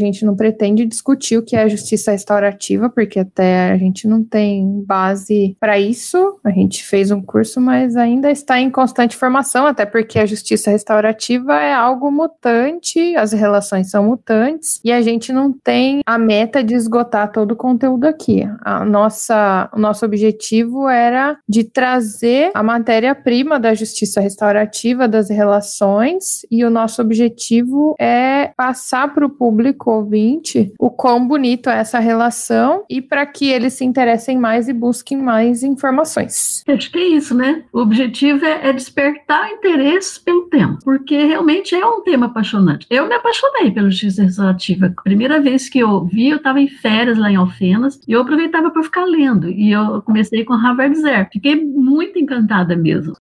Gente 0.00 0.24
não 0.24 0.34
pretende 0.34 0.84
discutir 0.84 1.38
o 1.38 1.42
que 1.42 1.56
é 1.56 1.68
justiça 1.68 2.12
restaurativa, 2.12 2.88
porque 2.90 3.20
até 3.20 3.70
a 3.70 3.76
gente 3.76 4.08
não 4.08 4.24
tem 4.24 4.82
base 4.86 5.56
para 5.60 5.78
isso. 5.78 6.38
A 6.44 6.50
gente 6.50 6.84
fez 6.84 7.10
um 7.10 7.22
curso, 7.22 7.60
mas 7.60 7.96
ainda 7.96 8.30
está 8.30 8.60
em 8.60 8.70
constante 8.70 9.16
formação, 9.16 9.66
até 9.66 9.86
porque 9.86 10.18
a 10.18 10.26
justiça 10.26 10.70
restaurativa 10.70 11.54
é 11.54 11.72
algo 11.72 12.10
mutante, 12.10 13.14
as 13.16 13.32
relações 13.32 13.90
são 13.90 14.04
mutantes, 14.04 14.80
e 14.84 14.92
a 14.92 15.00
gente 15.00 15.32
não 15.32 15.52
tem 15.52 16.00
a 16.06 16.18
meta 16.18 16.62
de 16.62 16.74
esgotar 16.74 17.30
todo 17.32 17.52
o 17.52 17.56
conteúdo 17.56 18.06
aqui. 18.06 18.42
A 18.62 18.84
nossa, 18.84 19.70
o 19.72 19.78
nosso 19.78 20.04
objetivo 20.04 20.88
era 20.88 21.36
de 21.48 21.64
trazer 21.64 22.50
a 22.54 22.62
matéria-prima 22.62 23.58
da 23.58 23.74
justiça 23.74 24.20
restaurativa 24.20 25.06
das 25.06 25.30
relações, 25.30 26.46
e 26.50 26.64
o 26.64 26.70
nosso 26.70 27.02
objetivo 27.02 27.94
é 27.98 28.52
passar 28.56 29.12
para 29.12 29.26
o 29.26 29.30
público 29.30 29.89
o 29.90 29.96
ouvinte 29.96 30.72
o 30.78 30.90
quão 30.90 31.26
bonito 31.26 31.68
é 31.68 31.78
essa 31.78 31.98
relação 31.98 32.84
e 32.88 33.00
para 33.00 33.26
que 33.26 33.50
eles 33.50 33.74
se 33.74 33.84
interessem 33.84 34.38
mais 34.38 34.68
e 34.68 34.72
busquem 34.72 35.18
mais 35.18 35.62
informações. 35.62 36.64
Acho 36.66 36.90
que 36.90 36.98
é 36.98 37.08
isso, 37.08 37.34
né? 37.34 37.64
O 37.72 37.80
objetivo 37.80 38.44
é, 38.44 38.68
é 38.68 38.72
despertar 38.72 39.50
interesse 39.50 40.20
pelo 40.20 40.48
tema, 40.48 40.78
porque 40.84 41.24
realmente 41.24 41.74
é 41.74 41.84
um 41.86 42.02
tema 42.02 42.26
apaixonante. 42.26 42.86
Eu 42.90 43.06
me 43.06 43.14
apaixonei 43.14 43.70
pela 43.70 43.90
justiça 43.90 44.22
restaurativa. 44.22 44.94
Primeira 45.02 45.40
vez 45.40 45.68
que 45.68 45.78
eu 45.78 46.04
vi, 46.04 46.28
eu 46.28 46.36
estava 46.36 46.60
em 46.60 46.68
férias 46.68 47.18
lá 47.18 47.30
em 47.30 47.36
Alfenas 47.36 48.00
e 48.06 48.12
eu 48.12 48.20
aproveitava 48.20 48.70
para 48.70 48.82
ficar 48.82 49.04
lendo. 49.04 49.48
E 49.48 49.72
eu 49.72 50.02
comecei 50.02 50.44
com 50.44 50.54
Harvard 50.54 50.96
Zer. 50.96 51.28
Fiquei 51.32 51.56
muito 51.56 52.18
encantada 52.18 52.76
mesmo. 52.76 53.14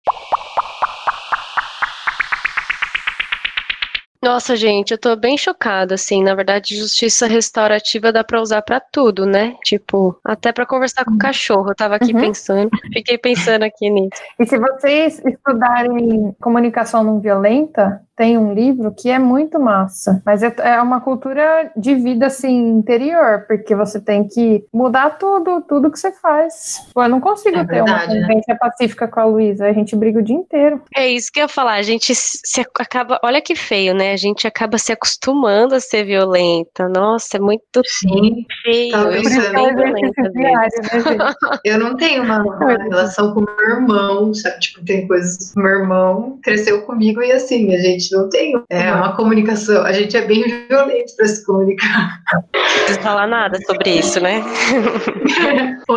Nossa, 4.21 4.55
gente, 4.55 4.91
eu 4.91 4.97
tô 4.97 5.15
bem 5.15 5.37
chocada, 5.37 5.95
assim. 5.95 6.23
Na 6.23 6.33
verdade, 6.35 6.75
justiça 6.75 7.27
restaurativa 7.27 8.11
dá 8.11 8.23
pra 8.23 8.41
usar 8.41 8.61
pra 8.61 8.79
tudo, 8.79 9.25
né? 9.25 9.55
Tipo, 9.63 10.19
até 10.23 10.51
pra 10.51 10.65
conversar 10.65 11.05
com 11.05 11.11
o 11.11 11.17
cachorro. 11.19 11.69
Eu 11.71 11.75
tava 11.75 11.95
aqui 11.95 12.13
Uhum. 12.13 12.21
pensando, 12.21 12.69
fiquei 12.93 13.17
pensando 13.17 13.63
aqui 13.63 13.89
nisso. 13.89 14.21
E 14.39 14.45
se 14.45 14.57
vocês 14.57 15.21
estudarem 15.25 16.35
comunicação 16.41 17.03
não 17.03 17.19
violenta, 17.19 18.01
tem 18.15 18.35
um 18.37 18.51
livro 18.53 18.91
que 18.97 19.09
é 19.11 19.19
muito 19.19 19.59
massa, 19.59 20.19
mas 20.25 20.41
é, 20.41 20.51
é 20.63 20.81
uma 20.81 20.99
cultura 20.99 21.71
de 21.77 21.93
vida 21.93 22.25
assim 22.25 22.69
interior, 22.69 23.45
porque 23.47 23.75
você 23.75 24.01
tem 24.01 24.27
que 24.27 24.65
mudar 24.73 25.11
tudo, 25.19 25.61
tudo 25.61 25.91
que 25.91 25.99
você 25.99 26.11
faz. 26.11 26.87
Pô, 26.95 27.03
eu 27.03 27.09
não 27.09 27.19
consigo 27.21 27.57
É 27.57 27.65
ter 27.65 27.81
uma 27.83 27.85
verdade, 27.99 28.15
né? 28.15 28.21
convivência 28.21 28.55
pacífica 28.59 29.07
com 29.07 29.19
a 29.19 29.25
Luísa, 29.25 29.67
a 29.67 29.73
gente 29.73 29.95
briga 29.95 30.19
o 30.19 30.23
dia 30.23 30.35
inteiro. 30.35 30.81
É 30.95 31.07
isso 31.07 31.31
que 31.31 31.39
eu 31.39 31.43
ia 31.43 31.47
falar. 31.47 31.73
A 31.75 31.83
gente 31.83 32.13
se 32.15 32.61
acaba. 32.79 33.19
Olha 33.23 33.39
que 33.41 33.55
feio, 33.55 33.93
né? 33.93 34.06
A 34.13 34.17
gente 34.17 34.47
acaba 34.47 34.77
se 34.77 34.91
acostumando 34.91 35.75
a 35.75 35.79
ser 35.79 36.05
violenta. 36.05 36.87
Nossa, 36.89 37.37
é 37.37 37.39
muito 37.39 37.81
Sim, 37.85 38.45
feio. 38.63 38.91
Tava 38.91 39.15
Eu 39.15 39.23
bem 39.23 39.37
É 39.37 39.73
violenta. 39.73 40.29
diário, 40.29 40.81
né, 40.81 41.33
eu 41.65 41.79
não 41.79 41.95
tenho 41.97 42.23
uma, 42.23 42.41
uma 42.41 42.83
relação 42.83 43.33
com 43.33 43.41
meu 43.41 43.69
irmão, 43.69 44.33
sabe? 44.33 44.59
Tipo, 44.59 44.85
tem 44.85 45.07
coisas. 45.07 45.53
Meu 45.55 45.81
irmão 45.81 46.39
cresceu 46.43 46.81
comigo 46.83 47.21
e 47.21 47.31
assim, 47.31 47.73
a 47.73 47.79
gente 47.79 48.11
não 48.11 48.29
tem 48.29 48.53
é, 48.69 48.91
uma 48.91 49.15
comunicação. 49.15 49.83
A 49.83 49.91
gente 49.91 50.15
é 50.15 50.21
bem 50.25 50.43
violento 50.67 51.15
pra 51.15 51.27
se 51.27 51.45
comunicar. 51.45 52.19
Não 52.33 52.41
precisa 52.51 53.01
falar 53.01 53.27
nada 53.27 53.57
sobre 53.65 53.91
isso, 53.91 54.19
né? 54.19 54.43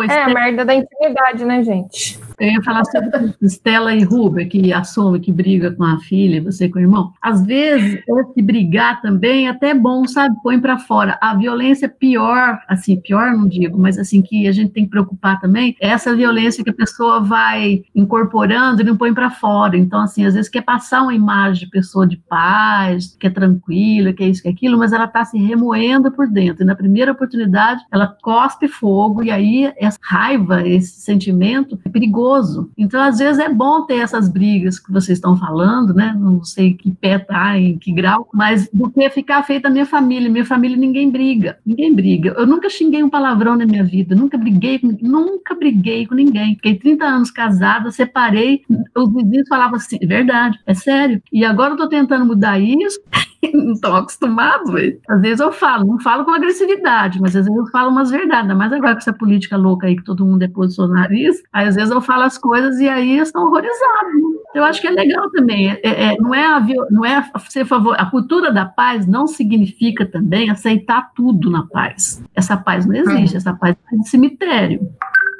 É 0.09 0.23
a 0.23 0.29
merda 0.29 0.65
da 0.65 0.73
intimidade, 0.73 1.45
né, 1.45 1.63
gente? 1.63 2.19
Eu 2.41 2.49
ia 2.49 2.63
falar 2.63 2.83
sobre 2.85 3.35
Stella 3.47 3.93
e 3.93 4.03
Ruber, 4.03 4.49
que 4.49 4.73
assume 4.73 5.19
que 5.19 5.31
briga 5.31 5.69
com 5.69 5.83
a 5.83 5.99
filha, 5.99 6.41
você 6.41 6.67
com 6.67 6.79
o 6.79 6.81
irmão. 6.81 7.13
Às 7.21 7.45
vezes, 7.45 8.01
esse 8.03 8.41
brigar 8.41 8.99
também 8.99 9.45
é 9.45 9.51
até 9.51 9.75
bom, 9.75 10.07
sabe? 10.07 10.35
Põe 10.41 10.59
pra 10.59 10.79
fora. 10.79 11.19
A 11.21 11.35
violência 11.35 11.87
pior, 11.87 12.59
assim, 12.67 12.99
pior 12.99 13.31
não 13.33 13.47
digo, 13.47 13.77
mas 13.77 13.99
assim, 13.99 14.23
que 14.23 14.47
a 14.47 14.51
gente 14.51 14.71
tem 14.71 14.85
que 14.85 14.89
preocupar 14.89 15.39
também, 15.39 15.75
é 15.79 15.89
essa 15.89 16.15
violência 16.15 16.63
que 16.63 16.71
a 16.71 16.73
pessoa 16.73 17.19
vai 17.19 17.83
incorporando 17.93 18.81
e 18.81 18.85
não 18.85 18.97
põe 18.97 19.13
pra 19.13 19.29
fora. 19.29 19.77
Então, 19.77 20.01
assim, 20.01 20.25
às 20.25 20.33
vezes 20.33 20.49
quer 20.49 20.63
passar 20.63 21.03
uma 21.03 21.13
imagem 21.13 21.65
de 21.65 21.69
pessoa 21.69 22.07
de 22.07 22.17
paz, 22.17 23.15
que 23.19 23.27
é 23.27 23.29
tranquila, 23.29 24.13
que 24.13 24.23
é 24.23 24.29
isso, 24.29 24.41
que 24.41 24.47
é 24.47 24.51
aquilo, 24.51 24.79
mas 24.79 24.93
ela 24.93 25.05
tá 25.05 25.23
se 25.23 25.37
remoendo 25.37 26.11
por 26.11 26.27
dentro. 26.27 26.63
E 26.63 26.65
na 26.65 26.73
primeira 26.75 27.11
oportunidade, 27.11 27.83
ela 27.91 28.17
cospe 28.19 28.67
fogo, 28.67 29.21
e 29.21 29.29
aí 29.29 29.71
essa 29.77 29.99
raiva, 30.01 30.67
esse 30.67 31.01
sentimento 31.01 31.77
é 31.85 31.89
perigoso. 31.89 32.30
Então, 32.77 33.01
às 33.01 33.19
vezes, 33.19 33.39
é 33.39 33.49
bom 33.49 33.85
ter 33.85 33.95
essas 33.95 34.29
brigas 34.29 34.79
que 34.79 34.91
vocês 34.91 35.17
estão 35.17 35.37
falando, 35.37 35.93
né? 35.93 36.15
Não 36.17 36.43
sei 36.43 36.73
que 36.73 36.91
pé 36.91 37.19
tá, 37.19 37.57
em 37.57 37.77
que 37.77 37.91
grau, 37.91 38.29
mas 38.33 38.69
do 38.71 38.89
que 38.89 39.09
ficar 39.09 39.43
feita 39.43 39.67
a 39.67 39.71
minha 39.71 39.85
família. 39.85 40.29
Minha 40.29 40.45
família, 40.45 40.77
ninguém 40.77 41.09
briga. 41.09 41.57
Ninguém 41.65 41.93
briga. 41.93 42.33
Eu 42.37 42.45
nunca 42.45 42.69
xinguei 42.69 43.03
um 43.03 43.09
palavrão 43.09 43.55
na 43.55 43.65
minha 43.65 43.83
vida, 43.83 44.15
nunca 44.15 44.37
briguei, 44.37 44.79
nunca 45.01 45.55
briguei 45.55 46.05
com 46.05 46.15
ninguém. 46.15 46.55
Fiquei 46.55 46.75
30 46.75 47.05
anos 47.05 47.31
casada, 47.31 47.91
separei, 47.91 48.61
os 48.95 49.13
vizinhos 49.13 49.47
falavam 49.47 49.75
assim, 49.75 49.97
é 50.01 50.05
verdade, 50.05 50.59
é 50.65 50.73
sério. 50.73 51.21
E 51.31 51.45
agora 51.45 51.73
eu 51.73 51.77
tô 51.77 51.87
tentando 51.87 52.25
mudar 52.25 52.59
isso, 52.59 52.99
não 53.53 53.73
estão 53.73 53.95
acostumados. 53.95 54.71
Às 55.09 55.21
vezes 55.21 55.39
eu 55.39 55.51
falo, 55.51 55.85
não 55.85 55.99
falo 55.99 56.25
com 56.25 56.31
agressividade, 56.31 57.19
mas 57.19 57.35
às 57.35 57.45
vezes 57.45 57.57
eu 57.57 57.67
falo 57.67 57.89
umas 57.89 58.11
verdades, 58.11 58.43
ainda 58.43 58.55
mais 58.55 58.71
agora 58.71 58.93
com 58.93 58.99
essa 58.99 59.13
política 59.13 59.57
louca 59.57 59.87
aí 59.87 59.95
que 59.95 60.03
todo 60.03 60.25
mundo 60.25 60.43
é 60.43 60.47
bolsonarista, 60.47 61.47
aí 61.51 61.67
às 61.67 61.75
vezes 61.75 61.91
eu 61.91 62.01
falo 62.01 62.23
as 62.23 62.37
coisas 62.37 62.79
e 62.79 62.87
aí 62.87 63.13
eles 63.13 63.29
estão 63.29 63.45
horrorizados. 63.45 64.21
Eu 64.53 64.63
acho 64.63 64.81
que 64.81 64.87
é 64.87 64.91
legal 64.91 65.29
também. 65.31 65.71
É, 65.71 65.79
é- 65.83 66.17
não 66.17 66.35
é 66.35 66.45
a, 66.45 66.59
não 66.89 67.05
é 67.05 67.15
a 67.33 67.39
ser 67.39 67.65
favor. 67.65 67.95
A 67.97 68.05
cultura 68.05 68.51
da 68.51 68.65
paz 68.65 69.07
não 69.07 69.25
significa 69.25 70.05
também 70.05 70.49
aceitar 70.49 71.11
tudo 71.15 71.49
na 71.49 71.65
paz. 71.67 72.23
Essa 72.35 72.57
paz 72.57 72.85
não 72.85 72.95
existe, 72.95 73.37
essa 73.37 73.53
paz 73.53 73.75
é 73.91 73.95
de 73.95 74.09
cemitério. 74.09 74.81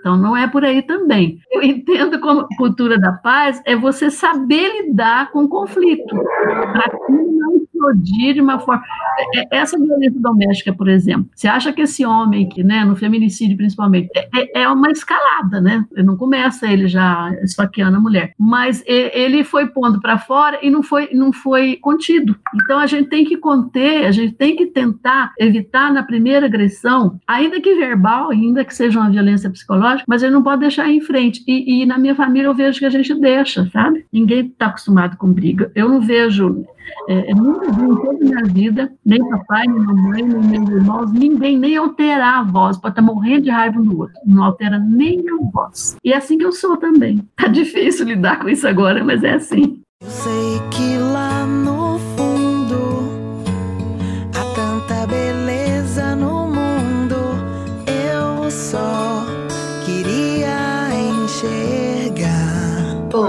Então 0.02 0.18
não 0.18 0.36
é 0.36 0.48
por 0.48 0.66
aí 0.66 0.82
também. 0.82 1.40
Eu 1.52 1.62
entendo 1.62 2.20
como 2.20 2.48
cultura 2.58 3.00
da 3.00 3.14
paz 3.14 3.62
é 3.66 3.76
você 3.76 4.10
saber 4.10 4.82
lidar 4.82 5.32
com 5.32 5.48
conflito, 5.48 6.16
para 6.74 6.90
que 6.90 7.12
não 7.12 7.61
explodir 7.82 8.34
de 8.36 8.42
uma 8.42 8.60
forma. 8.60 8.84
É- 9.34 9.40
é- 9.42 9.62
Essa 9.62 9.78
violência 9.78 10.20
doméstica, 10.20 10.74
por 10.74 10.88
exemplo, 10.88 11.30
você 11.36 11.48
acha 11.48 11.74
que 11.74 11.82
esse 11.82 12.06
homem, 12.06 12.48
que, 12.48 12.64
né, 12.64 12.84
no 12.86 12.96
feminicídio 12.96 13.58
principalmente, 13.58 14.10
é- 14.16 14.28
é, 14.34 14.62
é 14.64 14.70
uma 14.70 14.90
escalada, 14.92 15.60
né? 15.60 15.86
Ele 15.96 16.12
Não 16.12 16.18
começa 16.18 16.72
ele 16.72 16.88
já 16.88 17.32
esfaqueando 17.44 17.98
a 17.98 18.00
mulher, 18.00 18.34
mas 18.38 18.84
ele 18.86 19.44
foi 19.44 19.68
pondo 19.68 20.02
para 20.02 20.18
fora 20.18 20.60
e 20.62 20.70
não 20.70 20.84
foi, 20.84 21.10
não 21.14 21.32
foi 21.32 21.78
contido. 21.78 22.36
Então 22.56 22.80
a 22.80 22.86
gente 22.86 23.10
tem 23.10 23.24
que 23.24 23.38
conter, 23.38 24.06
a 24.06 24.12
gente 24.12 24.34
tem 24.34 24.56
que 24.56 24.66
tentar 24.68 25.32
evitar 25.40 25.94
na 25.94 26.04
primeira 26.04 26.48
agressão, 26.48 27.20
ainda 27.28 27.62
que 27.62 27.76
verbal, 27.76 28.32
ainda 28.32 28.66
que 28.66 28.74
seja 28.74 29.00
uma 29.00 29.10
violência 29.10 29.50
psicológica, 29.50 30.04
mas 30.08 30.22
ele 30.22 30.34
não 30.34 30.44
pode 30.44 30.62
deixar 30.62 30.90
em 30.90 31.02
frente. 31.02 31.44
E, 31.48 31.82
e 31.82 31.86
na 31.86 31.98
minha 31.98 32.16
família 32.16 32.48
eu 32.48 32.54
vejo 32.54 32.80
que 32.80 32.86
a 32.86 32.90
gente 32.90 33.14
deixa, 33.16 33.70
sabe? 33.72 34.06
Ninguém 34.12 34.48
está 34.48 34.68
acostumado 34.68 35.18
com 35.18 35.32
briga. 35.32 35.72
Eu 35.76 35.88
não 35.88 36.02
vejo 36.02 36.66
é, 37.08 37.32
eu 37.32 37.36
nunca 37.36 37.71
vi 37.72 37.84
em 37.84 37.96
toda 37.96 38.12
a 38.12 38.14
minha 38.14 38.44
vida, 38.44 38.94
nem 39.06 39.28
papai, 39.30 39.68
nem 39.68 39.80
mamãe, 39.80 40.24
nem 40.24 40.60
meus 40.60 40.70
irmãos, 40.70 41.12
ninguém 41.12 41.58
nem 41.58 41.78
alterar 41.78 42.40
a 42.40 42.44
voz, 42.44 42.78
pode 42.78 42.94
estar 42.94 43.02
morrendo 43.02 43.44
de 43.44 43.50
raiva 43.50 43.80
um 43.80 43.84
do 43.84 44.00
outro, 44.00 44.16
não 44.26 44.44
altera 44.44 44.80
nem 44.80 45.20
a 45.30 45.52
voz. 45.52 45.96
E 46.04 46.14
é 46.14 46.18
assim 46.18 46.38
que 46.38 46.46
eu 46.46 46.52
sou 46.52 46.78
também. 46.78 47.28
Tá 47.36 47.48
difícil 47.50 48.06
lidar 48.06 48.40
com 48.40 48.50
isso 48.50 48.68
agora, 48.68 49.04
mas 49.04 49.24
é 49.24 49.34
assim. 49.34 49.82
Eu 50.02 50.10
sei 50.10 50.60
que 50.72 51.01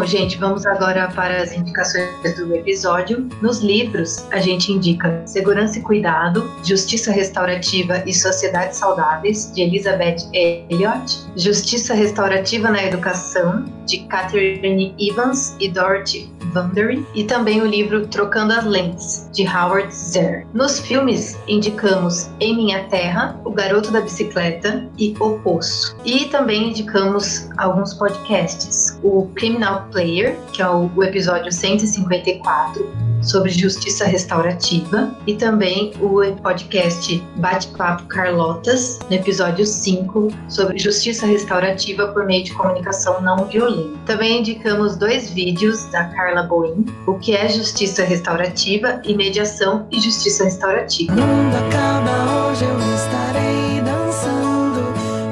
Bom, 0.03 0.09
gente, 0.09 0.37
vamos 0.37 0.67
agora 0.67 1.07
para 1.15 1.41
as 1.41 1.53
indicações 1.53 2.11
do 2.37 2.53
episódio. 2.57 3.29
Nos 3.41 3.61
livros, 3.61 4.27
a 4.33 4.41
gente 4.41 4.73
indica 4.73 5.23
Segurança 5.25 5.79
e 5.79 5.83
Cuidado, 5.83 6.51
Justiça 6.65 7.13
Restaurativa 7.13 8.03
e 8.05 8.13
Sociedades 8.13 8.79
Saudáveis, 8.79 9.53
de 9.55 9.63
Elizabeth 9.63 10.29
Elliot, 10.33 11.05
Justiça 11.37 11.95
Restaurativa 11.95 12.69
na 12.69 12.83
Educação, 12.83 13.65
de 13.87 13.99
Catherine 14.09 14.93
Evans 14.99 15.55
e 15.61 15.69
Dorothy 15.69 16.29
Vandery, 16.53 17.07
e 17.15 17.25
também 17.25 17.61
o 17.61 17.67
livro 17.67 18.07
Trocando 18.07 18.53
as 18.53 18.65
Lentes, 18.65 19.29
de 19.33 19.47
Howard 19.47 19.95
Zer. 19.95 20.47
Nos 20.53 20.79
filmes, 20.81 21.39
indicamos 21.49 22.31
Em 22.41 22.57
Minha 22.57 22.85
Terra, 22.85 23.41
O 23.45 23.51
Garoto 23.51 23.91
da 23.91 24.01
Bicicleta 24.01 24.89
e 24.99 25.15
O 25.21 25.39
Poço. 25.41 25.97
E 26.05 26.27
também 26.27 26.71
indicamos 26.71 27.49
alguns 27.57 27.95
podcasts. 27.95 28.99
O 29.03 29.29
Criminal 29.35 29.89
Player, 29.91 30.37
que 30.53 30.63
é 30.63 30.69
o 30.69 31.03
episódio 31.03 31.51
154 31.51 33.13
sobre 33.23 33.51
justiça 33.51 34.05
restaurativa, 34.05 35.15
e 35.27 35.35
também 35.35 35.93
o 36.01 36.21
podcast 36.43 37.23
Bate-Papo 37.37 38.05
Carlotas, 38.05 38.99
no 39.09 39.15
episódio 39.15 39.65
5, 39.65 40.29
sobre 40.49 40.79
justiça 40.79 41.25
restaurativa 41.27 42.09
por 42.09 42.27
meio 42.27 42.45
de 42.45 42.53
comunicação 42.53 43.21
não 43.21 43.47
violenta. 43.47 43.97
Também 44.07 44.41
indicamos 44.41 44.97
dois 44.97 45.31
vídeos 45.31 45.85
da 45.87 46.05
Carla 46.07 46.42
Boim, 46.43 46.85
o 47.07 47.15
que 47.15 47.35
é 47.35 47.49
justiça 47.49 48.05
restaurativa 48.05 49.01
e 49.05 49.15
mediação 49.15 49.87
e 49.91 50.01
justiça 50.01 50.45
restaurativa. 50.45 51.13
O 51.13 51.17
mundo 51.17 51.57
acaba 51.57 52.47
hoje, 52.47 52.65
eu 52.65 52.79
estarei 52.95 53.81
dançando. 53.81 54.81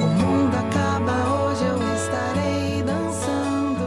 O 0.02 0.06
mundo 0.06 0.56
acaba 0.56 1.12
hoje, 1.34 1.64
eu 1.64 1.78
estarei 1.94 2.82
dançando. 2.82 3.84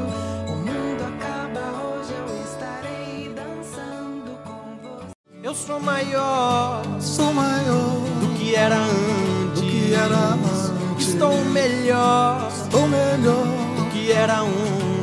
O 0.47 0.55
mundo 0.55 1.03
acaba 1.03 1.61
hoje, 1.83 2.13
eu 2.17 2.27
estarei 2.43 3.33
dançando 3.33 4.37
com 4.43 4.77
você. 4.81 5.47
Eu 5.47 5.53
sou 5.53 5.79
maior, 5.79 6.83
sou 6.99 7.33
maior 7.33 8.01
do 8.21 8.27
que 8.37 8.55
era 8.55 8.77
antes. 8.77 9.61
Do 9.61 9.67
que 9.67 9.93
era 9.93 10.15
antes. 10.15 11.07
Estou 11.07 11.43
melhor, 11.45 12.49
estou 12.51 12.87
melhor 12.87 13.45
do 13.75 13.85
que 13.91 14.11
era 14.11 14.43
ontem. 14.43 14.93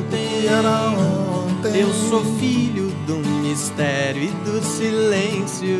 era 0.50 0.88
ontem. 0.88 1.09
Eu 1.72 1.88
sou 1.92 2.24
filho 2.36 2.88
do 3.06 3.16
mistério 3.42 4.24
e 4.24 4.30
do 4.44 4.60
silêncio. 4.62 5.76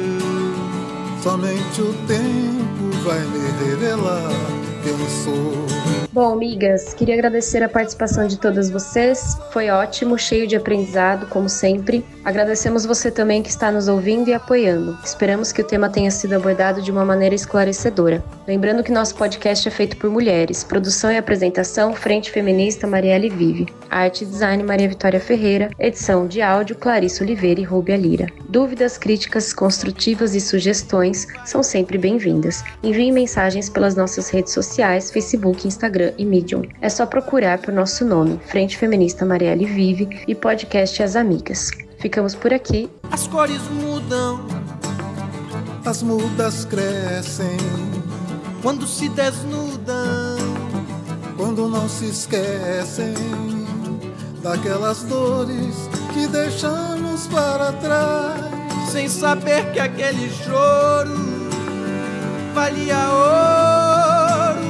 Somente 1.20 1.82
o 1.82 1.92
tempo 2.06 2.96
vai 3.02 3.18
me 3.18 3.68
revelar 3.68 4.30
quem 4.84 5.08
sou. 5.08 5.52
Bom, 6.12 6.32
amigas, 6.32 6.94
queria 6.94 7.14
agradecer 7.14 7.62
a 7.62 7.68
participação 7.68 8.26
de 8.26 8.38
todas 8.38 8.70
vocês. 8.70 9.36
Foi 9.52 9.68
ótimo, 9.68 10.16
cheio 10.16 10.46
de 10.46 10.56
aprendizado, 10.56 11.26
como 11.26 11.48
sempre. 11.48 12.04
Agradecemos 12.22 12.84
você 12.84 13.10
também 13.10 13.42
que 13.42 13.48
está 13.48 13.72
nos 13.72 13.88
ouvindo 13.88 14.28
e 14.28 14.34
apoiando. 14.34 14.98
Esperamos 15.02 15.52
que 15.52 15.62
o 15.62 15.66
tema 15.66 15.88
tenha 15.88 16.10
sido 16.10 16.34
abordado 16.34 16.82
de 16.82 16.90
uma 16.90 17.04
maneira 17.04 17.34
esclarecedora. 17.34 18.22
Lembrando 18.46 18.82
que 18.82 18.92
nosso 18.92 19.14
podcast 19.14 19.66
é 19.66 19.70
feito 19.70 19.96
por 19.96 20.10
mulheres. 20.10 20.62
Produção 20.62 21.10
e 21.10 21.16
apresentação: 21.16 21.94
Frente 21.94 22.30
Feminista 22.30 22.86
Marielle 22.86 23.30
Vive. 23.30 23.66
Arte 23.88 24.24
e 24.24 24.26
design 24.26 24.62
Maria 24.62 24.88
Vitória 24.88 25.18
Ferreira. 25.18 25.70
Edição 25.78 26.26
de 26.26 26.42
áudio 26.42 26.76
Clarice 26.76 27.22
Oliveira 27.22 27.60
e 27.60 27.64
Rubia 27.64 27.96
Lira. 27.96 28.26
Dúvidas, 28.48 28.98
críticas 28.98 29.52
construtivas 29.52 30.34
e 30.34 30.40
sugestões 30.40 31.26
são 31.46 31.62
sempre 31.62 31.96
bem-vindas. 31.96 32.62
Envie 32.82 33.10
mensagens 33.10 33.70
pelas 33.70 33.96
nossas 33.96 34.28
redes 34.28 34.52
sociais, 34.52 35.10
Facebook, 35.10 35.66
Instagram 35.66 36.12
e 36.18 36.24
Medium. 36.26 36.62
É 36.82 36.88
só 36.88 37.06
procurar 37.06 37.58
por 37.58 37.72
nosso 37.72 38.04
nome, 38.04 38.38
Frente 38.46 38.76
Feminista 38.76 39.24
Marielle 39.24 39.64
Vive 39.64 40.22
e 40.28 40.34
podcast 40.34 41.02
As 41.02 41.16
Amigas. 41.16 41.70
Ficamos 42.00 42.34
por 42.34 42.52
aqui. 42.52 42.90
As 43.10 43.26
cores 43.26 43.60
mudam, 43.70 44.40
As 45.84 46.02
mudas 46.02 46.64
crescem 46.64 47.56
quando 48.62 48.86
se 48.86 49.08
desnudam. 49.10 50.36
quando 51.36 51.68
não 51.68 51.88
se 51.88 52.06
esquecem 52.06 53.14
daquelas 54.42 55.02
dores 55.04 55.74
que 56.12 56.26
deixamos 56.26 57.26
para 57.28 57.72
trás. 57.72 58.40
sem 58.92 59.08
saber 59.08 59.70
que 59.72 59.78
aquele 59.80 60.28
choro 60.44 61.14
valia 62.54 63.08
ouro. 63.08 64.60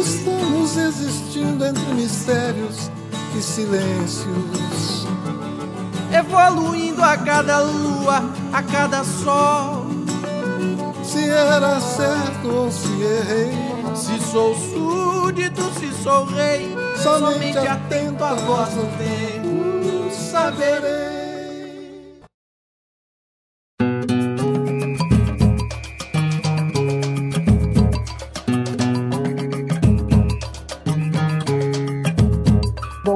Estamos 0.00 0.76
existindo 0.76 1.64
entre 1.64 1.94
mistérios 1.94 2.90
e 3.38 3.40
silêncios. 3.42 5.03
Evoluindo 6.16 7.02
a 7.02 7.16
cada 7.16 7.60
lua, 7.60 8.22
a 8.52 8.62
cada 8.62 9.02
sol. 9.04 9.86
Se 11.02 11.28
era 11.28 11.80
certo 11.80 12.48
ou 12.48 12.70
se 12.70 13.02
errei, 13.02 13.52
Se 13.94 14.18
sou 14.20 14.54
súdito, 14.54 15.62
se 15.78 15.92
sou 16.02 16.24
rei, 16.24 16.74
somente 16.96 17.58
atento 17.58 18.24
à 18.24 18.34
voz 18.34 18.70
do 18.70 18.86
tempo 18.98 19.54
saberei. 20.34 21.23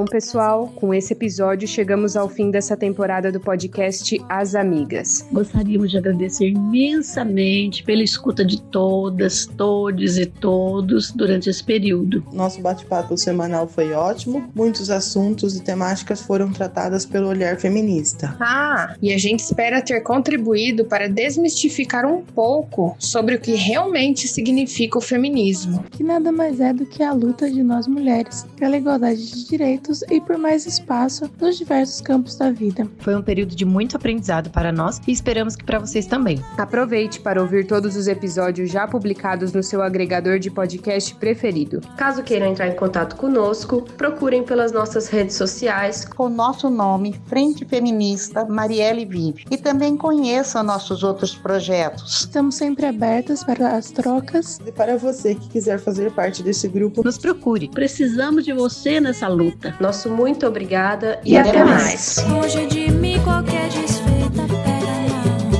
Pessoal, 0.09 0.73
com 0.75 0.95
esse 0.95 1.13
episódio 1.13 1.69
chegamos 1.69 2.17
ao 2.17 2.29
fim 2.29 2.51
dessa 2.51 2.77
temporada 2.77 3.31
do 3.31 3.39
podcast 3.39 4.19
As 4.29 4.55
Amigas. 4.55 5.27
Gostaríamos 5.31 5.91
de 5.91 5.99
agradecer 5.99 6.49
imensamente 6.49 7.85
pela 7.85 8.03
escuta 8.03 8.45
de 8.45 8.61
todas, 8.61 9.47
todes 9.47 10.17
e 10.17 10.27
todos 10.27 11.11
durante 11.13 11.51
esse 11.51 11.63
período. 11.63 12.25
Nosso 12.33 12.61
bate-papo 12.61 13.17
semanal 13.17 13.69
foi 13.69 13.93
ótimo, 13.93 14.51
muitos 14.55 14.91
assuntos 14.91 15.57
e 15.57 15.63
temáticas 15.63 16.23
foram 16.23 16.51
tratadas 16.51 17.05
pelo 17.05 17.29
olhar 17.29 17.57
feminista. 17.59 18.37
Ah, 18.41 18.95
e 19.03 19.13
a 19.13 19.19
gente 19.19 19.41
espera 19.41 19.83
ter 19.83 20.01
contribuído 20.01 20.85
para 20.85 21.09
desmistificar 21.09 22.07
um 22.07 22.23
pouco 22.23 22.97
sobre 22.99 23.35
o 23.35 23.41
que 23.41 23.55
realmente 23.55 24.27
significa 24.27 24.99
o 24.99 25.03
feminismo. 25.03 25.85
que 25.91 26.03
nada 26.03 26.33
mais 26.33 26.61
é 26.61 26.73
do 26.73 26.87
que 26.87 27.03
a 27.03 27.13
luta 27.13 27.51
de 27.51 27.63
nós 27.63 27.87
mulheres 27.87 28.47
pela 28.57 28.77
igualdade 28.77 29.31
de 29.31 29.47
direitos 29.47 29.98
e 30.11 30.21
por 30.21 30.39
mais 30.39 30.67
espaço 30.67 31.31
nos 31.41 31.57
diversos 31.57 32.01
campos 32.01 32.37
da 32.37 32.51
vida. 32.51 32.87
Foi 32.99 33.15
um 33.15 33.23
período 33.23 33.55
de 33.55 33.65
muito 33.65 33.97
aprendizado 33.97 34.51
para 34.51 34.73
nós 34.73 35.01
e 35.07 35.13
esperamos 35.13 35.57
que 35.57 35.65
para 35.65 35.79
vocês 35.79 36.07
também. 36.07 36.43
Aproveite 36.57 37.21
para 37.21 37.41
ouvir 37.41 37.67
todos 37.67 37.97
os 37.97 38.07
episódios 38.07 38.71
já 38.71 38.87
publicados 38.87 39.53
no 39.53 39.63
seu 39.63 39.83
agregador 39.83 40.39
de 40.39 40.51
podcast 40.51 41.15
preferido. 41.17 41.81
Caso 41.97 42.23
queiram 42.23 42.47
entrar 42.47 42.69
em 42.69 42.77
contato 42.77 43.17
conosco, 43.17 43.83
procurem 43.97 44.43
pelas 44.43 44.73
nossas 44.73 45.09
redes 45.09 45.37
sociais. 45.37 46.05
com 46.05 46.29
nosso 46.29 46.71
nome 46.71 47.15
Frente 47.27 47.65
Feminista 47.65 48.45
Marielle 48.45 49.05
Vive. 49.05 49.45
E 49.51 49.57
também 49.57 49.97
conheça 49.97 50.63
nossos 50.63 51.03
outros 51.03 51.35
projetos. 51.35 52.21
Estamos 52.21 52.55
sempre 52.55 52.87
abertas 52.87 53.45
para 53.45 53.77
as 53.77 53.91
trocas. 53.91 54.61
E 54.67 54.73
para 54.73 54.97
você 54.97 55.35
que 55.35 55.49
quiser 55.49 55.79
fazer 55.79 56.13
parte 56.13 56.43
desse 56.43 56.69
grupo, 56.69 57.03
Nos 57.03 57.19
procure. 57.19 57.69
Precisamos 57.69 58.45
de 58.45 58.53
você 58.53 59.01
nessa 59.01 59.29
luta. 59.29 59.75
Nosso 59.89 60.11
muito 60.11 60.47
obrigada 60.47 61.19
e, 61.25 61.33
E 61.33 61.39
até 61.39 61.49
até 61.49 61.65
mais. 61.65 62.23
Longe 62.29 62.67
de 62.67 62.91
mim 62.91 63.19
qualquer 63.25 63.71
desfeita 63.71 64.43
pega 64.47 64.93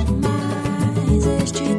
não 0.05 0.19
mais 0.21 1.25
este 1.41 1.78